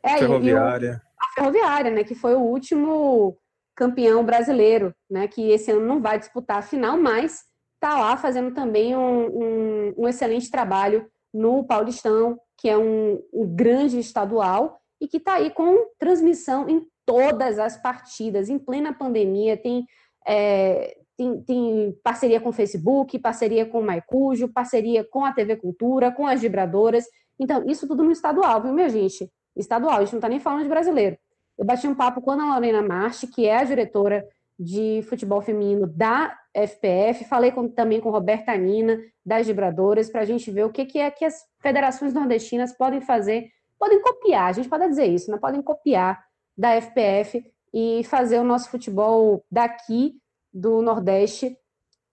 é, 0.02 0.18
Ferroviária. 0.18 1.02
O, 1.04 1.24
a 1.24 1.34
Ferroviária, 1.34 1.90
né, 1.90 2.04
que 2.04 2.14
foi 2.14 2.34
o 2.34 2.40
último 2.40 3.36
campeão 3.74 4.24
brasileiro, 4.24 4.94
né, 5.10 5.26
que 5.26 5.50
esse 5.50 5.70
ano 5.70 5.86
não 5.86 6.00
vai 6.00 6.18
disputar 6.18 6.58
a 6.58 6.62
final, 6.62 6.98
mas 6.98 7.44
está 7.74 7.98
lá 7.98 8.16
fazendo 8.16 8.52
também 8.52 8.94
um, 8.94 9.26
um, 9.26 9.94
um 9.96 10.08
excelente 10.08 10.50
trabalho 10.50 11.10
no 11.32 11.64
Paulistão, 11.64 12.38
que 12.56 12.68
é 12.68 12.76
um, 12.76 13.22
um 13.32 13.46
grande 13.46 13.98
estadual 13.98 14.80
e 15.00 15.08
que 15.08 15.16
está 15.16 15.34
aí 15.34 15.50
com 15.50 15.86
transmissão 15.98 16.68
em 16.68 16.84
todas 17.06 17.58
as 17.58 17.76
partidas, 17.80 18.48
em 18.48 18.58
plena 18.58 18.92
pandemia, 18.92 19.56
tem, 19.56 19.86
é, 20.26 20.96
tem, 21.16 21.42
tem, 21.42 21.98
parceria 22.04 22.40
com 22.40 22.50
o 22.50 22.52
Facebook, 22.52 23.18
parceria 23.18 23.64
com 23.64 23.80
o 23.80 23.84
Maicujo, 23.84 24.52
parceria 24.52 25.02
com 25.02 25.24
a 25.24 25.32
TV 25.32 25.56
Cultura, 25.56 26.12
com 26.12 26.26
as 26.26 26.40
vibradoras. 26.40 27.04
Então, 27.38 27.64
isso 27.66 27.88
tudo 27.88 28.04
no 28.04 28.12
estadual, 28.12 28.62
viu, 28.62 28.72
minha 28.72 28.88
gente? 28.88 29.30
Estadual, 29.56 29.96
a 29.96 30.00
gente 30.00 30.12
não 30.12 30.18
está 30.18 30.28
nem 30.28 30.38
falando 30.38 30.62
de 30.62 30.68
brasileiro. 30.68 31.16
Eu 31.58 31.64
bati 31.64 31.86
um 31.88 31.94
papo 31.94 32.20
com 32.20 32.30
a 32.30 32.34
Ana 32.34 32.54
Lorena 32.54 32.82
Marchi, 32.82 33.26
que 33.26 33.46
é 33.46 33.56
a 33.56 33.64
diretora 33.64 34.26
de 34.62 35.00
futebol 35.08 35.40
feminino 35.40 35.86
da 35.86 36.36
FPF, 36.54 37.24
falei 37.24 37.50
com, 37.50 37.66
também 37.66 37.98
com 37.98 38.10
Roberta 38.10 38.54
Nina, 38.54 39.00
das 39.24 39.46
vibradoras, 39.46 40.10
para 40.10 40.20
a 40.20 40.24
gente 40.26 40.50
ver 40.50 40.66
o 40.66 40.70
que, 40.70 40.84
que 40.84 40.98
é 40.98 41.10
que 41.10 41.24
as 41.24 41.46
federações 41.62 42.12
nordestinas 42.12 42.70
podem 42.76 43.00
fazer, 43.00 43.48
podem 43.78 44.02
copiar, 44.02 44.50
a 44.50 44.52
gente 44.52 44.68
pode 44.68 44.86
dizer 44.86 45.06
isso, 45.06 45.30
né? 45.30 45.38
podem 45.38 45.62
copiar 45.62 46.22
da 46.58 46.78
FPF 46.78 47.42
e 47.72 48.04
fazer 48.04 48.38
o 48.38 48.44
nosso 48.44 48.68
futebol 48.68 49.42
daqui 49.50 50.16
do 50.52 50.82
Nordeste 50.82 51.56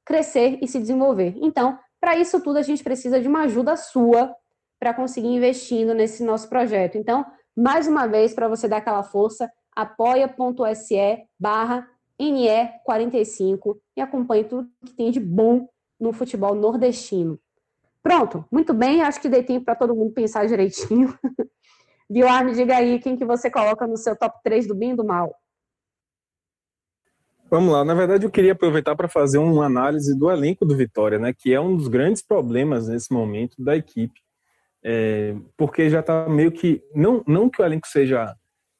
crescer 0.05 0.57
e 0.61 0.67
se 0.69 0.79
desenvolver. 0.79 1.35
Então, 1.41 1.77
para 1.99 2.15
isso 2.15 2.39
tudo, 2.39 2.59
a 2.59 2.61
gente 2.61 2.81
precisa 2.81 3.19
de 3.19 3.27
uma 3.27 3.41
ajuda 3.41 3.75
sua 3.75 4.33
para 4.79 4.93
conseguir 4.93 5.27
investindo 5.27 5.93
nesse 5.93 6.23
nosso 6.23 6.47
projeto. 6.47 6.97
Então, 6.97 7.25
mais 7.53 7.87
uma 7.87 8.07
vez, 8.07 8.33
para 8.33 8.47
você 8.47 8.69
dar 8.69 8.77
aquela 8.77 9.03
força, 9.03 9.51
apoia.se 9.75 11.25
barra 11.37 11.85
NE45 12.19 13.77
e 13.95 14.01
acompanhe 14.01 14.43
tudo 14.43 14.69
que 14.85 14.93
tem 14.93 15.11
de 15.11 15.19
bom 15.19 15.67
no 15.99 16.11
futebol 16.11 16.55
nordestino. 16.55 17.39
Pronto, 18.01 18.45
muito 18.51 18.73
bem, 18.73 19.01
acho 19.01 19.19
que 19.19 19.29
dei 19.29 19.43
tempo 19.43 19.65
para 19.65 19.75
todo 19.75 19.95
mundo 19.95 20.13
pensar 20.13 20.47
direitinho. 20.47 21.17
Bioar, 22.09 22.45
me 22.45 22.53
diga 22.53 22.77
aí 22.77 22.99
quem 22.99 23.17
que 23.17 23.25
você 23.25 23.51
coloca 23.51 23.85
no 23.85 23.97
seu 23.97 24.15
top 24.15 24.39
3 24.43 24.67
do 24.67 24.73
bem 24.73 24.91
e 24.91 24.95
do 24.95 25.03
mal. 25.03 25.35
Vamos 27.49 27.71
lá, 27.71 27.83
na 27.83 27.93
verdade 27.93 28.25
eu 28.25 28.31
queria 28.31 28.51
aproveitar 28.51 28.95
para 28.95 29.07
fazer 29.07 29.37
uma 29.37 29.65
análise 29.65 30.17
do 30.17 30.29
elenco 30.29 30.65
do 30.65 30.75
Vitória, 30.75 31.17
né, 31.17 31.33
que 31.33 31.53
é 31.53 31.59
um 31.59 31.77
dos 31.77 31.87
grandes 31.87 32.21
problemas 32.21 32.89
nesse 32.89 33.11
momento 33.11 33.55
da 33.61 33.75
equipe, 33.75 34.19
é, 34.83 35.33
porque 35.55 35.89
já 35.89 36.01
está 36.01 36.27
meio 36.27 36.51
que, 36.51 36.83
não, 36.93 37.23
não 37.25 37.49
que 37.49 37.61
o 37.61 37.65
elenco 37.65 37.87
seja 37.87 38.35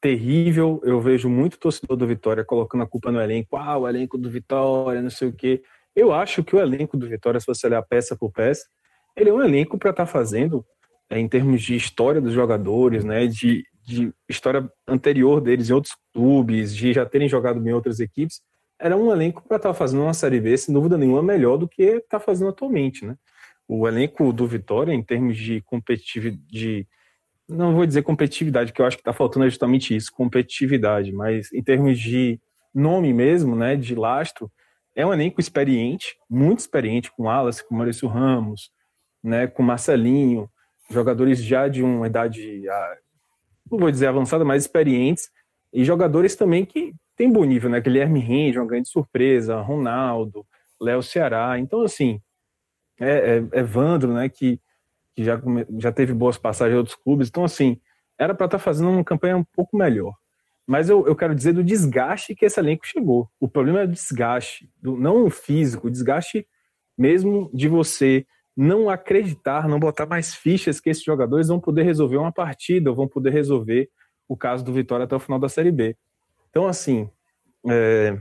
terrível. 0.07 0.79
Eu 0.85 1.01
vejo 1.01 1.29
muito 1.29 1.59
torcedor 1.59 1.97
do 1.97 2.07
Vitória 2.07 2.45
colocando 2.45 2.83
a 2.83 2.87
culpa 2.87 3.11
no 3.11 3.19
elenco. 3.19 3.57
Ah, 3.57 3.77
o 3.77 3.85
elenco 3.85 4.17
do 4.17 4.29
Vitória, 4.29 5.01
não 5.01 5.09
sei 5.09 5.27
o 5.27 5.33
quê. 5.33 5.61
Eu 5.93 6.13
acho 6.13 6.45
que 6.45 6.55
o 6.55 6.59
elenco 6.59 6.95
do 6.95 7.09
Vitória, 7.09 7.41
se 7.41 7.45
você 7.45 7.67
olhar 7.67 7.81
peça 7.81 8.15
por 8.15 8.31
peça, 8.31 8.65
ele 9.17 9.29
é 9.29 9.33
um 9.33 9.43
elenco 9.43 9.77
para 9.77 9.89
estar 9.89 10.05
tá 10.05 10.11
fazendo, 10.11 10.65
é, 11.09 11.19
em 11.19 11.27
termos 11.27 11.61
de 11.61 11.75
história 11.75 12.21
dos 12.21 12.31
jogadores, 12.31 13.03
né, 13.03 13.27
de, 13.27 13.65
de 13.85 14.13
história 14.29 14.71
anterior 14.87 15.41
deles 15.41 15.69
em 15.69 15.73
outros 15.73 15.93
clubes, 16.13 16.73
de 16.73 16.93
já 16.93 17.05
terem 17.05 17.27
jogado 17.27 17.67
em 17.67 17.73
outras 17.73 17.99
equipes, 17.99 18.39
era 18.79 18.95
um 18.95 19.11
elenco 19.11 19.43
para 19.45 19.57
estar 19.57 19.69
tá 19.69 19.75
fazendo 19.75 20.03
uma 20.03 20.13
Série 20.13 20.39
B, 20.39 20.55
sem 20.55 20.73
dúvida 20.73 20.97
nenhuma, 20.97 21.21
melhor 21.21 21.57
do 21.57 21.67
que 21.67 21.81
está 21.81 22.19
fazendo 22.19 22.49
atualmente, 22.49 23.05
né? 23.05 23.17
O 23.67 23.85
elenco 23.87 24.31
do 24.31 24.47
Vitória, 24.47 24.93
em 24.93 25.03
termos 25.03 25.35
de 25.35 25.61
competitividade, 25.63 26.87
não 27.47 27.73
vou 27.73 27.85
dizer 27.85 28.03
competitividade, 28.03 28.73
que 28.73 28.81
eu 28.81 28.85
acho 28.85 28.97
que 28.97 29.01
está 29.01 29.13
faltando 29.13 29.45
é 29.45 29.49
justamente 29.49 29.95
isso, 29.95 30.11
competitividade, 30.11 31.11
mas 31.11 31.51
em 31.53 31.63
termos 31.63 31.97
de 31.99 32.39
nome 32.73 33.13
mesmo, 33.13 33.55
né, 33.55 33.75
de 33.75 33.95
lastro, 33.95 34.51
é 34.95 35.05
um 35.05 35.13
elenco 35.13 35.39
experiente, 35.39 36.17
muito 36.29 36.59
experiente, 36.59 37.11
com 37.11 37.29
Alas, 37.29 37.61
com 37.61 37.75
Maurício 37.75 38.07
Ramos, 38.07 38.71
né, 39.23 39.47
com 39.47 39.63
Marcelinho, 39.63 40.49
jogadores 40.89 41.41
já 41.41 41.67
de 41.67 41.83
uma 41.83 42.07
idade, 42.07 42.67
ah, 42.69 42.97
não 43.71 43.79
vou 43.79 43.91
dizer 43.91 44.07
avançada, 44.07 44.43
mas 44.43 44.63
experientes, 44.63 45.29
e 45.71 45.83
jogadores 45.83 46.35
também 46.35 46.65
que 46.65 46.93
têm 47.15 47.31
bom 47.31 47.45
nível, 47.45 47.69
né, 47.69 47.79
Guilherme 47.79 48.19
Rende, 48.19 48.59
uma 48.59 48.67
grande 48.67 48.89
surpresa, 48.89 49.61
Ronaldo, 49.61 50.45
Léo 50.81 51.01
Ceará, 51.01 51.57
então 51.59 51.81
assim, 51.81 52.19
é, 52.99 53.37
é, 53.37 53.59
é 53.59 53.63
Vandro, 53.63 54.13
né, 54.13 54.27
que 54.27 54.59
que 55.17 55.23
já, 55.23 55.41
já 55.79 55.91
teve 55.91 56.13
boas 56.13 56.37
passagens 56.37 56.75
em 56.75 56.77
outros 56.77 56.95
clubes. 56.95 57.27
Então, 57.27 57.43
assim, 57.43 57.81
era 58.19 58.35
para 58.35 58.45
estar 58.45 58.59
tá 58.59 58.63
fazendo 58.63 58.91
uma 58.91 59.03
campanha 59.03 59.35
um 59.35 59.43
pouco 59.43 59.75
melhor. 59.75 60.13
Mas 60.67 60.89
eu, 60.89 61.07
eu 61.07 61.15
quero 61.15 61.33
dizer 61.33 61.53
do 61.53 61.63
desgaste 61.63 62.35
que 62.35 62.45
esse 62.45 62.59
elenco 62.59 62.85
chegou. 62.85 63.27
O 63.39 63.47
problema 63.47 63.81
é 63.81 63.85
o 63.85 63.87
desgaste, 63.87 64.69
do, 64.79 64.95
não 64.95 65.25
o 65.25 65.31
físico, 65.31 65.87
o 65.87 65.89
desgaste 65.89 66.47
mesmo 66.95 67.49
de 67.51 67.67
você 67.67 68.27
não 68.55 68.91
acreditar, 68.91 69.67
não 69.67 69.79
botar 69.79 70.05
mais 70.05 70.35
fichas 70.35 70.79
que 70.79 70.91
esses 70.91 71.03
jogadores 71.03 71.47
vão 71.47 71.59
poder 71.59 71.81
resolver 71.81 72.17
uma 72.17 72.31
partida, 72.31 72.91
ou 72.91 72.95
vão 72.95 73.07
poder 73.07 73.31
resolver 73.31 73.89
o 74.27 74.37
caso 74.37 74.63
do 74.63 74.71
Vitória 74.71 75.05
até 75.05 75.15
o 75.15 75.19
final 75.19 75.39
da 75.39 75.49
Série 75.49 75.71
B. 75.71 75.97
Então, 76.51 76.67
assim, 76.67 77.09
é, 77.67 78.15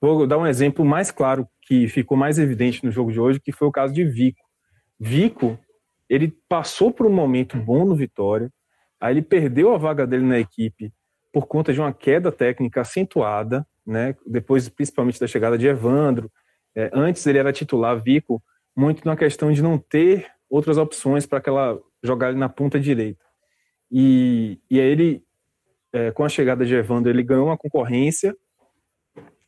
vou 0.00 0.26
dar 0.26 0.38
um 0.38 0.46
exemplo 0.46 0.82
mais 0.82 1.10
claro 1.10 1.46
que 1.60 1.88
ficou 1.88 2.16
mais 2.16 2.38
evidente 2.38 2.82
no 2.82 2.90
jogo 2.90 3.12
de 3.12 3.20
hoje, 3.20 3.38
que 3.38 3.52
foi 3.52 3.68
o 3.68 3.72
caso 3.72 3.92
de 3.92 4.04
Vico. 4.04 4.40
Vico 4.98 5.58
ele 6.08 6.36
passou 6.48 6.92
por 6.92 7.06
um 7.06 7.12
momento 7.12 7.56
bom 7.56 7.84
no 7.84 7.94
Vitória, 7.94 8.50
aí 9.00 9.14
ele 9.14 9.22
perdeu 9.22 9.74
a 9.74 9.78
vaga 9.78 10.06
dele 10.06 10.24
na 10.24 10.38
equipe 10.38 10.92
por 11.32 11.46
conta 11.46 11.72
de 11.72 11.80
uma 11.80 11.92
queda 11.92 12.32
técnica 12.32 12.80
acentuada, 12.80 13.66
né? 13.86 14.16
Depois, 14.26 14.68
principalmente 14.68 15.20
da 15.20 15.26
chegada 15.26 15.58
de 15.58 15.66
Evandro. 15.66 16.30
É, 16.74 16.90
antes 16.92 17.26
ele 17.26 17.38
era 17.38 17.52
titular 17.52 18.02
Vico, 18.02 18.42
muito 18.74 19.04
na 19.04 19.16
questão 19.16 19.52
de 19.52 19.62
não 19.62 19.78
ter 19.78 20.26
outras 20.48 20.78
opções 20.78 21.26
para 21.26 21.38
aquela 21.38 21.78
jogar 22.02 22.30
ele 22.30 22.38
na 22.38 22.48
ponta 22.48 22.78
direita. 22.78 23.24
E, 23.90 24.60
e 24.70 24.80
aí 24.80 24.86
ele, 24.86 25.24
é, 25.92 26.10
com 26.10 26.24
a 26.24 26.28
chegada 26.28 26.64
de 26.64 26.74
Evandro, 26.74 27.10
ele 27.10 27.22
ganhou 27.22 27.46
uma 27.46 27.56
concorrência, 27.56 28.36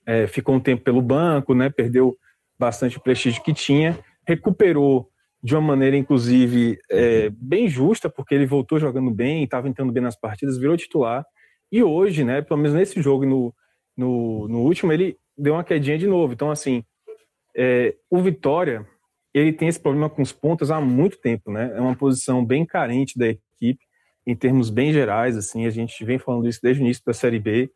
é, 0.07 0.27
ficou 0.27 0.55
um 0.55 0.61
tempo 0.61 0.83
pelo 0.83 1.03
banco, 1.03 1.55
né? 1.55 1.71
Perdeu 1.71 2.16
bastante 2.59 2.97
o 2.97 3.01
prestígio 3.01 3.42
que 3.42 3.55
tinha, 3.55 3.99
recuperou 4.27 5.11
de 5.42 5.55
uma 5.55 5.61
maneira, 5.61 5.96
inclusive, 5.96 6.79
é, 6.90 7.31
bem 7.31 7.68
justa, 7.68 8.11
porque 8.11 8.35
ele 8.35 8.46
voltou 8.46 8.79
jogando 8.79 9.11
bem, 9.11 9.44
estava 9.44 9.68
entrando 9.68 9.92
bem 9.92 10.03
nas 10.03 10.18
partidas, 10.18 10.59
virou 10.59 10.77
titular. 10.77 11.24
E 11.70 11.83
hoje, 11.83 12.24
né, 12.24 12.42
pelo 12.42 12.61
menos 12.61 12.77
nesse 12.77 13.01
jogo 13.01 13.24
no, 13.24 13.55
no, 13.96 14.48
no 14.48 14.59
último, 14.61 14.92
ele 14.92 15.16
deu 15.37 15.55
uma 15.55 15.64
quedinha 15.64 15.96
de 15.96 16.09
novo. 16.09 16.33
Então, 16.33 16.51
assim, 16.51 16.83
é, 17.57 17.94
o 18.11 18.20
Vitória, 18.20 18.87
ele 19.33 19.53
tem 19.53 19.68
esse 19.68 19.79
problema 19.79 20.11
com 20.11 20.22
os 20.22 20.33
pontos 20.33 20.70
há 20.70 20.81
muito 20.81 21.20
tempo, 21.20 21.53
né? 21.53 21.72
É 21.74 21.81
uma 21.81 21.94
posição 21.94 22.44
bem 22.44 22.66
carente 22.66 23.16
da 23.16 23.29
equipe, 23.29 23.85
em 24.27 24.35
termos 24.35 24.70
bem 24.70 24.92
gerais, 24.92 25.37
assim, 25.37 25.66
a 25.66 25.70
gente 25.70 26.05
vem 26.05 26.18
falando 26.18 26.48
isso 26.48 26.61
desde 26.62 26.83
o 26.83 26.85
início 26.85 27.03
da 27.07 27.14
Série 27.14 27.38
B. 27.38 27.70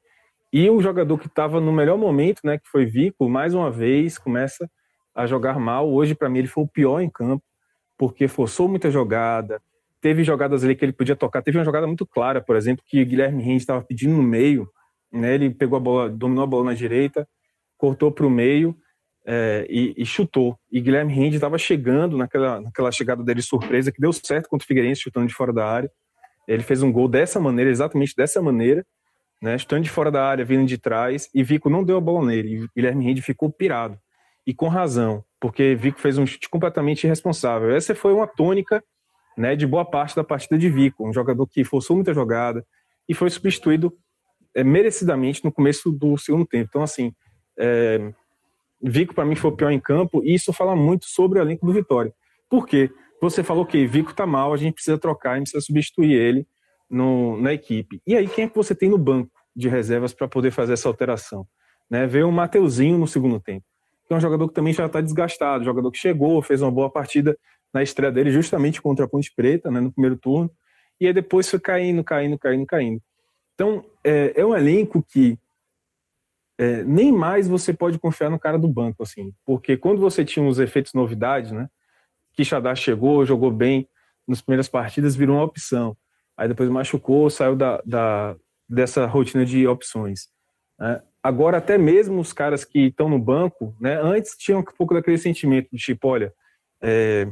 E 0.53 0.68
o 0.68 0.83
jogador 0.83 1.16
que 1.16 1.29
estava 1.29 1.61
no 1.61 1.72
melhor 1.72 1.96
momento, 1.96 2.40
né, 2.44 2.59
que 2.59 2.68
foi 2.68 2.85
Vico, 2.85 3.29
mais 3.29 3.55
uma 3.55 3.70
vez 3.70 4.18
começa 4.18 4.68
a 5.14 5.27
jogar 5.27 5.59
mal. 5.59 5.90
Hoje, 5.90 6.14
para 6.14 6.29
mim, 6.29 6.40
ele 6.40 6.48
foi 6.48 6.64
o 6.64 6.68
pior 6.68 7.01
em 7.01 7.09
campo 7.09 7.42
porque 7.97 8.29
forçou 8.29 8.69
muita 8.69 8.91
jogada. 8.91 9.61
Teve 10.01 10.25
jogadas 10.25 10.65
ali 10.65 10.75
que 10.75 10.85
ele 10.85 10.93
podia 10.93 11.15
tocar. 11.15 11.43
Teve 11.43 11.59
uma 11.59 11.65
jogada 11.65 11.87
muito 11.87 12.07
clara, 12.07 12.41
por 12.41 12.57
exemplo, 12.57 12.85
que 12.87 13.05
Guilherme 13.05 13.43
Rende 13.43 13.59
estava 13.59 13.83
pedindo 13.83 14.15
no 14.15 14.23
meio. 14.23 14.69
Né? 15.13 15.35
Ele 15.35 15.51
pegou 15.51 15.77
a 15.77 15.81
bola, 15.81 16.09
dominou 16.11 16.45
a 16.45 16.47
bola 16.47 16.65
na 16.65 16.75
direita, 16.75 17.29
cortou 17.77 18.11
para 18.11 18.27
o 18.27 18.31
meio 18.31 18.77
é, 19.25 19.67
e, 19.69 19.95
e, 19.97 20.05
chutou. 20.05 20.59
E 20.71 20.81
Guilherme 20.81 21.13
Rende 21.13 21.37
estava 21.37 21.59
chegando 21.59 22.17
naquela, 22.17 22.61
naquela 22.61 22.91
chegada 22.91 23.23
dele 23.23 23.43
surpresa, 23.43 23.93
que 23.93 24.01
deu 24.01 24.13
certo 24.13 24.49
contra 24.49 24.65
o 24.65 24.67
Figueirense, 24.67 25.03
chutando 25.03 25.27
de 25.27 25.35
fora 25.35 25.53
da 25.53 25.67
área. 25.67 25.91
Ele 26.49 26.63
fez 26.63 26.83
um 26.83 26.91
gol 26.91 27.07
dessa 27.07 27.39
maneira, 27.39 27.71
exatamente 27.71 28.15
dessa 28.17 28.43
maneira, 28.43 28.85
né? 29.41 29.57
chutando 29.57 29.83
de 29.83 29.91
fora 29.91 30.11
da 30.11 30.25
área, 30.25 30.45
vindo 30.45 30.67
de 30.67 30.77
trás, 30.77 31.29
e 31.33 31.43
Vico 31.43 31.71
não 31.71 31.85
deu 31.85 31.97
a 31.97 32.01
bola 32.01 32.27
nele. 32.27 32.65
E 32.65 32.69
Guilherme 32.75 33.05
Rende 33.05 33.23
ficou 33.23 33.51
pirado. 33.51 33.97
E 34.47 34.53
com 34.55 34.69
razão 34.69 35.25
porque 35.43 35.75
Vico 35.75 35.99
fez 35.99 36.17
um 36.19 36.25
chute 36.25 36.49
completamente 36.49 37.03
irresponsável. 37.03 37.75
Essa 37.75 37.97
foi 37.97 38.13
uma 38.13 38.29
tônica 38.29 38.83
né, 39.37 39.57
de 39.57 39.67
boa 39.67 39.85
parte 39.85 40.15
da 40.15 40.23
partida 40.23 40.57
de 40.57 40.71
Vico, 40.71 41.09
um 41.09 41.13
jogador 41.13 41.49
que 41.49 41.65
forçou 41.65 41.97
muita 41.97 42.15
jogada 42.15 42.65
e 43.09 43.13
foi 43.13 43.29
substituído 43.29 43.93
é, 44.55 44.63
merecidamente 44.63 45.45
no 45.45 45.51
começo 45.51 45.90
do 45.90 46.17
segundo 46.17 46.47
tempo. 46.47 46.69
Então, 46.69 46.83
assim, 46.83 47.13
é, 47.59 48.13
Vico 48.81 49.13
para 49.13 49.25
mim 49.25 49.35
foi 49.35 49.51
o 49.51 49.57
pior 49.57 49.73
em 49.73 49.81
campo 49.81 50.23
e 50.25 50.33
isso 50.33 50.53
fala 50.53 50.77
muito 50.77 51.07
sobre 51.07 51.40
o 51.40 51.43
elenco 51.43 51.67
do 51.67 51.73
Vitória. 51.73 52.15
Por 52.49 52.65
quê? 52.65 52.88
Você 53.21 53.43
falou 53.43 53.67
que 53.67 53.85
Vico 53.85 54.15
tá 54.15 54.25
mal, 54.25 54.55
a 54.55 54.57
gente 54.57 54.75
precisa 54.75 54.97
trocar, 54.97 55.33
a 55.33 55.38
gente 55.38 55.51
precisa 55.51 55.67
substituir 55.67 56.13
ele 56.13 56.47
no, 56.88 57.37
na 57.40 57.53
equipe. 57.53 58.01
E 58.07 58.15
aí, 58.15 58.29
quem 58.29 58.45
é 58.45 58.49
que 58.49 58.55
você 58.55 58.77
tem 58.77 58.88
no 58.88 58.99
banco 58.99 59.33
de 59.57 59.69
reservas 59.69 60.15
para 60.15 60.29
poder 60.29 60.53
fazer 60.53 60.75
essa 60.75 60.88
alteração? 60.88 61.45
Né, 61.90 62.07
veio 62.07 62.29
o 62.29 62.33
Mateuzinho 62.33 62.97
no 62.97 63.09
segundo 63.09 63.40
tempo 63.40 63.67
é 64.15 64.19
um 64.19 64.21
jogador 64.21 64.48
que 64.48 64.54
também 64.54 64.73
já 64.73 64.87
está 64.87 65.00
desgastado, 65.00 65.65
jogador 65.65 65.90
que 65.90 65.98
chegou, 65.98 66.42
fez 66.42 66.63
uma 66.63 66.71
boa 66.71 66.90
partida 66.90 67.37
na 67.73 67.83
estreia 67.83 68.13
dele, 68.13 68.31
justamente 68.31 68.81
contra 68.81 69.04
a 69.04 69.08
Ponte 69.08 69.33
Preta, 69.35 69.71
né, 69.71 69.81
no 69.81 69.92
primeiro 69.92 70.17
turno, 70.17 70.50
e 71.00 71.06
aí 71.06 71.13
depois 71.13 71.48
foi 71.48 71.58
caindo, 71.58 72.04
caindo, 72.04 72.38
caindo, 72.38 72.67
caindo. 72.67 73.02
Então, 73.54 73.85
é, 74.04 74.33
é 74.37 74.44
um 74.44 74.54
elenco 74.54 75.02
que 75.02 75.38
é, 76.58 76.85
nem 76.85 77.10
mais 77.10 77.48
você 77.48 77.73
pode 77.73 77.98
confiar 77.98 78.31
no 78.31 78.38
cara 78.38 78.58
do 78.58 78.69
banco, 78.69 79.02
assim, 79.02 79.33
porque 79.44 79.77
quando 79.77 80.00
você 80.00 80.25
tinha 80.25 80.46
os 80.46 80.58
efeitos 80.58 80.92
novidades, 80.92 81.50
né, 81.52 81.69
Quixadá 82.35 82.75
chegou, 82.75 83.25
jogou 83.27 83.50
bem, 83.50 83.88
nas 84.27 84.40
primeiras 84.40 84.69
partidas 84.69 85.17
virou 85.17 85.37
uma 85.37 85.44
opção. 85.44 85.96
Aí 86.37 86.48
depois 86.48 86.69
machucou, 86.69 87.29
saiu 87.29 87.54
da, 87.54 87.83
da 87.85 88.37
dessa 88.69 89.04
rotina 89.06 89.44
de 89.44 89.67
opções. 89.67 90.29
Né? 90.79 91.02
Agora, 91.23 91.58
até 91.58 91.79
mesmo 91.79 92.20
os 92.20 92.33
caras 92.33 92.64
que 92.64 92.87
estão 92.87 93.08
no 93.08 93.18
banco, 93.18 93.77
né, 93.81 94.00
antes 94.02 94.37
tinham 94.37 94.60
um 94.60 94.64
pouco 94.64 94.92
daquele 94.92 95.18
sentimento 95.18 95.68
de 95.73 95.79
tipo, 95.79 96.08
olha, 96.08 96.35
é, 96.81 97.29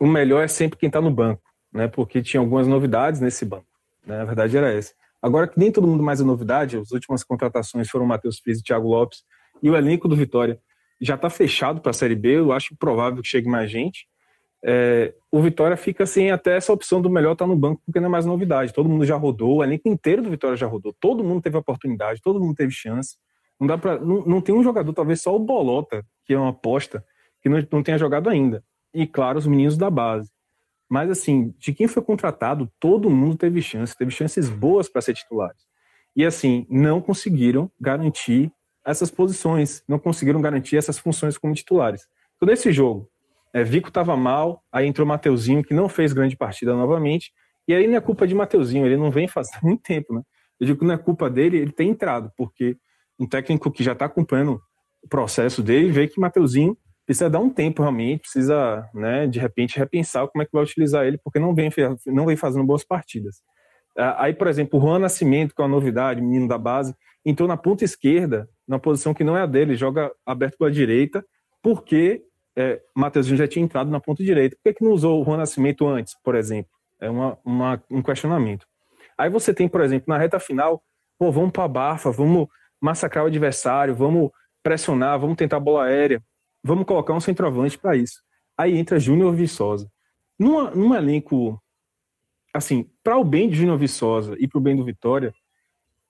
o 0.00 0.06
melhor 0.06 0.42
é 0.42 0.48
sempre 0.48 0.78
quem 0.78 0.86
está 0.86 1.00
no 1.00 1.10
banco, 1.10 1.42
né, 1.70 1.88
porque 1.88 2.22
tinha 2.22 2.40
algumas 2.40 2.66
novidades 2.66 3.20
nesse 3.20 3.44
banco. 3.44 3.66
Né, 4.06 4.20
a 4.20 4.24
verdade 4.24 4.56
era 4.56 4.72
essa. 4.72 4.94
Agora 5.20 5.46
que 5.46 5.58
nem 5.58 5.70
todo 5.70 5.86
mundo 5.86 6.02
mais 6.02 6.22
é 6.22 6.24
novidade, 6.24 6.78
as 6.78 6.90
últimas 6.90 7.22
contratações 7.22 7.90
foram 7.90 8.06
Matheus 8.06 8.38
Frias 8.38 8.60
e 8.60 8.62
Thiago 8.62 8.88
Lopes, 8.88 9.24
e 9.62 9.68
o 9.68 9.76
elenco 9.76 10.08
do 10.08 10.16
Vitória 10.16 10.58
já 10.98 11.16
está 11.16 11.28
fechado 11.28 11.82
para 11.82 11.90
a 11.90 11.94
Série 11.94 12.14
B, 12.14 12.38
eu 12.38 12.52
acho 12.52 12.74
provável 12.76 13.22
que 13.22 13.28
chegue 13.28 13.48
mais 13.48 13.70
gente. 13.70 14.06
É, 14.62 15.14
o 15.30 15.40
Vitória 15.40 15.76
fica 15.76 16.04
sem 16.04 16.30
até 16.30 16.56
essa 16.56 16.72
opção 16.72 17.00
do 17.00 17.08
melhor 17.08 17.32
estar 17.32 17.44
tá 17.44 17.48
no 17.48 17.56
banco, 17.56 17.80
porque 17.84 17.98
não 17.98 18.08
é 18.08 18.10
mais 18.10 18.26
novidade. 18.26 18.72
Todo 18.72 18.88
mundo 18.88 19.04
já 19.04 19.16
rodou, 19.16 19.56
o 19.56 19.64
elenco 19.64 19.88
inteiro 19.88 20.22
do 20.22 20.30
Vitória 20.30 20.56
já 20.56 20.66
rodou, 20.66 20.94
todo 21.00 21.24
mundo 21.24 21.42
teve 21.42 21.56
oportunidade, 21.56 22.20
todo 22.20 22.40
mundo 22.40 22.54
teve 22.54 22.72
chance. 22.72 23.16
Não, 23.58 23.66
dá 23.66 23.78
pra, 23.78 23.98
não, 23.98 24.24
não 24.24 24.40
tem 24.40 24.54
um 24.54 24.62
jogador, 24.62 24.92
talvez 24.92 25.22
só 25.22 25.34
o 25.34 25.38
Bolota, 25.38 26.04
que 26.24 26.34
é 26.34 26.38
uma 26.38 26.50
aposta, 26.50 27.04
que 27.42 27.48
não, 27.48 27.64
não 27.70 27.82
tenha 27.82 27.98
jogado 27.98 28.28
ainda. 28.28 28.62
E 28.92 29.06
claro, 29.06 29.38
os 29.38 29.46
meninos 29.46 29.76
da 29.76 29.90
base. 29.90 30.30
Mas 30.88 31.10
assim, 31.10 31.54
de 31.58 31.72
quem 31.72 31.86
foi 31.86 32.02
contratado, 32.02 32.70
todo 32.80 33.08
mundo 33.08 33.36
teve 33.36 33.62
chance, 33.62 33.96
teve 33.96 34.10
chances 34.10 34.48
boas 34.48 34.88
para 34.88 35.00
ser 35.00 35.14
titulares. 35.14 35.62
E 36.16 36.24
assim, 36.24 36.66
não 36.68 37.00
conseguiram 37.00 37.70
garantir 37.80 38.52
essas 38.84 39.10
posições, 39.10 39.82
não 39.86 39.98
conseguiram 39.98 40.40
garantir 40.40 40.76
essas 40.76 40.98
funções 40.98 41.38
como 41.38 41.54
titulares. 41.54 42.08
Então, 42.36 42.48
nesse 42.48 42.72
jogo, 42.72 43.09
é, 43.52 43.64
Vico 43.64 43.88
estava 43.88 44.16
mal, 44.16 44.62
aí 44.72 44.86
entrou 44.86 45.06
Mateuzinho, 45.06 45.62
que 45.62 45.74
não 45.74 45.88
fez 45.88 46.12
grande 46.12 46.36
partida 46.36 46.74
novamente, 46.74 47.32
e 47.66 47.74
aí 47.74 47.86
não 47.86 47.96
é 47.96 48.00
culpa 48.00 48.26
de 48.26 48.34
Mateuzinho, 48.34 48.86
ele 48.86 48.96
não 48.96 49.10
vem 49.10 49.28
faz 49.28 49.48
muito 49.62 49.82
tempo, 49.82 50.14
né? 50.14 50.22
Eu 50.58 50.66
digo 50.66 50.78
que 50.78 50.84
não 50.84 50.94
é 50.94 50.98
culpa 50.98 51.30
dele, 51.30 51.56
ele 51.56 51.72
tem 51.72 51.90
entrado, 51.90 52.30
porque 52.36 52.76
um 53.18 53.26
técnico 53.26 53.70
que 53.70 53.82
já 53.82 53.92
está 53.92 54.04
acompanhando 54.04 54.60
o 55.02 55.08
processo 55.08 55.62
dele 55.62 55.90
vê 55.90 56.06
que 56.06 56.20
Mateuzinho 56.20 56.76
precisa 57.06 57.30
dar 57.30 57.40
um 57.40 57.50
tempo 57.50 57.82
realmente, 57.82 58.20
precisa, 58.20 58.88
né, 58.94 59.26
de 59.26 59.38
repente, 59.38 59.78
repensar 59.78 60.28
como 60.28 60.42
é 60.42 60.46
que 60.46 60.52
vai 60.52 60.62
utilizar 60.62 61.06
ele, 61.06 61.18
porque 61.18 61.38
não 61.38 61.54
vem, 61.54 61.70
não 62.06 62.26
vem 62.26 62.36
fazendo 62.36 62.64
boas 62.64 62.84
partidas. 62.84 63.42
Aí, 63.96 64.32
por 64.32 64.46
exemplo, 64.46 64.78
o 64.78 64.82
Juan 64.82 65.00
Nascimento, 65.00 65.54
que 65.54 65.60
é 65.60 65.64
uma 65.64 65.70
novidade, 65.70 66.20
menino 66.20 66.46
da 66.46 66.56
base, 66.56 66.94
entrou 67.24 67.48
na 67.48 67.56
ponta 67.56 67.84
esquerda, 67.84 68.48
na 68.66 68.78
posição 68.78 69.12
que 69.12 69.24
não 69.24 69.36
é 69.36 69.42
a 69.42 69.46
dele, 69.46 69.74
joga 69.74 70.12
aberto 70.24 70.56
para 70.56 70.68
a 70.68 70.70
direita, 70.70 71.24
porque 71.62 72.22
é, 72.60 73.22
já 73.22 73.48
tinha 73.48 73.64
entrado 73.64 73.90
na 73.90 74.00
ponta 74.00 74.22
direita. 74.22 74.56
Por 74.56 74.62
que, 74.64 74.78
que 74.78 74.84
não 74.84 74.92
usou 74.92 75.20
o 75.20 75.24
Juan 75.24 75.38
Nascimento 75.38 75.86
antes, 75.86 76.14
por 76.22 76.34
exemplo? 76.34 76.70
É 77.00 77.08
uma, 77.08 77.38
uma, 77.44 77.82
um 77.90 78.02
questionamento. 78.02 78.66
Aí 79.16 79.28
você 79.30 79.52
tem, 79.52 79.68
por 79.68 79.80
exemplo, 79.80 80.06
na 80.08 80.18
reta 80.18 80.38
final, 80.38 80.82
pô, 81.18 81.30
vamos 81.30 81.50
para 81.50 81.64
a 81.64 81.68
Bafa, 81.68 82.10
vamos 82.10 82.48
massacrar 82.80 83.24
o 83.24 83.28
adversário, 83.28 83.94
vamos 83.94 84.30
pressionar, 84.62 85.18
vamos 85.18 85.36
tentar 85.36 85.60
bola 85.60 85.84
aérea, 85.84 86.22
vamos 86.62 86.84
colocar 86.84 87.14
um 87.14 87.20
centroavante 87.20 87.78
para 87.78 87.96
isso. 87.96 88.22
Aí 88.56 88.76
entra 88.76 88.98
Júnior 88.98 89.34
Viçosa. 89.34 89.90
Numa, 90.38 90.70
num 90.70 90.94
elenco, 90.94 91.62
assim, 92.52 92.90
para 93.02 93.18
o 93.18 93.24
bem 93.24 93.48
de 93.48 93.56
Júnior 93.56 93.78
Viçosa 93.78 94.36
e 94.38 94.48
para 94.48 94.58
o 94.58 94.60
bem 94.60 94.76
do 94.76 94.84
Vitória, 94.84 95.34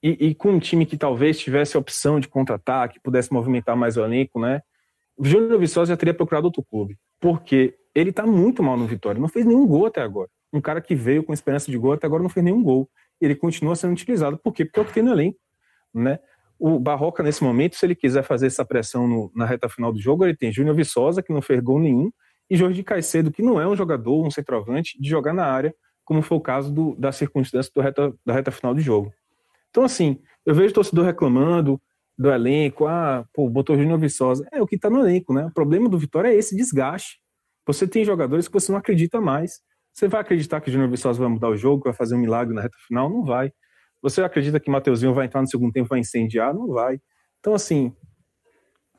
e, 0.03 0.29
e, 0.29 0.35
com 0.35 0.53
um 0.53 0.59
time 0.59 0.87
que 0.87 0.97
talvez 0.97 1.39
tivesse 1.39 1.77
a 1.77 1.81
opção 1.81 2.19
de 2.19 2.27
contra-ataque, 2.27 3.01
pudesse 3.01 3.33
movimentar 3.33 3.77
mais 3.77 3.99
o 3.99 4.05
elenco, 4.05 4.41
né? 4.41 4.63
Júnior 5.21 5.59
Viçosa 5.59 5.93
já 5.93 5.97
teria 5.97 6.15
procurado 6.15 6.47
outro 6.47 6.63
clube, 6.63 6.97
porque 7.21 7.75
ele 7.95 8.11
está 8.11 8.27
muito 8.27 8.63
mal 8.63 8.77
no 8.77 8.87
Vitória, 8.87 9.21
não 9.21 9.29
fez 9.29 9.45
nenhum 9.45 9.67
gol 9.67 9.87
até 9.87 10.01
agora. 10.01 10.31
Um 10.53 10.61
cara 10.61 10.81
que 10.81 10.95
veio 10.95 11.23
com 11.23 11.33
esperança 11.33 11.71
de 11.71 11.79
gol 11.79 11.93
até 11.93 12.07
agora 12.07 12.23
não 12.23 12.31
fez 12.31 12.45
nenhum 12.45 12.63
gol. 12.63 12.89
Ele 13.21 13.35
continua 13.35 13.77
sendo 13.77 13.93
utilizado, 13.93 14.39
por 14.39 14.53
quê? 14.53 14.65
Porque 14.65 14.81
é 14.81 14.83
o 14.83 14.87
que 14.87 14.95
tem 14.95 15.03
no 15.03 15.13
elenco, 15.13 15.39
né? 15.95 16.19
O 16.59 16.79
Barroca, 16.79 17.23
nesse 17.23 17.43
momento, 17.43 17.77
se 17.77 17.87
ele 17.87 17.95
quiser 17.95 18.23
fazer 18.23 18.47
essa 18.47 18.65
pressão 18.65 19.07
no, 19.07 19.33
na 19.35 19.47
reta 19.47 19.69
final 19.69 19.93
do 19.93 20.01
jogo, 20.01 20.25
ele 20.25 20.37
tem 20.37 20.53
Júnior 20.53 20.77
Viçosa, 20.77 21.23
que 21.23 21.33
não 21.33 21.41
fez 21.41 21.61
gol 21.61 21.79
nenhum, 21.79 22.11
e 22.51 22.57
Jorge 22.57 22.83
Caicedo, 22.83 23.31
que 23.31 23.43
não 23.43 23.61
é 23.61 23.67
um 23.67 23.77
jogador, 23.77 24.27
um 24.27 24.31
centroavante, 24.31 25.01
de 25.01 25.09
jogar 25.09 25.33
na 25.33 25.47
área, 25.47 25.75
como 26.05 26.21
foi 26.21 26.37
o 26.37 26.41
caso 26.41 26.73
do, 26.73 26.95
da 26.97 27.13
circunstância 27.13 27.71
reta, 27.77 28.13
da 28.27 28.35
reta 28.35 28.51
final 28.51 28.75
do 28.75 28.81
jogo. 28.81 29.13
Então, 29.71 29.85
assim, 29.85 30.19
eu 30.45 30.55
vejo 30.55 30.75
torcedor 30.75 31.05
reclamando, 31.05 31.81
do 32.21 32.31
elenco, 32.31 32.87
ah, 32.87 33.25
pô, 33.33 33.49
botou 33.49 33.79
Júnior 33.79 33.99
Viçosa. 33.99 34.47
É 34.53 34.61
o 34.61 34.67
que 34.67 34.79
tá 34.79 34.91
no 34.91 35.01
elenco, 35.01 35.33
né? 35.33 35.47
O 35.47 35.51
problema 35.51 35.89
do 35.89 35.99
Vitória 35.99 36.29
é 36.29 36.35
esse 36.35 36.55
desgaste. 36.55 37.19
Você 37.67 37.89
tem 37.89 38.05
jogadores 38.05 38.47
que 38.47 38.53
você 38.53 38.71
não 38.71 38.79
acredita 38.79 39.23
mais. 39.23 39.63
Você 39.95 40.07
vai 40.07 40.21
acreditar 40.21 40.61
que 40.61 40.69
o 40.69 40.73
Júnior 40.73 40.91
Viçosa 40.91 41.19
vai 41.19 41.31
mudar 41.31 41.49
o 41.49 41.57
jogo, 41.57 41.85
vai 41.85 41.95
fazer 41.95 42.15
um 42.15 42.19
milagre 42.19 42.55
na 42.55 42.61
reta 42.61 42.77
final? 42.87 43.09
Não 43.09 43.25
vai. 43.25 43.51
Você 44.03 44.21
acredita 44.21 44.61
que 44.61 44.71
Mateuzinho 44.71 45.15
vai 45.15 45.25
entrar 45.25 45.41
no 45.41 45.49
segundo 45.49 45.73
tempo 45.73 45.87
e 45.87 45.89
vai 45.89 46.01
incendiar? 46.01 46.53
Não 46.53 46.69
vai. 46.69 47.01
Então, 47.39 47.55
assim, 47.55 47.91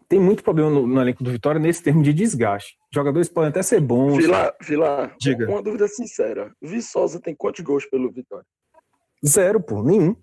tem 0.10 0.20
muito 0.20 0.44
problema 0.44 0.72
no, 0.72 0.88
no, 0.88 1.00
elenco 1.00 1.24
do 1.24 1.30
Vitória 1.30 1.62
nesse 1.62 1.84
termo 1.84 2.02
de 2.02 2.14
desgaste. 2.14 2.76
Jogadores 2.92 3.30
podem 3.30 3.50
até 3.52 3.62
ser 3.62 3.82
bons. 3.82 4.18
Vila, 4.18 4.52
Vila 4.64 5.16
Diga. 5.20 5.48
uma 5.48 5.62
dúvida 5.62 5.88
sincera. 5.88 6.52
Viçosa 6.60 7.22
tem 7.22 7.36
quantos 7.36 7.64
gols 7.64 7.86
pelo 7.86 8.12
Vitória? 8.12 8.48
Zero, 9.24 9.62
pô, 9.62 9.84
nenhum. 9.84 10.16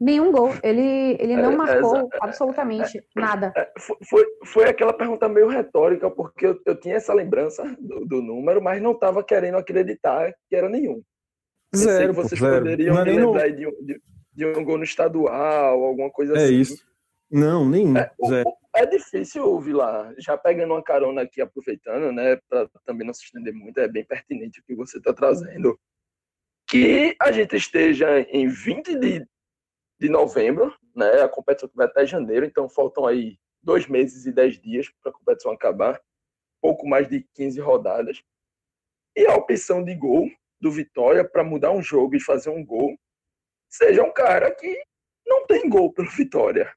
Nenhum 0.00 0.32
gol. 0.32 0.54
Ele, 0.62 1.16
ele 1.20 1.36
não 1.36 1.52
é, 1.52 1.56
marcou 1.56 1.96
é, 1.98 2.08
absolutamente 2.22 2.98
é, 2.98 3.02
nada. 3.14 3.52
Foi, 3.78 4.24
foi 4.46 4.64
aquela 4.64 4.94
pergunta 4.94 5.28
meio 5.28 5.46
retórica, 5.46 6.10
porque 6.10 6.46
eu, 6.46 6.60
eu 6.64 6.74
tinha 6.74 6.96
essa 6.96 7.12
lembrança 7.12 7.62
do, 7.78 8.06
do 8.06 8.22
número, 8.22 8.62
mas 8.62 8.80
não 8.80 8.92
estava 8.92 9.22
querendo 9.22 9.58
acreditar 9.58 10.32
que 10.48 10.56
era 10.56 10.70
nenhum. 10.70 11.02
Zero. 11.76 12.14
Vocês 12.14 12.40
zero. 12.40 12.56
poderiam 12.56 13.04
me 13.04 13.12
lembrar 13.12 13.50
de, 13.50 13.66
um, 13.66 13.84
de, 13.84 14.02
de, 14.32 14.46
um 14.46 14.64
gol 14.64 14.78
no 14.78 14.84
estadual, 14.84 15.84
alguma 15.84 16.10
coisa 16.10 16.32
é 16.32 16.44
assim. 16.44 16.54
É 16.54 16.56
isso. 16.56 16.90
Não, 17.30 17.68
nenhum. 17.68 17.96
É, 17.96 18.10
zero. 18.26 18.50
é 18.74 18.86
difícil 18.86 19.44
ouvir 19.44 19.74
lá, 19.74 20.12
já 20.16 20.36
pegando 20.36 20.72
uma 20.72 20.82
carona 20.82 21.22
aqui, 21.22 21.42
aproveitando, 21.42 22.10
né, 22.10 22.38
para 22.48 22.68
também 22.86 23.06
não 23.06 23.12
se 23.12 23.24
estender 23.24 23.52
muito, 23.52 23.78
é 23.78 23.86
bem 23.86 24.04
pertinente 24.04 24.60
o 24.60 24.64
que 24.64 24.74
você 24.74 24.96
está 24.96 25.12
trazendo. 25.12 25.78
Que 26.66 27.14
a 27.20 27.30
gente 27.30 27.54
esteja 27.56 28.20
em 28.20 28.48
20 28.48 28.98
de 28.98 29.26
de 30.00 30.08
novembro, 30.08 30.74
né? 30.96 31.22
A 31.22 31.28
competição 31.28 31.68
vai 31.74 31.86
até 31.86 32.06
janeiro, 32.06 32.46
então 32.46 32.68
faltam 32.68 33.06
aí 33.06 33.36
dois 33.62 33.86
meses 33.86 34.24
e 34.24 34.32
dez 34.32 34.58
dias 34.58 34.88
para 35.02 35.12
a 35.12 35.14
competição 35.14 35.52
acabar, 35.52 36.00
pouco 36.60 36.88
mais 36.88 37.06
de 37.06 37.26
15 37.34 37.60
rodadas. 37.60 38.22
E 39.14 39.26
a 39.26 39.34
opção 39.34 39.84
de 39.84 39.94
gol 39.94 40.28
do 40.60 40.70
Vitória 40.70 41.28
para 41.28 41.44
mudar 41.44 41.70
um 41.70 41.82
jogo 41.82 42.16
e 42.16 42.20
fazer 42.20 42.48
um 42.48 42.64
gol 42.64 42.96
seja 43.68 44.02
um 44.02 44.12
cara 44.12 44.50
que 44.54 44.74
não 45.26 45.46
tem 45.46 45.68
gol 45.68 45.92
pelo 45.92 46.08
Vitória. 46.08 46.72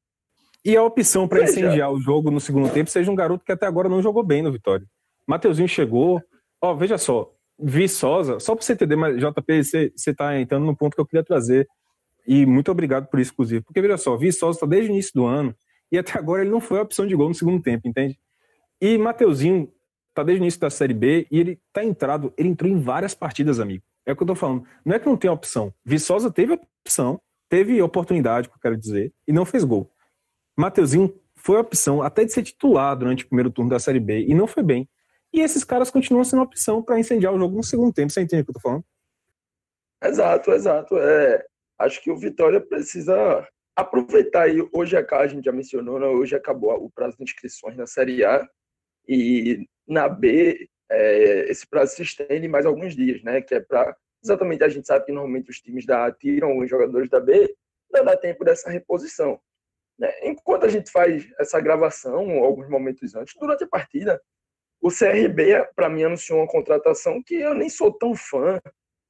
E 0.65 0.75
a 0.75 0.83
opção 0.83 1.27
para 1.27 1.43
incendiar 1.43 1.91
o 1.91 1.99
jogo 1.99 2.29
no 2.29 2.39
segundo 2.39 2.71
tempo 2.71 2.89
seja 2.89 3.11
um 3.11 3.15
garoto 3.15 3.43
que 3.43 3.51
até 3.51 3.65
agora 3.65 3.89
não 3.89 4.01
jogou 4.01 4.23
bem 4.23 4.41
no 4.41 4.51
Vitória. 4.51 4.85
Mateuzinho 5.27 5.67
chegou, 5.67 6.21
ó, 6.61 6.73
veja 6.73 6.97
só, 6.97 7.33
Viçosa, 7.57 8.39
só 8.39 8.55
para 8.55 8.65
você 8.65 8.73
entender, 8.73 8.95
mas 8.95 9.17
JP, 9.17 9.63
você 9.63 9.91
está 9.95 10.39
entrando 10.39 10.65
no 10.65 10.75
ponto 10.75 10.95
que 10.95 11.01
eu 11.01 11.05
queria 11.05 11.23
trazer. 11.23 11.67
E 12.25 12.45
muito 12.45 12.71
obrigado 12.71 13.07
por 13.07 13.19
isso, 13.19 13.31
inclusive. 13.33 13.61
Porque, 13.61 13.81
veja 13.81 13.97
só, 13.97 14.15
Viçosa 14.15 14.57
está 14.57 14.65
desde 14.65 14.89
o 14.89 14.93
início 14.93 15.11
do 15.13 15.25
ano 15.25 15.55
e 15.91 15.97
até 15.97 16.17
agora 16.17 16.41
ele 16.41 16.51
não 16.51 16.61
foi 16.61 16.79
a 16.79 16.81
opção 16.81 17.05
de 17.05 17.15
gol 17.15 17.29
no 17.29 17.35
segundo 17.35 17.61
tempo, 17.61 17.87
entende? 17.87 18.17
E 18.81 18.97
Mateuzinho 18.97 19.71
está 20.09 20.23
desde 20.23 20.41
o 20.41 20.43
início 20.43 20.59
da 20.59 20.69
Série 20.69 20.93
B 20.93 21.27
e 21.29 21.39
ele 21.39 21.59
está 21.67 21.83
entrado, 21.83 22.33
ele 22.37 22.49
entrou 22.49 22.71
em 22.71 22.79
várias 22.79 23.13
partidas, 23.13 23.59
amigo. 23.59 23.83
É 24.05 24.11
o 24.11 24.15
que 24.15 24.23
eu 24.23 24.25
estou 24.25 24.35
falando. 24.35 24.65
Não 24.85 24.95
é 24.95 24.99
que 24.99 25.05
não 25.05 25.17
tem 25.17 25.29
opção. 25.29 25.73
Viçosa 25.85 26.31
teve 26.31 26.53
opção, 26.53 27.21
teve 27.49 27.81
oportunidade, 27.81 28.49
que 28.49 28.55
eu 28.55 28.59
quero 28.59 28.77
dizer, 28.77 29.13
e 29.27 29.31
não 29.31 29.45
fez 29.45 29.63
gol. 29.63 29.89
Mateuzinho 30.57 31.13
foi 31.35 31.57
a 31.57 31.61
opção 31.61 32.01
até 32.01 32.23
de 32.23 32.31
ser 32.31 32.43
titular 32.43 32.95
durante 32.95 33.23
o 33.23 33.27
primeiro 33.27 33.51
turno 33.51 33.69
da 33.69 33.79
Série 33.79 33.99
B 33.99 34.25
e 34.27 34.33
não 34.33 34.47
foi 34.47 34.63
bem. 34.63 34.89
E 35.33 35.41
esses 35.41 35.63
caras 35.63 35.89
continuam 35.89 36.23
sendo 36.23 36.41
opção 36.43 36.81
para 36.81 36.99
incendiar 36.99 37.33
o 37.33 37.39
jogo 37.39 37.55
no 37.55 37.63
segundo 37.63 37.91
tempo. 37.91 38.11
Você 38.11 38.21
entende 38.21 38.43
o 38.43 38.45
que 38.45 38.51
eu 38.51 38.57
estou 38.57 38.71
falando? 38.71 38.85
Exato, 40.03 40.51
exato. 40.51 40.97
É, 40.97 41.45
acho 41.83 42.01
que 42.01 42.11
o 42.11 42.17
Vitória 42.17 42.61
precisa 42.61 43.47
aproveitar 43.75 44.43
aí. 44.43 44.67
Hoje 44.71 44.95
a 44.97 45.27
gente 45.27 45.45
já 45.45 45.51
mencionou, 45.51 45.99
né? 45.99 46.07
hoje 46.07 46.35
acabou 46.35 46.73
o 46.73 46.91
prazo 46.91 47.17
de 47.17 47.23
inscrições 47.23 47.75
na 47.75 47.85
Série 47.85 48.23
A 48.23 48.47
e 49.07 49.67
na 49.87 50.07
B 50.07 50.69
é, 50.89 51.49
esse 51.49 51.67
prazo 51.67 51.95
se 51.95 52.03
estende 52.03 52.47
mais 52.47 52.65
alguns 52.65 52.95
dias, 52.95 53.21
né? 53.23 53.41
Que 53.41 53.55
é 53.55 53.59
para 53.59 53.95
exatamente 54.23 54.63
a 54.63 54.69
gente 54.69 54.87
sabe 54.87 55.05
que 55.05 55.11
normalmente 55.11 55.49
os 55.49 55.59
times 55.59 55.85
da 55.85 56.05
A 56.05 56.11
tiram 56.11 56.57
os 56.57 56.69
jogadores 56.69 57.09
da 57.09 57.19
B, 57.19 57.53
não 57.91 58.05
dá 58.05 58.15
tempo 58.15 58.45
dessa 58.45 58.69
reposição. 58.69 59.39
Né? 59.99 60.11
Enquanto 60.23 60.65
a 60.65 60.69
gente 60.69 60.89
faz 60.89 61.27
essa 61.37 61.59
gravação, 61.59 62.31
alguns 62.43 62.69
momentos 62.69 63.15
antes, 63.15 63.35
durante 63.37 63.65
a 63.65 63.67
partida, 63.67 64.21
o 64.81 64.89
CRB, 64.89 65.67
para 65.75 65.89
mim, 65.89 66.03
anunciou 66.03 66.39
uma 66.39 66.47
contratação 66.47 67.21
que 67.21 67.35
eu 67.35 67.53
nem 67.53 67.69
sou 67.69 67.91
tão 67.91 68.15
fã, 68.15 68.61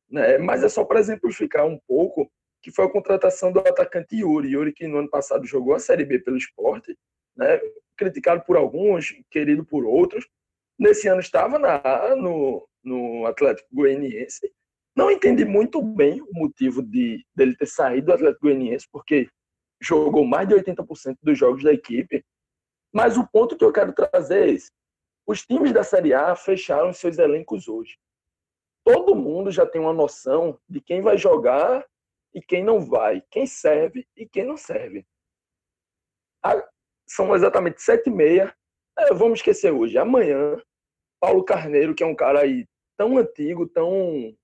né? 0.10 0.38
mas 0.40 0.64
é 0.64 0.70
só 0.70 0.84
para 0.84 1.00
exemplificar 1.00 1.66
um 1.66 1.80
pouco 1.88 2.30
que 2.64 2.72
foi 2.72 2.86
a 2.86 2.90
contratação 2.90 3.52
do 3.52 3.60
atacante 3.60 4.16
Yuri. 4.16 4.54
Yuri 4.54 4.74
que 4.74 4.88
no 4.88 4.98
ano 4.98 5.10
passado 5.10 5.46
jogou 5.46 5.76
a 5.76 5.80
Série 5.80 6.06
B 6.06 6.18
pelo 6.20 6.38
esporte, 6.38 6.98
né? 7.36 7.60
criticado 7.98 8.44
por 8.46 8.56
alguns, 8.56 9.14
querido 9.30 9.66
por 9.66 9.86
outros. 9.86 10.26
Nesse 10.80 11.10
ano 11.10 11.20
estava 11.20 11.60
na, 11.60 12.16
no, 12.16 12.68
no 12.82 13.26
Atlético 13.26 13.68
Goianiense. 13.72 14.50
Não 14.96 15.12
entendi 15.12 15.44
muito 15.44 15.82
bem 15.82 16.22
o 16.22 16.30
motivo 16.32 16.82
de 16.82 17.26
dele 17.36 17.56
ter 17.58 17.66
saído 17.66 18.08
do 18.08 18.14
Atlético 18.14 18.46
Goianiense, 18.46 18.88
porque 18.90 19.28
jogou 19.82 20.24
mais 20.26 20.48
de 20.48 20.56
80% 20.56 21.18
dos 21.22 21.38
jogos 21.38 21.64
da 21.64 21.74
equipe. 21.74 22.24
Mas 22.94 23.18
o 23.18 23.28
ponto 23.28 23.58
que 23.58 23.66
eu 23.66 23.74
quero 23.74 23.92
trazer 23.92 24.48
é 24.48 24.52
esse. 24.52 24.72
Os 25.28 25.46
times 25.46 25.74
da 25.74 25.84
Série 25.84 26.14
A 26.14 26.34
fecharam 26.36 26.94
seus 26.94 27.18
elencos 27.18 27.68
hoje. 27.68 27.98
Todo 28.86 29.16
mundo 29.16 29.52
já 29.52 29.66
tem 29.66 29.82
uma 29.82 29.94
noção 29.94 30.58
de 30.70 30.80
quem 30.80 31.02
vai 31.02 31.18
jogar 31.18 31.86
e 32.34 32.42
quem 32.42 32.64
não 32.64 32.80
vai, 32.82 33.22
quem 33.30 33.46
serve 33.46 34.08
e 34.16 34.28
quem 34.28 34.44
não 34.44 34.58
serve. 34.58 35.06
São 37.08 37.36
exatamente 37.36 37.82
sete 37.82 38.10
e 38.10 38.14
meia. 38.14 38.56
É, 38.98 39.14
vamos 39.14 39.40
esquecer 39.40 39.72
hoje. 39.72 39.98
Amanhã, 39.98 40.62
Paulo 41.20 41.44
Carneiro, 41.44 41.94
que 41.94 42.04
é 42.04 42.06
um 42.06 42.16
cara 42.16 42.42
aí 42.42 42.68
tão 42.98 43.18
antigo, 43.18 43.68
tão, 43.68 44.36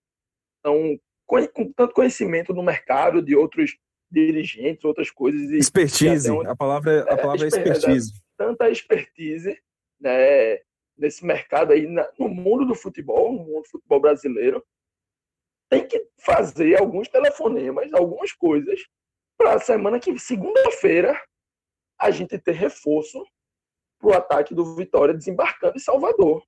tão 0.63 0.99
com 1.25 1.71
tanto 1.73 1.93
conhecimento 1.93 2.53
no 2.53 2.63
mercado 2.63 3.21
de 3.21 3.35
outros 3.35 3.77
dirigentes, 4.11 4.83
outras 4.83 5.11
coisas. 5.11 5.51
Expertise. 5.51 6.31
Onde, 6.31 6.49
a 6.49 6.55
palavra, 6.55 6.91
é, 6.91 7.13
a 7.13 7.17
palavra 7.17 7.41
é, 7.41 7.45
é 7.45 7.47
expertise. 7.47 8.13
Tanta 8.37 8.69
expertise 8.69 9.61
né, 9.99 10.59
nesse 10.97 11.25
mercado 11.25 11.73
aí, 11.73 11.87
no 12.17 12.29
mundo 12.29 12.65
do 12.65 12.75
futebol, 12.75 13.31
no 13.31 13.39
mundo 13.39 13.63
do 13.63 13.69
futebol 13.69 13.99
brasileiro, 13.99 14.65
tem 15.69 15.87
que 15.87 16.03
fazer 16.17 16.79
alguns 16.79 17.07
telefonemas, 17.07 17.93
algumas 17.93 18.33
coisas, 18.33 18.81
para 19.37 19.53
a 19.53 19.59
semana 19.59 19.99
que, 19.99 20.17
segunda-feira, 20.19 21.21
a 21.99 22.11
gente 22.11 22.37
ter 22.39 22.53
reforço 22.53 23.23
para 23.99 24.09
o 24.09 24.13
ataque 24.13 24.55
do 24.55 24.75
Vitória 24.75 25.13
desembarcando 25.13 25.77
em 25.77 25.81
Salvador. 25.81 26.43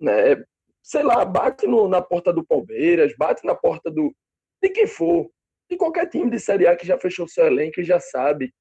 Né? 0.00 0.44
Sei 0.82 1.02
lá, 1.02 1.24
bate 1.24 1.66
no, 1.66 1.88
na 1.88 2.02
porta 2.02 2.32
do 2.32 2.44
Palmeiras, 2.44 3.16
bate 3.16 3.46
na 3.46 3.54
porta 3.54 3.90
do 3.90 4.14
de 4.62 4.70
quem 4.70 4.86
for, 4.86 5.30
de 5.70 5.76
qualquer 5.76 6.08
time 6.08 6.30
de 6.30 6.40
Série 6.40 6.66
A 6.66 6.76
que 6.76 6.86
já 6.86 6.98
fechou 6.98 7.28
seu 7.28 7.46
elenco 7.46 7.80
e 7.80 7.84
já 7.84 8.00
sabe 8.00 8.52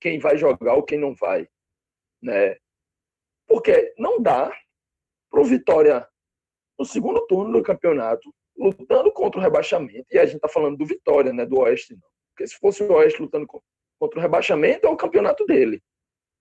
quem 0.00 0.18
vai 0.18 0.36
jogar 0.36 0.74
ou 0.74 0.82
quem 0.82 0.98
não 0.98 1.14
vai. 1.14 1.46
Né? 2.22 2.56
Porque 3.46 3.94
não 3.96 4.20
dá 4.20 4.52
para 5.30 5.40
o 5.40 5.44
Vitória, 5.44 6.06
no 6.78 6.84
segundo 6.84 7.26
turno 7.26 7.52
do 7.52 7.62
campeonato, 7.62 8.34
lutando 8.58 9.12
contra 9.12 9.40
o 9.40 9.42
rebaixamento, 9.42 10.06
e 10.10 10.18
a 10.18 10.24
gente 10.24 10.36
está 10.36 10.48
falando 10.48 10.76
do 10.76 10.86
Vitória, 10.86 11.32
né, 11.32 11.44
do 11.44 11.58
Oeste, 11.60 11.94
não. 11.94 12.08
Porque 12.30 12.46
se 12.46 12.58
fosse 12.58 12.82
o 12.82 12.92
Oeste 12.92 13.20
lutando 13.20 13.46
contra 13.46 14.18
o 14.18 14.22
rebaixamento, 14.22 14.86
é 14.86 14.90
o 14.90 14.96
campeonato 14.96 15.44
dele. 15.46 15.82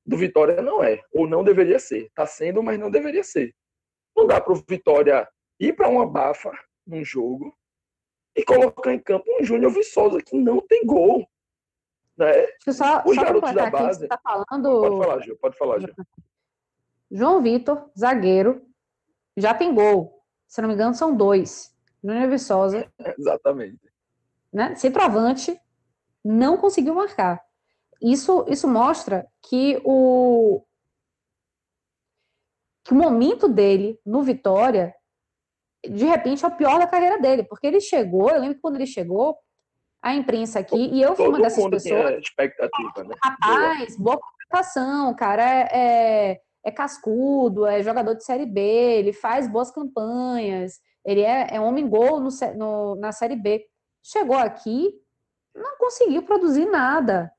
Do 0.05 0.17
Vitória 0.17 0.61
não 0.61 0.83
é, 0.83 1.01
ou 1.13 1.27
não 1.27 1.43
deveria 1.43 1.79
ser. 1.79 2.05
Está 2.05 2.25
sendo, 2.25 2.61
mas 2.61 2.79
não 2.79 2.91
deveria 2.91 3.23
ser. 3.23 3.53
Não 4.15 4.27
dá 4.27 4.39
para 4.39 4.53
o 4.53 4.63
Vitória 4.67 5.27
ir 5.59 5.73
para 5.73 5.89
uma 5.89 6.05
bafa 6.05 6.51
num 6.85 7.03
jogo 7.03 7.55
e 8.35 8.43
colocar 8.43 8.93
em 8.93 8.99
campo 8.99 9.25
um 9.39 9.43
Júnior 9.43 9.71
Viçosa 9.71 10.21
que 10.21 10.35
não 10.35 10.61
tem 10.61 10.85
gol. 10.85 11.27
Né? 12.17 12.47
Só, 12.69 13.03
Os 13.05 13.15
só 13.15 13.23
garotos 13.23 13.53
da 13.53 13.69
base. 13.69 14.07
Tá 14.07 14.19
falando... 14.21 14.81
Pode 14.81 14.97
falar, 14.97 15.21
Gil. 15.21 15.37
Pode 15.37 15.57
falar, 15.57 15.79
Gil. 15.79 15.93
João 17.11 17.41
Vitor, 17.41 17.89
zagueiro, 17.97 18.65
já 19.37 19.53
tem 19.53 19.73
gol. 19.73 20.23
Se 20.47 20.61
não 20.61 20.69
me 20.69 20.75
engano, 20.75 20.93
são 20.93 21.15
dois. 21.15 21.74
Júnior 22.05 22.29
Viçosa. 22.29 22.91
Exatamente. 23.17 23.79
Né? 24.53 24.75
Centroavante, 24.75 25.59
não 26.23 26.57
conseguiu 26.57 26.93
marcar. 26.93 27.43
Isso, 28.01 28.45
isso 28.47 28.67
mostra 28.67 29.25
que 29.49 29.81
o, 29.83 30.63
que 32.83 32.93
o 32.93 32.95
momento 32.95 33.47
dele 33.47 33.99
no 34.05 34.21
Vitória, 34.21 34.93
de 35.83 36.05
repente, 36.05 36.45
é 36.45 36.47
o 36.47 36.55
pior 36.55 36.77
da 36.77 36.87
carreira 36.87 37.19
dele, 37.19 37.43
porque 37.43 37.65
ele 37.65 37.81
chegou, 37.81 38.29
eu 38.29 38.39
lembro 38.39 38.55
que 38.55 38.61
quando 38.61 38.75
ele 38.75 38.87
chegou, 38.87 39.37
a 40.01 40.13
imprensa 40.13 40.59
aqui, 40.59 40.75
e 40.75 41.01
eu 41.01 41.15
fui 41.15 41.27
uma 41.27 41.39
dessas 41.39 41.67
pessoas. 41.67 42.19
expectativa, 42.19 43.03
né? 43.03 43.15
Rapaz, 43.23 43.97
boa 43.97 44.19
contratação, 44.19 45.09
o 45.09 45.15
cara 45.15 45.43
é, 45.43 45.69
é 45.73 46.41
é 46.65 46.71
cascudo, 46.71 47.67
é 47.67 47.83
jogador 47.83 48.15
de 48.15 48.25
Série 48.25 48.47
B, 48.47 48.59
ele 48.59 49.13
faz 49.13 49.47
boas 49.47 49.69
campanhas, 49.69 50.79
ele 51.05 51.21
é, 51.21 51.55
é 51.55 51.61
homem 51.61 51.87
gol 51.87 52.19
no, 52.19 52.29
no, 52.57 52.95
na 52.95 53.11
Série 53.11 53.35
B. 53.35 53.65
Chegou 54.03 54.37
aqui, 54.37 54.91
não 55.55 55.77
conseguiu 55.77 56.23
produzir 56.23 56.65
nada. 56.65 57.31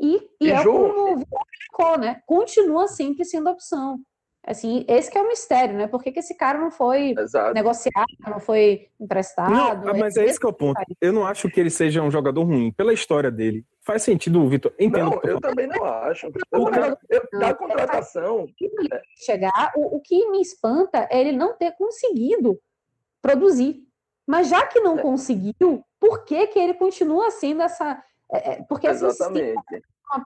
E, 0.00 0.16
e, 0.40 0.46
e 0.48 0.50
é 0.50 0.62
como 0.62 1.24
ficou, 1.62 1.98
né? 1.98 2.20
Continua 2.26 2.88
sempre 2.88 3.24
sendo 3.24 3.48
opção. 3.48 3.98
Assim, 4.46 4.84
esse 4.86 5.10
que 5.10 5.16
é 5.16 5.22
o 5.22 5.28
mistério, 5.28 5.74
né? 5.74 5.86
Por 5.86 6.02
que, 6.02 6.12
que 6.12 6.18
esse 6.18 6.34
cara 6.34 6.58
não 6.58 6.70
foi 6.70 7.14
Exato. 7.18 7.54
negociado, 7.54 8.06
não 8.28 8.38
foi 8.38 8.88
emprestado? 9.00 9.50
Não, 9.50 9.98
mas 9.98 10.18
é 10.18 10.24
esse 10.26 10.38
que 10.38 10.44
é 10.44 10.48
o 10.50 10.52
ponto. 10.52 10.78
Eu 11.00 11.14
não 11.14 11.26
acho 11.26 11.48
que 11.48 11.58
ele 11.58 11.70
seja 11.70 12.02
um 12.02 12.10
jogador 12.10 12.44
ruim, 12.44 12.70
pela 12.70 12.92
história 12.92 13.30
dele. 13.30 13.64
Faz 13.80 14.02
sentido, 14.02 14.46
Vitor. 14.46 14.74
Entendo. 14.78 15.12
Não, 15.12 15.20
eu 15.24 15.40
também 15.40 15.66
não 15.66 15.82
acho. 15.82 16.26
Eu 16.26 16.64
também, 16.64 16.96
eu, 17.08 17.40
da 17.40 17.54
contratação. 17.54 18.46
Chegar, 19.16 19.72
o, 19.76 19.96
o 19.96 20.00
que 20.00 20.30
me 20.30 20.42
espanta 20.42 21.08
é 21.10 21.20
ele 21.20 21.32
não 21.32 21.54
ter 21.54 21.72
conseguido 21.72 22.60
produzir. 23.22 23.82
Mas 24.26 24.48
já 24.48 24.66
que 24.66 24.78
não 24.80 24.98
é. 24.98 25.02
conseguiu, 25.02 25.82
por 25.98 26.24
que, 26.24 26.46
que 26.48 26.58
ele 26.58 26.74
continua 26.74 27.30
sendo 27.30 27.62
essa. 27.62 28.02
É, 28.30 28.52
é 28.52 28.62
porque 28.68 28.88
Exatamente. 28.88 29.58
Assim, 29.70 29.80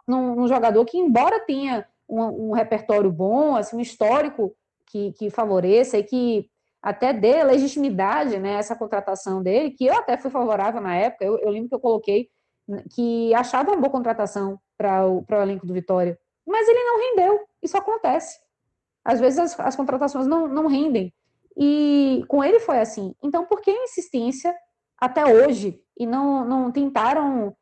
um, 0.09 0.43
um 0.43 0.49
jogador 0.49 0.85
que, 0.85 0.99
embora 0.99 1.39
tenha 1.39 1.87
um, 2.09 2.49
um 2.49 2.53
repertório 2.53 3.11
bom, 3.11 3.57
assim, 3.57 3.77
um 3.77 3.81
histórico 3.81 4.55
que, 4.87 5.13
que 5.13 5.31
favoreça 5.31 5.99
e 5.99 6.03
que 6.03 6.51
até 6.83 7.13
dê 7.13 7.43
legitimidade 7.43 8.39
né, 8.39 8.53
essa 8.53 8.77
contratação 8.77 9.43
dele, 9.43 9.73
que 9.73 9.87
eu 9.87 9.95
até 9.95 10.17
fui 10.17 10.31
favorável 10.31 10.81
na 10.81 10.95
época, 10.97 11.25
eu, 11.25 11.39
eu 11.39 11.51
lembro 11.51 11.69
que 11.69 11.75
eu 11.75 11.81
coloquei 11.81 12.29
que 12.95 13.35
achava 13.35 13.71
uma 13.71 13.81
boa 13.81 13.91
contratação 13.91 14.59
para 14.77 15.07
o, 15.07 15.25
o 15.29 15.35
elenco 15.35 15.67
do 15.67 15.75
Vitória, 15.75 16.19
mas 16.47 16.69
ele 16.69 16.85
não 16.85 16.99
rendeu, 16.99 17.41
isso 17.63 17.77
acontece. 17.77 18.39
Às 19.05 19.21
vezes 19.21 19.39
as, 19.39 19.61
as 19.61 19.77
contratações 19.77 20.27
não, 20.27 20.47
não 20.47 20.67
rendem, 20.67 21.13
e 21.57 22.25
com 22.29 22.45
ele 22.45 22.61
foi 22.61 22.79
assim. 22.79 23.15
Então, 23.23 23.45
por 23.45 23.61
que 23.61 23.71
a 23.71 23.85
insistência 23.85 24.55
até 24.97 25.27
hoje 25.27 25.81
e 25.99 26.07
não, 26.07 26.45
não 26.45 26.71
tentaram 26.71 27.55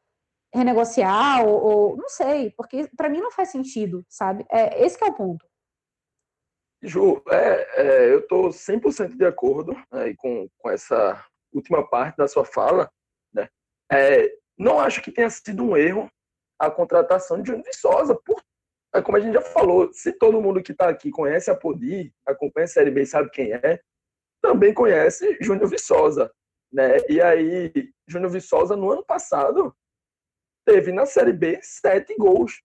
renegociar 0.56 1.46
ou, 1.46 1.62
ou 1.62 1.96
não 1.96 2.08
sei, 2.08 2.50
porque 2.56 2.88
para 2.96 3.08
mim 3.08 3.20
não 3.20 3.30
faz 3.30 3.50
sentido, 3.50 4.04
sabe? 4.08 4.44
É, 4.50 4.84
esse 4.84 5.02
é 5.02 5.06
o 5.06 5.14
ponto. 5.14 5.46
Ju, 6.82 7.22
é, 7.30 7.82
é, 7.82 8.12
eu 8.12 8.20
estou 8.20 8.48
100% 8.48 9.16
de 9.16 9.24
acordo 9.24 9.72
né, 9.90 10.14
com, 10.16 10.48
com 10.58 10.70
essa 10.70 11.24
última 11.52 11.86
parte 11.88 12.16
da 12.16 12.28
sua 12.28 12.44
fala. 12.44 12.90
Né? 13.32 13.48
É, 13.90 14.30
não 14.58 14.78
acho 14.78 15.02
que 15.02 15.10
tenha 15.10 15.30
sido 15.30 15.64
um 15.64 15.76
erro 15.76 16.10
a 16.58 16.70
contratação 16.70 17.40
de 17.40 17.48
Júnior 17.48 17.66
Viçosa, 17.66 18.14
por, 18.24 18.42
é, 18.94 19.02
como 19.02 19.16
a 19.16 19.20
gente 19.20 19.34
já 19.34 19.42
falou, 19.42 19.92
se 19.92 20.12
todo 20.12 20.40
mundo 20.40 20.62
que 20.62 20.72
está 20.72 20.88
aqui 20.88 21.10
conhece 21.10 21.50
a 21.50 21.56
Podi, 21.56 22.12
acompanha 22.26 22.64
a 22.64 22.68
Série 22.68 22.90
B 22.90 23.02
e 23.02 23.06
sabe 23.06 23.30
quem 23.30 23.52
é, 23.52 23.80
também 24.42 24.72
conhece 24.72 25.36
Júnior 25.40 25.68
Viçosa. 25.68 26.32
Né? 26.72 26.98
E 27.08 27.20
aí, 27.20 27.72
Júnior 28.08 28.30
Viçosa, 28.30 28.76
no 28.76 28.90
ano 28.90 29.04
passado, 29.04 29.74
teve 30.66 30.92
na 30.92 31.06
Série 31.06 31.32
B 31.32 31.58
sete 31.62 32.14
gols. 32.16 32.60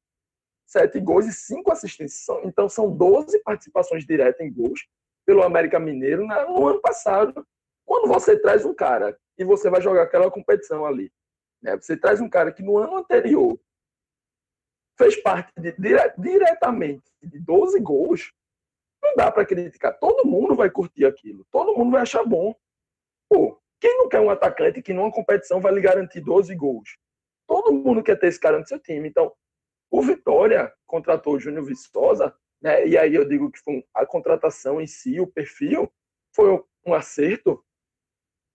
Sete 0.65 0.99
gols 0.99 1.25
e 1.27 1.31
cinco 1.31 1.71
assistências. 1.71 2.25
Então 2.43 2.67
são 2.67 2.91
12 2.91 3.39
participações 3.43 4.05
diretas 4.05 4.45
em 4.45 4.51
gols 4.51 4.87
pelo 5.25 5.43
América 5.43 5.79
Mineiro 5.79 6.25
no 6.25 6.67
ano 6.67 6.81
passado. 6.81 7.47
Quando 7.85 8.07
você 8.07 8.39
traz 8.39 8.65
um 8.65 8.73
cara 8.73 9.17
e 9.37 9.43
você 9.43 9.69
vai 9.69 9.81
jogar 9.81 10.03
aquela 10.03 10.31
competição 10.31 10.85
ali, 10.85 11.11
né? 11.61 11.77
você 11.77 11.95
traz 11.95 12.19
um 12.19 12.29
cara 12.29 12.51
que 12.51 12.63
no 12.63 12.77
ano 12.77 12.97
anterior 12.97 13.59
fez 14.97 15.21
parte 15.21 15.51
de, 15.57 15.71
dire, 15.73 16.13
diretamente 16.17 17.11
de 17.21 17.39
12 17.39 17.79
gols, 17.79 18.31
não 19.03 19.15
dá 19.15 19.31
para 19.31 19.45
criticar. 19.45 19.97
Todo 19.99 20.27
mundo 20.27 20.55
vai 20.55 20.69
curtir 20.69 21.05
aquilo. 21.05 21.45
Todo 21.51 21.75
mundo 21.75 21.91
vai 21.91 22.01
achar 22.01 22.23
bom. 22.23 22.55
Pô, 23.29 23.59
quem 23.79 23.97
não 23.97 24.07
quer 24.07 24.21
um 24.21 24.29
atacante 24.29 24.81
que 24.81 24.93
numa 24.93 25.11
competição 25.11 25.59
vai 25.59 25.73
lhe 25.73 25.81
garantir 25.81 26.21
12 26.21 26.55
gols? 26.55 26.97
Todo 27.47 27.73
mundo 27.73 28.03
quer 28.03 28.17
ter 28.19 28.27
esse 28.27 28.39
cara 28.39 28.59
no 28.59 28.67
seu 28.67 28.79
time. 28.79 29.09
Então, 29.09 29.33
o 29.89 30.01
Vitória 30.01 30.73
contratou 30.85 31.33
o 31.35 31.39
Júnior 31.39 31.65
Viçosa, 31.65 32.35
né? 32.61 32.87
E 32.87 32.97
aí 32.97 33.13
eu 33.13 33.27
digo 33.27 33.51
que 33.51 33.59
foi 33.59 33.85
a 33.93 34.05
contratação 34.05 34.79
em 34.79 34.87
si, 34.87 35.19
o 35.19 35.27
perfil, 35.27 35.91
foi 36.33 36.63
um 36.85 36.93
acerto, 36.93 37.63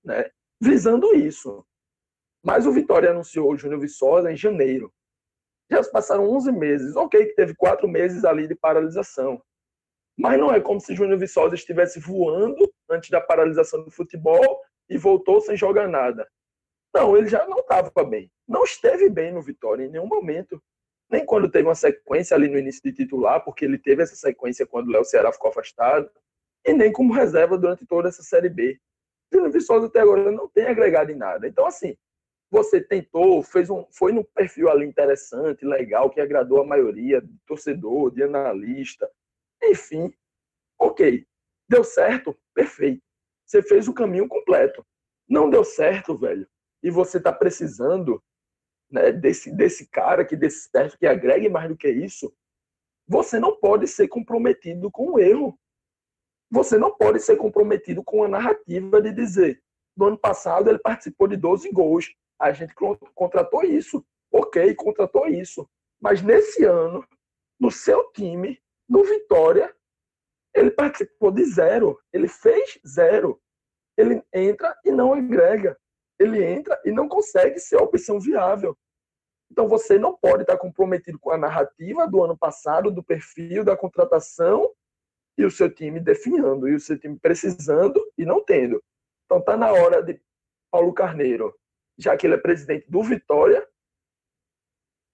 né? 0.04 0.30
Visando 0.60 1.14
isso. 1.14 1.66
Mas 2.44 2.66
o 2.66 2.72
Vitória 2.72 3.10
anunciou 3.10 3.52
o 3.52 3.56
Júnior 3.56 3.80
Viçosa 3.80 4.32
em 4.32 4.36
janeiro. 4.36 4.92
Já 5.70 5.82
se 5.82 5.90
passaram 5.90 6.30
11 6.30 6.52
meses. 6.52 6.96
Ok, 6.96 7.26
que 7.26 7.34
teve 7.34 7.54
quatro 7.54 7.88
meses 7.88 8.24
ali 8.24 8.46
de 8.46 8.54
paralisação. 8.54 9.42
Mas 10.16 10.38
não 10.38 10.52
é 10.52 10.60
como 10.60 10.80
se 10.80 10.94
Júnior 10.94 11.18
Viçosa 11.18 11.54
estivesse 11.54 12.00
voando 12.00 12.72
antes 12.88 13.10
da 13.10 13.20
paralisação 13.20 13.82
do 13.84 13.90
futebol 13.90 14.62
e 14.88 14.96
voltou 14.96 15.40
sem 15.40 15.56
jogar 15.56 15.88
nada. 15.88 16.26
Não, 16.94 17.16
ele 17.16 17.28
já 17.28 17.46
não 17.46 17.58
estava 17.58 18.04
bem. 18.04 18.30
Não 18.48 18.64
esteve 18.64 19.08
bem 19.08 19.32
no 19.32 19.42
Vitória 19.42 19.84
em 19.84 19.90
nenhum 19.90 20.06
momento. 20.06 20.62
Nem 21.10 21.24
quando 21.24 21.50
teve 21.50 21.68
uma 21.68 21.74
sequência 21.74 22.34
ali 22.34 22.48
no 22.48 22.58
início 22.58 22.82
de 22.82 22.92
titular, 22.92 23.44
porque 23.44 23.64
ele 23.64 23.78
teve 23.78 24.02
essa 24.02 24.16
sequência 24.16 24.66
quando 24.66 24.88
o 24.88 24.90
Léo 24.90 25.04
Ceará 25.04 25.32
ficou 25.32 25.50
afastado. 25.50 26.10
e 26.64 26.72
nem 26.72 26.92
como 26.92 27.12
reserva 27.12 27.56
durante 27.56 27.86
toda 27.86 28.08
essa 28.08 28.22
Série 28.22 28.48
B. 28.48 28.80
Júnior 29.32 29.52
Viçosa 29.52 29.86
até 29.86 30.00
agora 30.00 30.30
não 30.32 30.48
tem 30.48 30.66
agregado 30.66 31.10
em 31.12 31.16
nada. 31.16 31.46
Então, 31.46 31.66
assim, 31.66 31.96
você 32.50 32.80
tentou, 32.80 33.42
fez 33.42 33.70
um, 33.70 33.86
foi 33.90 34.12
num 34.12 34.22
perfil 34.22 34.68
ali 34.70 34.86
interessante, 34.86 35.64
legal, 35.64 36.10
que 36.10 36.20
agradou 36.20 36.60
a 36.60 36.66
maioria 36.66 37.20
de 37.20 37.36
torcedor, 37.46 38.10
de 38.12 38.22
analista, 38.22 39.10
enfim, 39.62 40.12
ok. 40.78 41.26
Deu 41.68 41.82
certo? 41.82 42.36
Perfeito. 42.54 43.02
Você 43.44 43.62
fez 43.62 43.88
o 43.88 43.94
caminho 43.94 44.28
completo. 44.28 44.86
Não 45.28 45.50
deu 45.50 45.64
certo, 45.64 46.16
velho, 46.16 46.48
e 46.86 46.90
você 46.90 47.18
está 47.18 47.32
precisando 47.32 48.22
né, 48.88 49.10
desse, 49.10 49.50
desse 49.50 49.88
cara 49.88 50.24
que 50.24 50.36
dê 50.36 50.48
certo, 50.48 50.96
que 50.96 51.04
agregue 51.04 51.48
mais 51.48 51.68
do 51.68 51.76
que 51.76 51.90
isso, 51.90 52.32
você 53.08 53.40
não 53.40 53.56
pode 53.56 53.88
ser 53.88 54.06
comprometido 54.06 54.88
com 54.88 55.14
o 55.14 55.18
erro. 55.18 55.58
Você 56.48 56.78
não 56.78 56.96
pode 56.96 57.18
ser 57.18 57.36
comprometido 57.36 58.04
com 58.04 58.22
a 58.22 58.28
narrativa 58.28 59.02
de 59.02 59.10
dizer, 59.10 59.60
no 59.96 60.06
ano 60.06 60.16
passado 60.16 60.70
ele 60.70 60.78
participou 60.78 61.26
de 61.26 61.36
12 61.36 61.72
gols, 61.72 62.14
a 62.38 62.52
gente 62.52 62.72
contratou 63.12 63.64
isso, 63.64 64.06
ok, 64.30 64.72
contratou 64.76 65.26
isso. 65.26 65.68
Mas 66.00 66.22
nesse 66.22 66.62
ano, 66.62 67.04
no 67.58 67.68
seu 67.68 68.12
time, 68.12 68.62
no 68.88 69.02
Vitória, 69.02 69.74
ele 70.54 70.70
participou 70.70 71.32
de 71.32 71.44
zero, 71.46 71.98
ele 72.12 72.28
fez 72.28 72.78
zero. 72.86 73.42
Ele 73.96 74.22
entra 74.32 74.78
e 74.84 74.92
não 74.92 75.12
agrega. 75.14 75.76
Ele 76.18 76.44
entra 76.44 76.80
e 76.84 76.90
não 76.90 77.08
consegue 77.08 77.58
ser 77.58 77.76
a 77.76 77.82
opção 77.82 78.18
viável. 78.18 78.76
Então 79.50 79.68
você 79.68 79.98
não 79.98 80.16
pode 80.16 80.42
estar 80.42 80.56
comprometido 80.56 81.18
com 81.18 81.30
a 81.30 81.38
narrativa 81.38 82.06
do 82.06 82.22
ano 82.22 82.36
passado, 82.36 82.90
do 82.90 83.02
perfil, 83.02 83.64
da 83.64 83.76
contratação 83.76 84.72
e 85.38 85.44
o 85.44 85.50
seu 85.50 85.72
time 85.72 86.00
definhando, 86.00 86.68
e 86.68 86.74
o 86.74 86.80
seu 86.80 86.98
time 86.98 87.18
precisando 87.18 88.02
e 88.16 88.24
não 88.24 88.42
tendo. 88.42 88.82
Então 89.24 89.38
está 89.38 89.56
na 89.56 89.72
hora 89.72 90.02
de 90.02 90.20
Paulo 90.70 90.92
Carneiro, 90.92 91.54
já 91.98 92.16
que 92.16 92.26
ele 92.26 92.34
é 92.34 92.38
presidente 92.38 92.90
do 92.90 93.02
Vitória, 93.02 93.66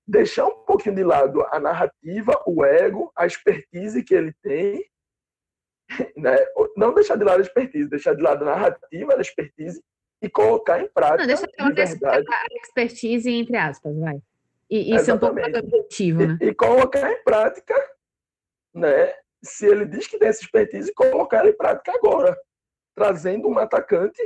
deixar 0.06 0.46
um 0.46 0.64
pouquinho 0.64 0.94
de 0.94 1.04
lado 1.04 1.42
a 1.50 1.58
narrativa, 1.58 2.42
o 2.46 2.64
ego, 2.64 3.12
a 3.16 3.26
expertise 3.26 4.02
que 4.02 4.14
ele 4.14 4.32
tem, 4.42 4.84
né? 6.16 6.36
não 6.76 6.94
deixar 6.94 7.16
de 7.16 7.24
lado 7.24 7.38
a 7.38 7.42
expertise, 7.42 7.88
deixar 7.88 8.14
de 8.14 8.22
lado 8.22 8.42
a 8.42 8.46
narrativa, 8.46 9.14
a 9.14 9.20
expertise 9.20 9.82
e 10.22 10.30
colocar 10.30 10.80
em 10.80 10.88
prática. 10.88 11.18
Não, 11.18 11.26
deixa 11.26 11.46
eu 11.58 11.68
de 11.68 11.74
verdade. 11.74 12.26
a 12.30 12.46
expertise 12.62 13.30
entre 13.30 13.56
aspas, 13.56 13.96
vai. 13.98 14.22
E 14.70 14.94
isso 14.94 15.10
é 15.10 15.14
um 15.14 15.18
pouco 15.18 15.34
mais 15.34 15.54
objetivo, 15.54 16.26
né? 16.26 16.38
E, 16.40 16.46
e, 16.46 16.54
colocar 16.54 17.12
em 17.12 17.22
prática, 17.22 17.74
né? 18.74 19.12
Se 19.44 19.66
ele 19.66 19.84
diz 19.84 20.06
que 20.06 20.18
tem 20.18 20.28
essa 20.28 20.42
expertise, 20.42 20.94
colocar 20.94 21.38
ela 21.38 21.50
em 21.50 21.56
prática 21.56 21.92
agora, 21.92 22.38
trazendo 22.94 23.48
um 23.48 23.58
atacante 23.58 24.22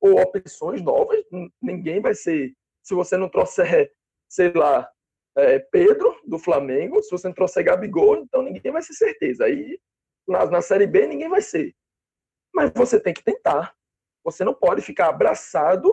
ou 0.00 0.20
opções 0.20 0.82
novas. 0.82 1.24
Ninguém 1.62 2.00
vai 2.00 2.14
ser. 2.14 2.52
Se 2.82 2.94
você 2.94 3.16
não 3.16 3.28
trouxer, 3.28 3.90
sei 4.28 4.52
lá, 4.52 4.88
é, 5.36 5.58
Pedro 5.58 6.20
do 6.26 6.38
Flamengo, 6.38 7.02
se 7.02 7.10
você 7.10 7.28
não 7.28 7.34
trouxer 7.34 7.64
Gabigol, 7.64 8.16
então 8.16 8.42
ninguém 8.42 8.72
vai 8.72 8.82
ser 8.82 8.94
certeza. 8.94 9.44
Aí 9.44 9.78
na, 10.26 10.44
na 10.46 10.60
Série 10.60 10.86
B 10.86 11.06
ninguém 11.06 11.28
vai 11.28 11.40
ser. 11.40 11.74
Mas 12.54 12.70
você 12.74 12.98
tem 12.98 13.14
que 13.14 13.22
tentar. 13.22 13.75
Você 14.26 14.42
não 14.42 14.52
pode 14.52 14.82
ficar 14.82 15.08
abraçado 15.08 15.88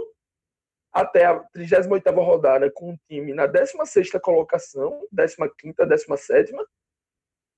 até 0.91 1.25
a 1.25 1.39
38 1.39 2.09
rodada 2.19 2.71
com 2.71 2.89
um 2.89 2.97
time 3.07 3.31
na 3.31 3.45
16 3.45 4.09
colocação, 4.19 5.07
15 5.11 5.75
17 5.87 6.51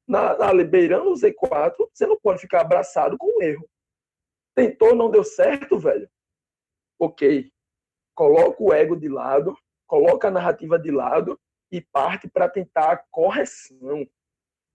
na, 0.06 0.38
na 0.38 0.64
beirando 0.66 1.12
o 1.12 1.14
Z4, 1.14 1.74
você 1.94 2.06
não 2.06 2.20
pode 2.20 2.42
ficar 2.42 2.60
abraçado 2.60 3.18
com 3.18 3.38
um 3.38 3.42
erro. 3.42 3.66
Tentou, 4.54 4.94
não 4.94 5.10
deu 5.10 5.24
certo, 5.24 5.80
velho. 5.80 6.10
Ok. 7.00 7.50
Coloca 8.14 8.62
o 8.62 8.74
ego 8.74 8.98
de 8.98 9.08
lado, 9.08 9.58
coloca 9.88 10.28
a 10.28 10.32
narrativa 10.32 10.78
de 10.78 10.92
lado 10.92 11.40
e 11.72 11.80
parte 11.80 12.30
para 12.30 12.50
tentar 12.50 12.92
a 12.92 13.04
correção. 13.10 14.06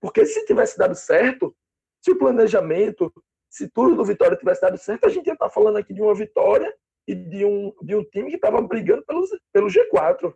Porque 0.01 0.25
se 0.25 0.47
tivesse 0.47 0.79
dado 0.79 0.95
certo, 0.95 1.55
se 2.03 2.11
o 2.11 2.19
planejamento, 2.19 3.13
se 3.51 3.69
tudo 3.69 3.97
do 3.97 4.05
Vitória 4.05 4.37
tivesse 4.37 4.61
dado 4.61 4.79
certo, 4.79 5.07
a 5.07 5.09
gente 5.09 5.27
ia 5.27 5.33
estar 5.33 5.47
tá 5.47 5.51
falando 5.51 5.77
aqui 5.77 5.93
de 5.93 6.01
uma 6.01 6.15
vitória 6.15 6.73
e 7.07 7.15
de 7.15 7.45
um, 7.45 7.75
de 7.83 7.97
um 7.97 8.05
time 8.05 8.31
que 8.31 8.37
estava 8.37 8.63
brigando 8.63 9.05
pelo, 9.05 9.27
pelo 9.53 9.67
G4 9.67 10.33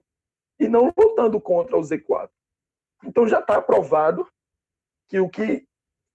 e 0.58 0.68
não 0.68 0.92
lutando 0.96 1.40
contra 1.40 1.76
o 1.76 1.80
Z4. 1.80 2.28
Então 3.04 3.28
já 3.28 3.38
está 3.38 3.56
aprovado 3.56 4.28
que 5.08 5.20
o 5.20 5.28
que 5.28 5.66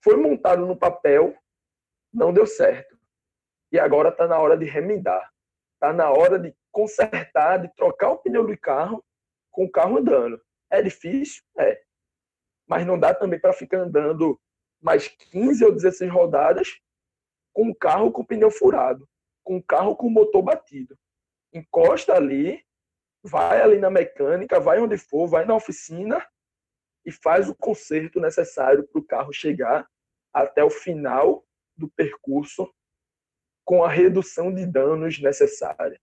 foi 0.03 0.17
montado 0.17 0.65
no 0.65 0.75
papel 0.75 1.33
não 2.13 2.33
deu 2.33 2.45
certo. 2.45 2.99
E 3.71 3.79
agora 3.79 4.09
está 4.09 4.27
na 4.27 4.37
hora 4.37 4.57
de 4.57 4.65
remendar. 4.65 5.31
Está 5.75 5.93
na 5.93 6.09
hora 6.09 6.37
de 6.37 6.53
consertar, 6.71 7.59
de 7.59 7.73
trocar 7.75 8.09
o 8.09 8.17
pneu 8.17 8.45
do 8.45 8.57
carro 8.57 9.03
com 9.51 9.65
o 9.65 9.71
carro 9.71 9.97
andando. 9.97 10.41
É 10.69 10.81
difícil? 10.81 11.41
É. 11.57 11.81
Mas 12.67 12.85
não 12.85 12.99
dá 12.99 13.13
também 13.13 13.39
para 13.39 13.53
ficar 13.53 13.79
andando 13.79 14.39
mais 14.81 15.07
15 15.07 15.65
ou 15.65 15.71
16 15.71 16.11
rodadas 16.11 16.79
com 17.53 17.69
o 17.69 17.75
carro 17.75 18.11
com 18.11 18.21
o 18.21 18.25
pneu 18.25 18.51
furado, 18.51 19.07
com 19.43 19.57
o 19.57 19.63
carro 19.63 19.95
com 19.95 20.07
o 20.07 20.11
motor 20.11 20.41
batido. 20.41 20.97
Encosta 21.53 22.13
ali, 22.13 22.63
vai 23.23 23.61
ali 23.61 23.79
na 23.79 23.89
mecânica, 23.89 24.59
vai 24.59 24.79
onde 24.79 24.97
for, 24.97 25.27
vai 25.27 25.45
na 25.45 25.55
oficina 25.55 26.25
e 27.05 27.11
faz 27.11 27.49
o 27.49 27.55
conserto 27.55 28.19
necessário 28.19 28.87
para 28.87 28.99
o 28.99 29.05
carro 29.05 29.33
chegar 29.33 29.87
até 30.33 30.63
o 30.63 30.69
final 30.69 31.43
do 31.75 31.89
percurso 31.89 32.71
com 33.65 33.83
a 33.83 33.89
redução 33.89 34.53
de 34.53 34.65
danos 34.65 35.19
necessária. 35.19 35.99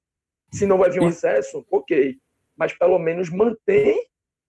Se 0.52 0.66
não 0.66 0.78
vai 0.78 0.90
vir 0.90 1.02
um 1.02 1.08
acesso, 1.08 1.66
ok, 1.70 2.16
mas 2.56 2.72
pelo 2.72 2.98
menos 2.98 3.28
mantém 3.28 4.08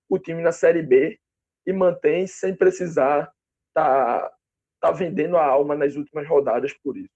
o 0.10 0.18
time 0.18 0.42
na 0.42 0.52
Série 0.52 0.82
B 0.82 1.20
e 1.66 1.74
mantém 1.74 2.26
sem 2.28 2.56
precisar 2.56 3.32
tá, 3.74 4.32
tá 4.88 4.92
vendendo 4.92 5.38
a 5.38 5.46
alma 5.46 5.76
nas 5.76 5.96
últimas 5.96 6.28
rodadas 6.28 6.74
por 6.84 6.98
isso. 6.98 7.10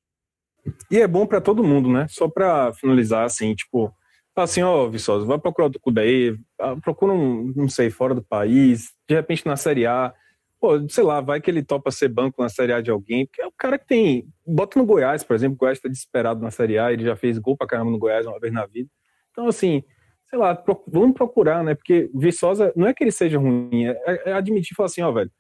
E 0.92 1.00
é 1.00 1.08
bom 1.08 1.26
para 1.26 1.42
todo 1.42 1.64
mundo, 1.64 1.90
né? 1.90 2.06
Só 2.10 2.28
para 2.28 2.74
finalizar, 2.74 3.26
assim, 3.26 3.56
tipo, 3.56 3.92
assim, 4.36 4.62
ó, 4.62 4.88
Viçosa, 4.88 5.26
vai 5.26 5.40
procurar 5.40 5.66
outro 5.66 5.82
clube 5.82 6.02
aí, 6.02 6.38
ah, 6.60 6.76
procura 6.76 7.14
um, 7.14 7.52
não 7.56 7.68
sei, 7.68 7.90
fora 7.90 8.14
do 8.14 8.24
país, 8.24 8.92
de 9.08 9.16
repente 9.16 9.46
na 9.46 9.56
Série 9.56 9.86
A, 9.86 10.14
pô, 10.60 10.88
sei 10.88 11.04
lá, 11.04 11.20
vai 11.20 11.42
que 11.42 11.50
ele 11.50 11.64
topa 11.64 11.90
ser 11.92 12.10
banco 12.10 12.42
na 12.42 12.50
Série 12.50 12.74
A 12.74 12.82
de 12.82 12.92
alguém, 12.92 13.26
porque 13.26 13.42
é 13.42 13.48
o 13.48 13.52
cara 13.52 13.80
que 13.80 13.88
tem, 13.88 14.28
bota 14.46 14.78
no 14.78 14.86
Goiás, 14.86 15.24
por 15.24 15.36
exemplo, 15.36 15.56
o 15.56 15.58
Goiás 15.58 15.80
tá 15.80 15.90
desesperado 15.90 16.42
na 16.42 16.52
Série 16.52 16.78
A, 16.78 16.94
ele 16.94 17.04
já 17.04 17.16
fez 17.16 17.40
gol 17.40 17.58
pra 17.58 17.68
caramba 17.68 17.90
no 17.90 17.98
Goiás 17.98 18.26
uma 18.28 18.40
vez 18.40 18.54
na 18.54 18.66
vida, 18.68 18.90
então, 19.32 19.48
assim, 19.48 19.84
sei 20.30 20.38
lá, 20.38 20.64
vamos 20.88 21.14
procurar, 21.14 21.64
né, 21.64 21.74
porque 21.74 22.10
Viçosa, 22.14 22.72
não 22.76 22.86
é 22.86 22.94
que 22.94 23.04
ele 23.04 23.12
seja 23.12 23.40
ruim, 23.40 23.88
é, 23.88 24.30
é 24.30 24.34
admitir 24.34 24.74
e 24.74 24.76
falar 24.76 24.86
assim, 24.86 25.02
ó, 25.02 25.12
velho, 25.12 25.32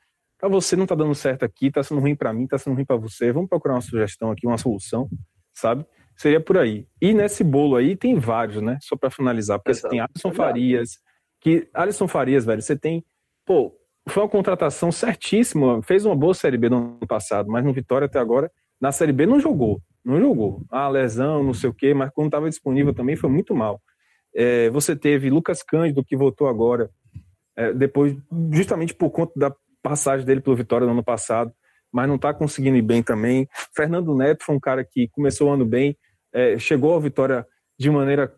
para 0.41 0.49
você 0.49 0.75
não 0.75 0.87
tá 0.87 0.95
dando 0.95 1.13
certo 1.13 1.43
aqui, 1.43 1.69
tá 1.69 1.83
sendo 1.83 2.01
ruim 2.01 2.15
para 2.15 2.33
mim, 2.33 2.47
tá 2.47 2.57
sendo 2.57 2.73
ruim 2.73 2.83
para 2.83 2.95
você, 2.95 3.31
vamos 3.31 3.47
procurar 3.47 3.75
uma 3.75 3.81
sugestão 3.81 4.31
aqui, 4.31 4.47
uma 4.47 4.57
solução, 4.57 5.07
sabe? 5.53 5.85
Seria 6.17 6.41
por 6.41 6.57
aí. 6.57 6.87
E 6.99 7.13
nesse 7.13 7.43
bolo 7.43 7.75
aí 7.75 7.95
tem 7.95 8.15
vários, 8.15 8.59
né? 8.59 8.79
Só 8.81 8.95
para 8.95 9.11
finalizar, 9.11 9.59
porque 9.59 9.69
Exato. 9.69 9.87
você 9.87 9.89
tem 9.89 9.99
Alisson 9.99 10.33
Farias, 10.33 10.89
que 11.39 11.69
Alisson 11.71 12.07
Farias, 12.07 12.43
velho, 12.43 12.59
você 12.59 12.75
tem, 12.75 13.05
pô, 13.45 13.71
foi 14.09 14.23
uma 14.23 14.29
contratação 14.29 14.91
certíssima, 14.91 15.79
fez 15.83 16.05
uma 16.05 16.15
boa 16.15 16.33
Série 16.33 16.57
B 16.57 16.69
no 16.69 16.77
ano 16.77 17.07
passado, 17.07 17.47
mas 17.47 17.63
no 17.63 17.71
Vitória 17.71 18.07
até 18.07 18.17
agora, 18.17 18.51
na 18.79 18.91
Série 18.91 19.13
B 19.13 19.27
não 19.27 19.39
jogou, 19.39 19.79
não 20.03 20.19
jogou. 20.19 20.65
Ah, 20.71 20.89
lesão, 20.89 21.43
não 21.43 21.53
sei 21.53 21.69
o 21.69 21.73
quê, 21.73 21.93
mas 21.93 22.09
quando 22.11 22.29
estava 22.29 22.49
disponível 22.49 22.95
também 22.95 23.15
foi 23.15 23.29
muito 23.29 23.53
mal. 23.53 23.79
É, 24.33 24.71
você 24.71 24.95
teve 24.95 25.29
Lucas 25.29 25.61
Cândido, 25.61 26.03
que 26.03 26.17
voltou 26.17 26.47
agora, 26.47 26.89
é, 27.55 27.71
depois, 27.73 28.17
justamente 28.51 28.95
por 28.95 29.11
conta 29.11 29.33
da 29.35 29.53
passagem 29.82 30.25
dele 30.25 30.41
pelo 30.41 30.55
Vitória 30.55 30.86
no 30.86 30.93
ano 30.93 31.03
passado, 31.03 31.51
mas 31.91 32.07
não 32.07 32.15
está 32.15 32.34
conseguindo 32.34 32.77
ir 32.77 32.82
bem 32.82 33.03
também. 33.03 33.47
Fernando 33.75 34.15
Neto 34.15 34.43
foi 34.45 34.55
um 34.55 34.59
cara 34.59 34.84
que 34.84 35.07
começou 35.09 35.49
o 35.49 35.53
ano 35.53 35.65
bem, 35.65 35.97
é, 36.34 36.57
chegou 36.57 36.93
ao 36.93 37.01
Vitória 37.01 37.45
de 37.77 37.89
maneira 37.89 38.34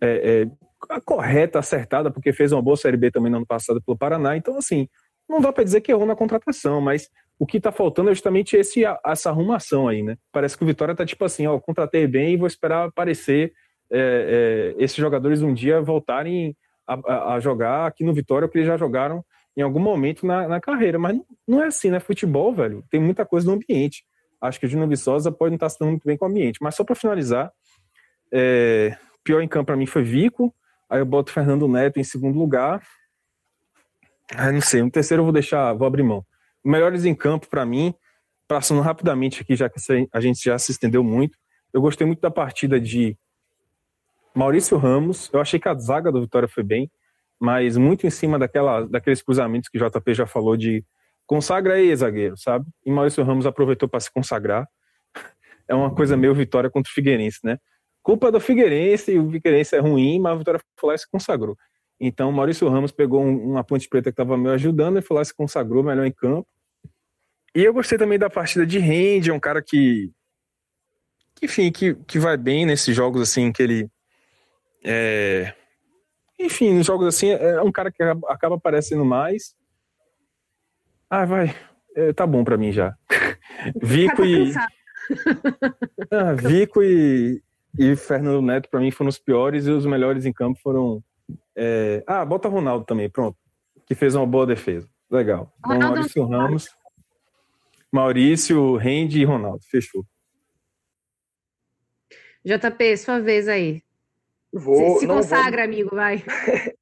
é, 0.00 0.42
é, 0.42 1.00
correta, 1.04 1.58
acertada, 1.58 2.10
porque 2.10 2.32
fez 2.32 2.52
uma 2.52 2.62
boa 2.62 2.76
Série 2.76 2.96
B 2.96 3.10
também 3.10 3.30
no 3.30 3.38
ano 3.38 3.46
passado 3.46 3.82
pelo 3.82 3.96
Paraná. 3.96 4.36
Então, 4.36 4.56
assim, 4.56 4.88
não 5.28 5.40
dá 5.40 5.52
para 5.52 5.64
dizer 5.64 5.80
que 5.80 5.92
errou 5.92 6.06
na 6.06 6.16
contratação, 6.16 6.80
mas 6.80 7.08
o 7.38 7.46
que 7.46 7.58
está 7.58 7.70
faltando 7.70 8.10
é 8.10 8.14
justamente 8.14 8.56
esse, 8.56 8.82
essa 9.06 9.30
arrumação 9.30 9.86
aí, 9.86 10.02
né? 10.02 10.16
Parece 10.32 10.56
que 10.56 10.64
o 10.64 10.66
Vitória 10.66 10.92
está 10.92 11.06
tipo 11.06 11.24
assim, 11.24 11.46
ó, 11.46 11.58
contratei 11.60 12.06
bem 12.06 12.34
e 12.34 12.36
vou 12.36 12.46
esperar 12.46 12.88
aparecer 12.88 13.52
é, 13.90 14.74
é, 14.78 14.82
esses 14.82 14.96
jogadores 14.96 15.40
um 15.40 15.54
dia 15.54 15.80
voltarem 15.80 16.56
a, 16.86 17.34
a, 17.34 17.40
jogar 17.40 17.86
aqui 17.86 18.02
no 18.02 18.14
Vitória, 18.14 18.48
porque 18.48 18.58
eles 18.58 18.68
já 18.68 18.76
jogaram 18.76 19.24
em 19.58 19.62
algum 19.62 19.80
momento 19.80 20.24
na, 20.24 20.46
na 20.46 20.60
carreira. 20.60 21.00
Mas 21.00 21.18
não 21.46 21.60
é 21.60 21.66
assim, 21.66 21.90
né? 21.90 21.98
Futebol, 21.98 22.54
velho, 22.54 22.84
tem 22.88 23.00
muita 23.00 23.26
coisa 23.26 23.44
no 23.48 23.54
ambiente. 23.54 24.04
Acho 24.40 24.60
que 24.60 24.66
o 24.66 24.68
Júnior 24.68 24.88
Viçosa 24.88 25.32
pode 25.32 25.50
não 25.50 25.56
estar 25.56 25.68
se 25.68 25.80
dando 25.80 25.90
muito 25.90 26.06
bem 26.06 26.16
com 26.16 26.26
o 26.26 26.28
ambiente. 26.28 26.60
Mas 26.62 26.76
só 26.76 26.84
para 26.84 26.94
finalizar, 26.94 27.52
é, 28.32 28.96
pior 29.24 29.42
em 29.42 29.48
campo 29.48 29.66
para 29.66 29.76
mim 29.76 29.84
foi 29.84 30.04
Vico. 30.04 30.54
Aí 30.88 31.00
eu 31.00 31.04
boto 31.04 31.32
Fernando 31.32 31.66
Neto 31.66 31.98
em 31.98 32.04
segundo 32.04 32.38
lugar. 32.38 32.86
Não 34.52 34.60
sei, 34.60 34.80
no 34.80 34.90
terceiro 34.90 35.22
eu 35.22 35.24
vou 35.24 35.32
deixar, 35.32 35.72
vou 35.72 35.88
abrir 35.88 36.04
mão. 36.04 36.24
Melhores 36.64 37.04
em 37.04 37.14
campo 37.14 37.48
para 37.48 37.66
mim, 37.66 37.92
passando 38.46 38.80
rapidamente 38.80 39.42
aqui, 39.42 39.56
já 39.56 39.68
que 39.68 39.80
a 40.12 40.20
gente 40.20 40.44
já 40.44 40.56
se 40.56 40.70
estendeu 40.70 41.02
muito, 41.02 41.36
eu 41.72 41.80
gostei 41.80 42.06
muito 42.06 42.20
da 42.20 42.30
partida 42.30 42.78
de 42.78 43.16
Maurício 44.34 44.76
Ramos. 44.76 45.28
Eu 45.32 45.40
achei 45.40 45.58
que 45.58 45.68
a 45.68 45.74
zaga 45.74 46.12
do 46.12 46.20
Vitória 46.20 46.46
foi 46.46 46.62
bem, 46.62 46.88
mas 47.40 47.76
muito 47.76 48.06
em 48.06 48.10
cima 48.10 48.38
daquela, 48.38 48.86
daqueles 48.86 49.22
cruzamentos 49.22 49.68
que 49.68 49.78
o 49.78 49.90
JP 49.90 50.14
já 50.14 50.26
falou 50.26 50.56
de 50.56 50.84
consagra 51.26 51.74
aí, 51.74 51.94
zagueiro, 51.94 52.36
sabe? 52.36 52.66
E 52.84 52.90
Maurício 52.90 53.22
Ramos 53.22 53.46
aproveitou 53.46 53.88
para 53.88 54.00
se 54.00 54.12
consagrar. 54.12 54.66
É 55.68 55.74
uma 55.74 55.94
coisa 55.94 56.16
meio 56.16 56.34
Vitória 56.34 56.70
contra 56.70 56.90
o 56.90 56.94
Figueirense, 56.94 57.40
né? 57.44 57.58
Culpa 58.02 58.32
do 58.32 58.40
Figueirense, 58.40 59.18
o 59.18 59.30
Figueirense 59.30 59.76
é 59.76 59.78
ruim, 59.78 60.18
mas 60.18 60.32
a 60.32 60.36
Vitória 60.36 60.60
foi 60.78 60.88
lá 60.88 60.94
e 60.94 60.98
se 60.98 61.10
consagrou. 61.10 61.56
Então, 62.00 62.32
Maurício 62.32 62.68
Ramos 62.68 62.92
pegou 62.92 63.22
uma 63.22 63.62
ponte 63.62 63.88
preta 63.88 64.10
que 64.10 64.14
estava 64.14 64.36
meio 64.36 64.54
ajudando 64.54 64.98
e 64.98 65.02
foi 65.02 65.16
lá 65.16 65.22
e 65.22 65.26
se 65.26 65.34
consagrou 65.34 65.82
melhor 65.82 66.06
em 66.06 66.12
campo. 66.12 66.48
E 67.54 67.64
eu 67.64 67.74
gostei 67.74 67.98
também 67.98 68.18
da 68.18 68.30
partida 68.30 68.64
de 68.64 68.78
Rende, 68.78 69.30
é 69.30 69.34
um 69.34 69.40
cara 69.40 69.60
que, 69.60 70.10
que 71.34 71.46
enfim, 71.46 71.70
que, 71.72 71.94
que 72.06 72.18
vai 72.18 72.36
bem 72.36 72.64
nesses 72.64 72.94
jogos 72.94 73.20
assim, 73.20 73.52
que 73.52 73.62
ele 73.62 73.90
é, 74.84 75.52
enfim, 76.38 76.74
nos 76.74 76.86
jogos 76.86 77.06
assim, 77.06 77.30
é 77.30 77.60
um 77.62 77.72
cara 77.72 77.90
que 77.90 78.02
acaba 78.02 78.54
aparecendo 78.54 79.04
mais. 79.04 79.56
Ah, 81.10 81.24
vai. 81.24 81.54
É, 81.96 82.12
tá 82.12 82.26
bom 82.26 82.44
para 82.44 82.56
mim 82.56 82.70
já. 82.70 82.94
Vico 83.82 84.24
e. 84.24 84.52
ah, 86.12 86.34
Vico 86.34 86.82
e, 86.82 87.42
e 87.78 87.96
Fernando 87.96 88.42
Neto, 88.42 88.68
para 88.70 88.80
mim, 88.80 88.90
foram 88.90 89.08
os 89.08 89.18
piores 89.18 89.66
e 89.66 89.70
os 89.70 89.86
melhores 89.86 90.26
em 90.26 90.32
campo 90.32 90.60
foram. 90.62 91.02
É... 91.56 92.04
Ah, 92.06 92.24
bota 92.24 92.48
Ronaldo 92.48 92.84
também, 92.84 93.10
pronto. 93.10 93.36
Que 93.86 93.94
fez 93.94 94.14
uma 94.14 94.26
boa 94.26 94.46
defesa. 94.46 94.88
Legal. 95.10 95.52
Então, 95.58 95.78
Maurício 95.78 96.24
Ramos. 96.26 96.68
Maurício, 97.90 98.76
Rende 98.76 99.20
e 99.20 99.24
Ronaldo. 99.24 99.64
Fechou. 99.70 100.04
JP, 102.44 102.96
sua 102.96 103.18
vez 103.18 103.48
aí. 103.48 103.82
Vou, 104.58 104.94
se, 104.94 105.00
se 105.00 105.06
consagra, 105.06 105.62
vou... 105.62 105.64
amigo, 105.64 105.94
vai. 105.94 106.22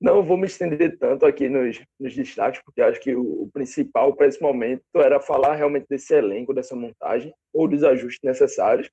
não 0.00 0.22
vou 0.22 0.36
me 0.36 0.46
estender 0.46 0.98
tanto 0.98 1.26
aqui 1.26 1.48
nos, 1.48 1.80
nos 1.98 2.14
destaques, 2.14 2.62
porque 2.64 2.80
acho 2.80 3.00
que 3.00 3.14
o, 3.14 3.42
o 3.42 3.50
principal 3.52 4.14
para 4.14 4.26
esse 4.26 4.40
momento 4.40 4.82
era 4.96 5.20
falar 5.20 5.54
realmente 5.54 5.86
desse 5.88 6.14
elenco, 6.14 6.54
dessa 6.54 6.74
montagem, 6.74 7.32
ou 7.52 7.68
dos 7.68 7.84
ajustes 7.84 8.20
necessários. 8.22 8.90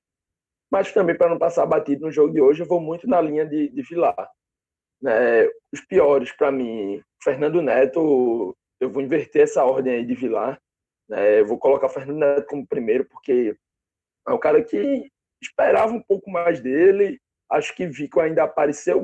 Mas 0.70 0.92
também, 0.92 1.16
para 1.16 1.30
não 1.30 1.38
passar 1.38 1.64
batido 1.64 2.06
no 2.06 2.12
jogo 2.12 2.32
de 2.32 2.40
hoje, 2.40 2.62
eu 2.62 2.66
vou 2.66 2.80
muito 2.80 3.08
na 3.08 3.20
linha 3.20 3.46
de, 3.46 3.68
de 3.70 3.82
Vilar. 3.82 4.30
Né? 5.00 5.46
Os 5.72 5.80
piores, 5.80 6.30
para 6.32 6.52
mim, 6.52 7.02
Fernando 7.22 7.62
Neto, 7.62 8.54
eu 8.78 8.90
vou 8.90 9.02
inverter 9.02 9.42
essa 9.42 9.64
ordem 9.64 9.94
aí 9.94 10.04
de 10.04 10.14
Vilar. 10.14 10.60
Né? 11.08 11.40
Eu 11.40 11.46
vou 11.46 11.58
colocar 11.58 11.88
Fernando 11.88 12.18
Neto 12.18 12.46
como 12.46 12.66
primeiro, 12.66 13.06
porque 13.06 13.56
é 14.26 14.32
um 14.32 14.38
cara 14.38 14.62
que 14.62 15.10
esperava 15.40 15.92
um 15.92 16.02
pouco 16.02 16.30
mais 16.30 16.60
dele, 16.60 17.18
Acho 17.50 17.74
que 17.74 17.86
Vico 17.86 18.20
ainda 18.20 18.44
apareceu 18.44 19.02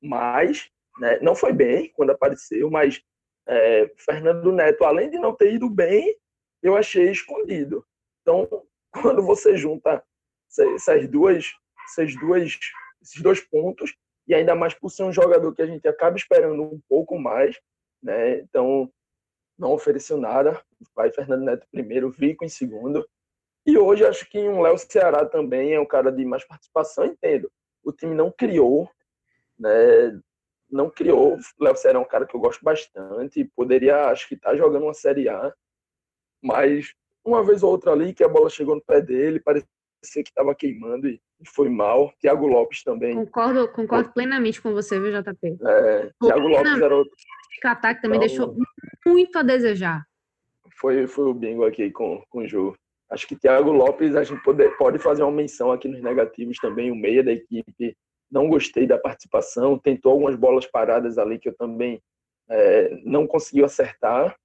mais, 0.00 0.70
né? 0.98 1.18
não 1.20 1.34
foi 1.34 1.52
bem 1.52 1.92
quando 1.94 2.10
apareceu, 2.10 2.70
mas 2.70 3.02
é, 3.46 3.90
Fernando 3.96 4.52
Neto, 4.52 4.84
além 4.84 5.10
de 5.10 5.18
não 5.18 5.34
ter 5.34 5.54
ido 5.54 5.68
bem, 5.68 6.16
eu 6.62 6.76
achei 6.76 7.10
escondido. 7.10 7.84
Então, 8.22 8.48
quando 8.92 9.22
você 9.22 9.56
junta 9.56 10.02
essas 10.48 11.08
duas, 11.08 11.52
essas 11.84 12.14
duas, 12.16 12.58
esses 13.02 13.22
dois 13.22 13.40
pontos, 13.40 13.94
e 14.26 14.34
ainda 14.34 14.54
mais 14.54 14.74
por 14.74 14.90
ser 14.90 15.04
um 15.04 15.12
jogador 15.12 15.54
que 15.54 15.62
a 15.62 15.66
gente 15.66 15.86
acaba 15.86 16.16
esperando 16.16 16.62
um 16.62 16.80
pouco 16.88 17.18
mais, 17.18 17.60
né? 18.02 18.40
Então, 18.40 18.90
não 19.58 19.72
ofereceu 19.72 20.16
nada. 20.16 20.60
Vai 20.94 21.12
Fernando 21.12 21.44
Neto 21.44 21.66
primeiro, 21.70 22.10
Vico 22.10 22.44
em 22.44 22.48
segundo. 22.48 23.06
E 23.66 23.76
hoje 23.76 24.04
acho 24.04 24.28
que 24.30 24.38
um 24.38 24.60
Léo 24.60 24.78
Ceará 24.78 25.26
também 25.26 25.74
é 25.74 25.80
um 25.80 25.86
cara 25.86 26.12
de 26.12 26.24
mais 26.24 26.44
participação, 26.46 27.04
entendo. 27.04 27.50
O 27.82 27.92
time 27.92 28.14
não 28.14 28.30
criou, 28.30 28.88
né? 29.58 30.20
Não 30.70 30.88
criou. 30.88 31.36
Léo 31.60 31.76
Ceará 31.76 31.98
é 31.98 32.02
um 32.02 32.06
cara 32.06 32.26
que 32.26 32.36
eu 32.36 32.40
gosto 32.40 32.62
bastante. 32.62 33.50
Poderia, 33.56 34.06
acho 34.06 34.28
que 34.28 34.36
tá 34.36 34.54
jogando 34.56 34.84
uma 34.84 34.94
Série 34.94 35.28
A. 35.28 35.52
Mas 36.40 36.94
uma 37.24 37.42
vez 37.44 37.64
ou 37.64 37.70
outra 37.72 37.90
ali 37.90 38.14
que 38.14 38.22
a 38.22 38.28
bola 38.28 38.48
chegou 38.48 38.76
no 38.76 38.80
pé 38.80 39.00
dele, 39.00 39.40
parecia 39.40 39.66
que 40.14 40.28
estava 40.28 40.54
queimando 40.54 41.08
e 41.08 41.20
foi 41.44 41.68
mal. 41.68 42.12
Thiago 42.20 42.46
Lopes 42.46 42.84
também. 42.84 43.16
Concordo, 43.16 43.68
concordo 43.72 44.12
plenamente 44.12 44.62
com 44.62 44.72
você, 44.72 45.00
viu, 45.00 45.10
JP? 45.10 45.58
É, 45.60 46.10
Thiago 46.22 46.46
Lopes 46.46 46.80
era 46.80 46.96
outro. 46.96 47.12
O 47.64 47.68
ataque 47.68 48.00
também 48.00 48.18
então, 48.22 48.28
deixou 48.28 48.56
muito 49.04 49.36
a 49.36 49.42
desejar. 49.42 50.06
Foi, 50.78 51.06
foi 51.08 51.24
o 51.24 51.34
bingo 51.34 51.64
aqui 51.64 51.90
com, 51.90 52.22
com 52.28 52.40
o 52.40 52.46
Ju. 52.46 52.76
Acho 53.10 53.26
que 53.26 53.36
Thiago 53.36 53.70
Lopes, 53.70 54.16
a 54.16 54.24
gente 54.24 54.42
pode, 54.42 54.68
pode 54.76 54.98
fazer 54.98 55.22
uma 55.22 55.32
menção 55.32 55.70
aqui 55.70 55.86
nos 55.86 56.02
negativos 56.02 56.58
também, 56.58 56.90
o 56.90 56.96
meia 56.96 57.22
da 57.22 57.32
equipe. 57.32 57.96
Não 58.30 58.48
gostei 58.48 58.86
da 58.86 58.98
participação, 58.98 59.78
tentou 59.78 60.12
algumas 60.12 60.34
bolas 60.34 60.66
paradas 60.66 61.16
ali 61.16 61.38
que 61.38 61.48
eu 61.48 61.56
também 61.56 62.02
é, 62.50 63.00
não 63.04 63.26
consegui 63.26 63.62
acertar. 63.62 64.36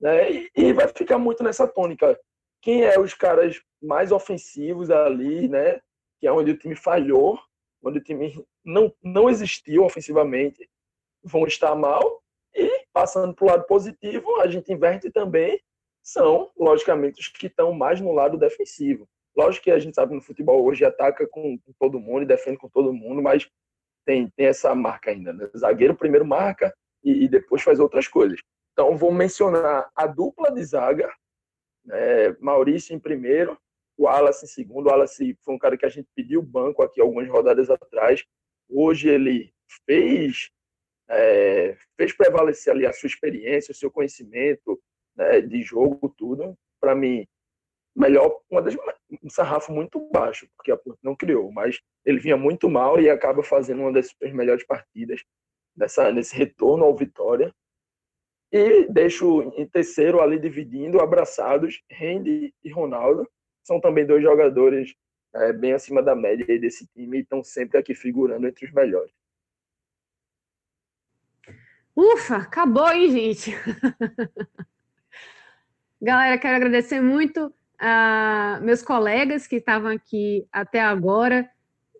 Né? 0.00 0.32
E, 0.32 0.50
e, 0.56 0.72
vai 0.72 0.88
ficar 0.88 1.18
muito 1.18 1.42
nessa 1.42 1.66
tônica. 1.68 2.18
Quem 2.62 2.84
é 2.84 2.98
os 2.98 3.12
caras 3.12 3.60
mais 3.82 4.10
ofensivos 4.12 4.90
ali, 4.90 5.48
né? 5.48 5.80
que 6.18 6.26
é 6.26 6.32
onde 6.32 6.50
o 6.50 6.58
time 6.58 6.74
falhou, 6.74 7.38
onde 7.82 7.98
o 7.98 8.02
time 8.02 8.42
não, 8.64 8.92
não 9.02 9.28
existiu 9.28 9.84
ofensivamente, 9.84 10.68
vão 11.22 11.46
estar 11.46 11.74
mal. 11.74 12.22
E 12.54 12.86
passando 12.92 13.34
para 13.34 13.44
o 13.44 13.48
lado 13.48 13.66
positivo, 13.66 14.40
a 14.40 14.46
gente 14.46 14.72
inverte 14.72 15.10
também 15.10 15.60
são, 16.06 16.52
logicamente, 16.56 17.20
os 17.20 17.26
que 17.26 17.48
estão 17.48 17.72
mais 17.72 18.00
no 18.00 18.12
lado 18.12 18.38
defensivo. 18.38 19.08
Lógico 19.36 19.64
que 19.64 19.70
a 19.72 19.78
gente 19.78 19.96
sabe 19.96 20.14
no 20.14 20.20
futebol 20.20 20.64
hoje 20.64 20.84
ataca 20.84 21.26
com, 21.26 21.58
com 21.58 21.72
todo 21.80 21.98
mundo 21.98 22.22
e 22.22 22.26
defende 22.26 22.58
com 22.58 22.68
todo 22.68 22.92
mundo, 22.92 23.20
mas 23.20 23.50
tem, 24.04 24.30
tem 24.36 24.46
essa 24.46 24.72
marca 24.72 25.10
ainda. 25.10 25.32
Né? 25.32 25.50
Zagueiro 25.56 25.96
primeiro 25.96 26.24
marca 26.24 26.72
e, 27.02 27.24
e, 27.24 27.28
depois 27.28 27.60
faz 27.60 27.80
outras 27.80 28.06
coisas. 28.06 28.40
Então, 28.72 28.96
vou 28.96 29.10
mencionar 29.10 29.90
a 29.96 30.06
dupla 30.06 30.52
de 30.52 30.62
zaga, 30.62 31.12
né? 31.84 32.36
Maurício 32.38 32.94
em 32.94 33.00
primeiro, 33.00 33.58
o 33.98 34.04
Wallace 34.04 34.44
em 34.44 34.48
segundo. 34.48 34.86
O 34.86 34.90
Wallace 34.90 35.36
foi 35.42 35.54
um 35.54 35.58
cara 35.58 35.76
que 35.76 35.86
a 35.86 35.88
gente 35.88 36.08
pediu 36.14 36.40
banco 36.40 36.84
aqui 36.84 37.00
algumas 37.00 37.28
rodadas 37.28 37.68
atrás. 37.68 38.24
Hoje 38.68 39.08
ele 39.08 39.52
fez, 39.84 40.50
é, 41.08 41.76
fez 41.96 42.12
prevalecer 42.12 42.72
ali 42.72 42.86
a 42.86 42.92
sua 42.92 43.08
experiência, 43.08 43.72
o 43.72 43.74
seu 43.74 43.90
conhecimento, 43.90 44.80
né, 45.16 45.40
de 45.40 45.62
jogo, 45.62 46.12
tudo, 46.16 46.56
para 46.80 46.94
mim, 46.94 47.26
melhor, 47.94 48.40
uma 48.50 48.60
das, 48.60 48.76
um 49.22 49.30
sarrafo 49.30 49.72
muito 49.72 49.98
baixo, 50.10 50.46
porque 50.56 50.70
a 50.70 50.76
Porto 50.76 50.98
não 51.02 51.16
criou, 51.16 51.50
mas 51.50 51.80
ele 52.04 52.18
vinha 52.18 52.36
muito 52.36 52.68
mal 52.68 53.00
e 53.00 53.08
acaba 53.08 53.42
fazendo 53.42 53.80
uma 53.80 53.92
das 53.92 54.08
suas 54.08 54.32
melhores 54.32 54.64
partidas 54.64 55.24
nessa, 55.74 56.12
nesse 56.12 56.36
retorno 56.36 56.84
ao 56.84 56.94
Vitória. 56.94 57.52
E 58.52 58.86
deixo 58.88 59.42
em 59.56 59.66
terceiro 59.66 60.20
ali 60.20 60.38
dividindo, 60.38 61.00
abraçados, 61.00 61.82
Randy 61.90 62.54
e 62.62 62.70
Ronaldo. 62.70 63.28
São 63.64 63.80
também 63.80 64.06
dois 64.06 64.22
jogadores 64.22 64.94
é, 65.34 65.52
bem 65.52 65.72
acima 65.72 66.02
da 66.02 66.14
média 66.14 66.46
desse 66.58 66.86
time 66.86 67.18
e 67.18 67.20
estão 67.22 67.42
sempre 67.42 67.78
aqui 67.78 67.94
figurando 67.94 68.46
entre 68.46 68.66
os 68.66 68.72
melhores. 68.72 69.12
Ufa, 71.94 72.36
acabou, 72.36 72.88
hein, 72.92 73.10
gente? 73.10 73.52
Galera, 76.00 76.36
quero 76.36 76.56
agradecer 76.56 77.00
muito 77.00 77.52
a 77.78 78.60
meus 78.62 78.82
colegas 78.82 79.46
que 79.46 79.56
estavam 79.56 79.90
aqui 79.90 80.46
até 80.52 80.80
agora, 80.80 81.48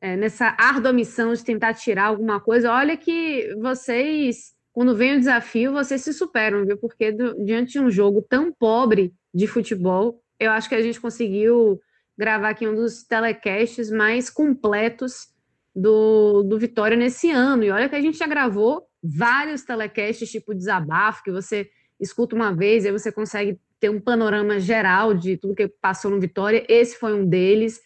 é, 0.00 0.16
nessa 0.16 0.54
árdua 0.58 0.92
missão 0.92 1.32
de 1.32 1.42
tentar 1.42 1.74
tirar 1.74 2.06
alguma 2.06 2.38
coisa. 2.38 2.72
Olha 2.72 2.96
que 2.96 3.54
vocês, 3.60 4.54
quando 4.72 4.94
vem 4.94 5.16
o 5.16 5.18
desafio, 5.18 5.72
vocês 5.72 6.02
se 6.02 6.12
superam, 6.12 6.66
viu? 6.66 6.76
Porque 6.76 7.10
do, 7.10 7.42
diante 7.44 7.72
de 7.72 7.80
um 7.80 7.90
jogo 7.90 8.20
tão 8.20 8.52
pobre 8.52 9.14
de 9.34 9.46
futebol, 9.46 10.22
eu 10.38 10.50
acho 10.50 10.68
que 10.68 10.74
a 10.74 10.82
gente 10.82 11.00
conseguiu 11.00 11.80
gravar 12.18 12.50
aqui 12.50 12.68
um 12.68 12.74
dos 12.74 13.02
telecasts 13.02 13.90
mais 13.90 14.28
completos 14.28 15.28
do, 15.74 16.42
do 16.42 16.58
Vitória 16.58 16.96
nesse 16.96 17.30
ano. 17.30 17.64
E 17.64 17.70
olha 17.70 17.88
que 17.88 17.96
a 17.96 18.00
gente 18.00 18.18
já 18.18 18.26
gravou 18.26 18.86
vários 19.02 19.62
telecasts, 19.62 20.30
tipo 20.30 20.54
desabafo, 20.54 21.22
que 21.22 21.30
você 21.30 21.68
escuta 21.98 22.36
uma 22.36 22.54
vez 22.54 22.84
aí 22.84 22.92
você 22.92 23.10
consegue 23.10 23.58
ter 23.80 23.90
um 23.90 24.00
panorama 24.00 24.58
geral 24.58 25.14
de 25.14 25.36
tudo 25.36 25.54
que 25.54 25.68
passou 25.68 26.10
no 26.10 26.20
Vitória. 26.20 26.64
Esse 26.68 26.98
foi 26.98 27.14
um 27.14 27.26
deles. 27.26 27.80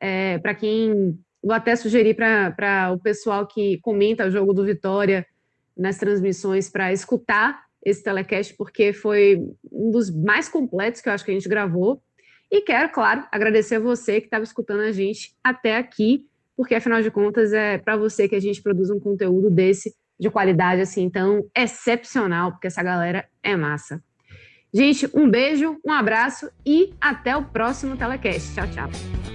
É, 0.00 0.38
para 0.38 0.54
quem. 0.54 1.18
Vou 1.42 1.54
até 1.54 1.76
sugerir 1.76 2.14
para 2.14 2.92
o 2.92 2.98
pessoal 2.98 3.46
que 3.46 3.78
comenta 3.78 4.26
o 4.26 4.30
jogo 4.30 4.52
do 4.52 4.64
Vitória 4.64 5.24
nas 5.76 5.96
transmissões 5.96 6.68
para 6.68 6.92
escutar 6.92 7.66
esse 7.84 8.02
telecast, 8.02 8.54
porque 8.56 8.92
foi 8.92 9.40
um 9.70 9.92
dos 9.92 10.10
mais 10.10 10.48
completos 10.48 11.00
que 11.00 11.08
eu 11.08 11.12
acho 11.12 11.24
que 11.24 11.30
a 11.30 11.34
gente 11.34 11.48
gravou. 11.48 12.02
E 12.50 12.60
quero, 12.62 12.90
claro, 12.90 13.24
agradecer 13.30 13.76
a 13.76 13.80
você 13.80 14.20
que 14.20 14.26
estava 14.26 14.42
escutando 14.42 14.80
a 14.80 14.90
gente 14.90 15.36
até 15.42 15.76
aqui, 15.76 16.26
porque 16.56 16.74
afinal 16.74 17.00
de 17.00 17.12
contas 17.12 17.52
é 17.52 17.78
para 17.78 17.96
você 17.96 18.28
que 18.28 18.34
a 18.34 18.40
gente 18.40 18.60
produz 18.60 18.90
um 18.90 18.98
conteúdo 18.98 19.50
desse 19.50 19.94
de 20.18 20.30
qualidade 20.30 20.80
assim, 20.80 21.10
tão 21.10 21.48
excepcional, 21.54 22.52
porque 22.52 22.66
essa 22.66 22.82
galera 22.82 23.28
é 23.42 23.54
massa. 23.54 24.02
Gente, 24.76 25.08
um 25.14 25.26
beijo, 25.26 25.78
um 25.82 25.90
abraço 25.90 26.50
e 26.64 26.92
até 27.00 27.34
o 27.34 27.42
próximo 27.42 27.96
Telecast. 27.96 28.54
Tchau, 28.54 28.66
tchau. 28.68 29.25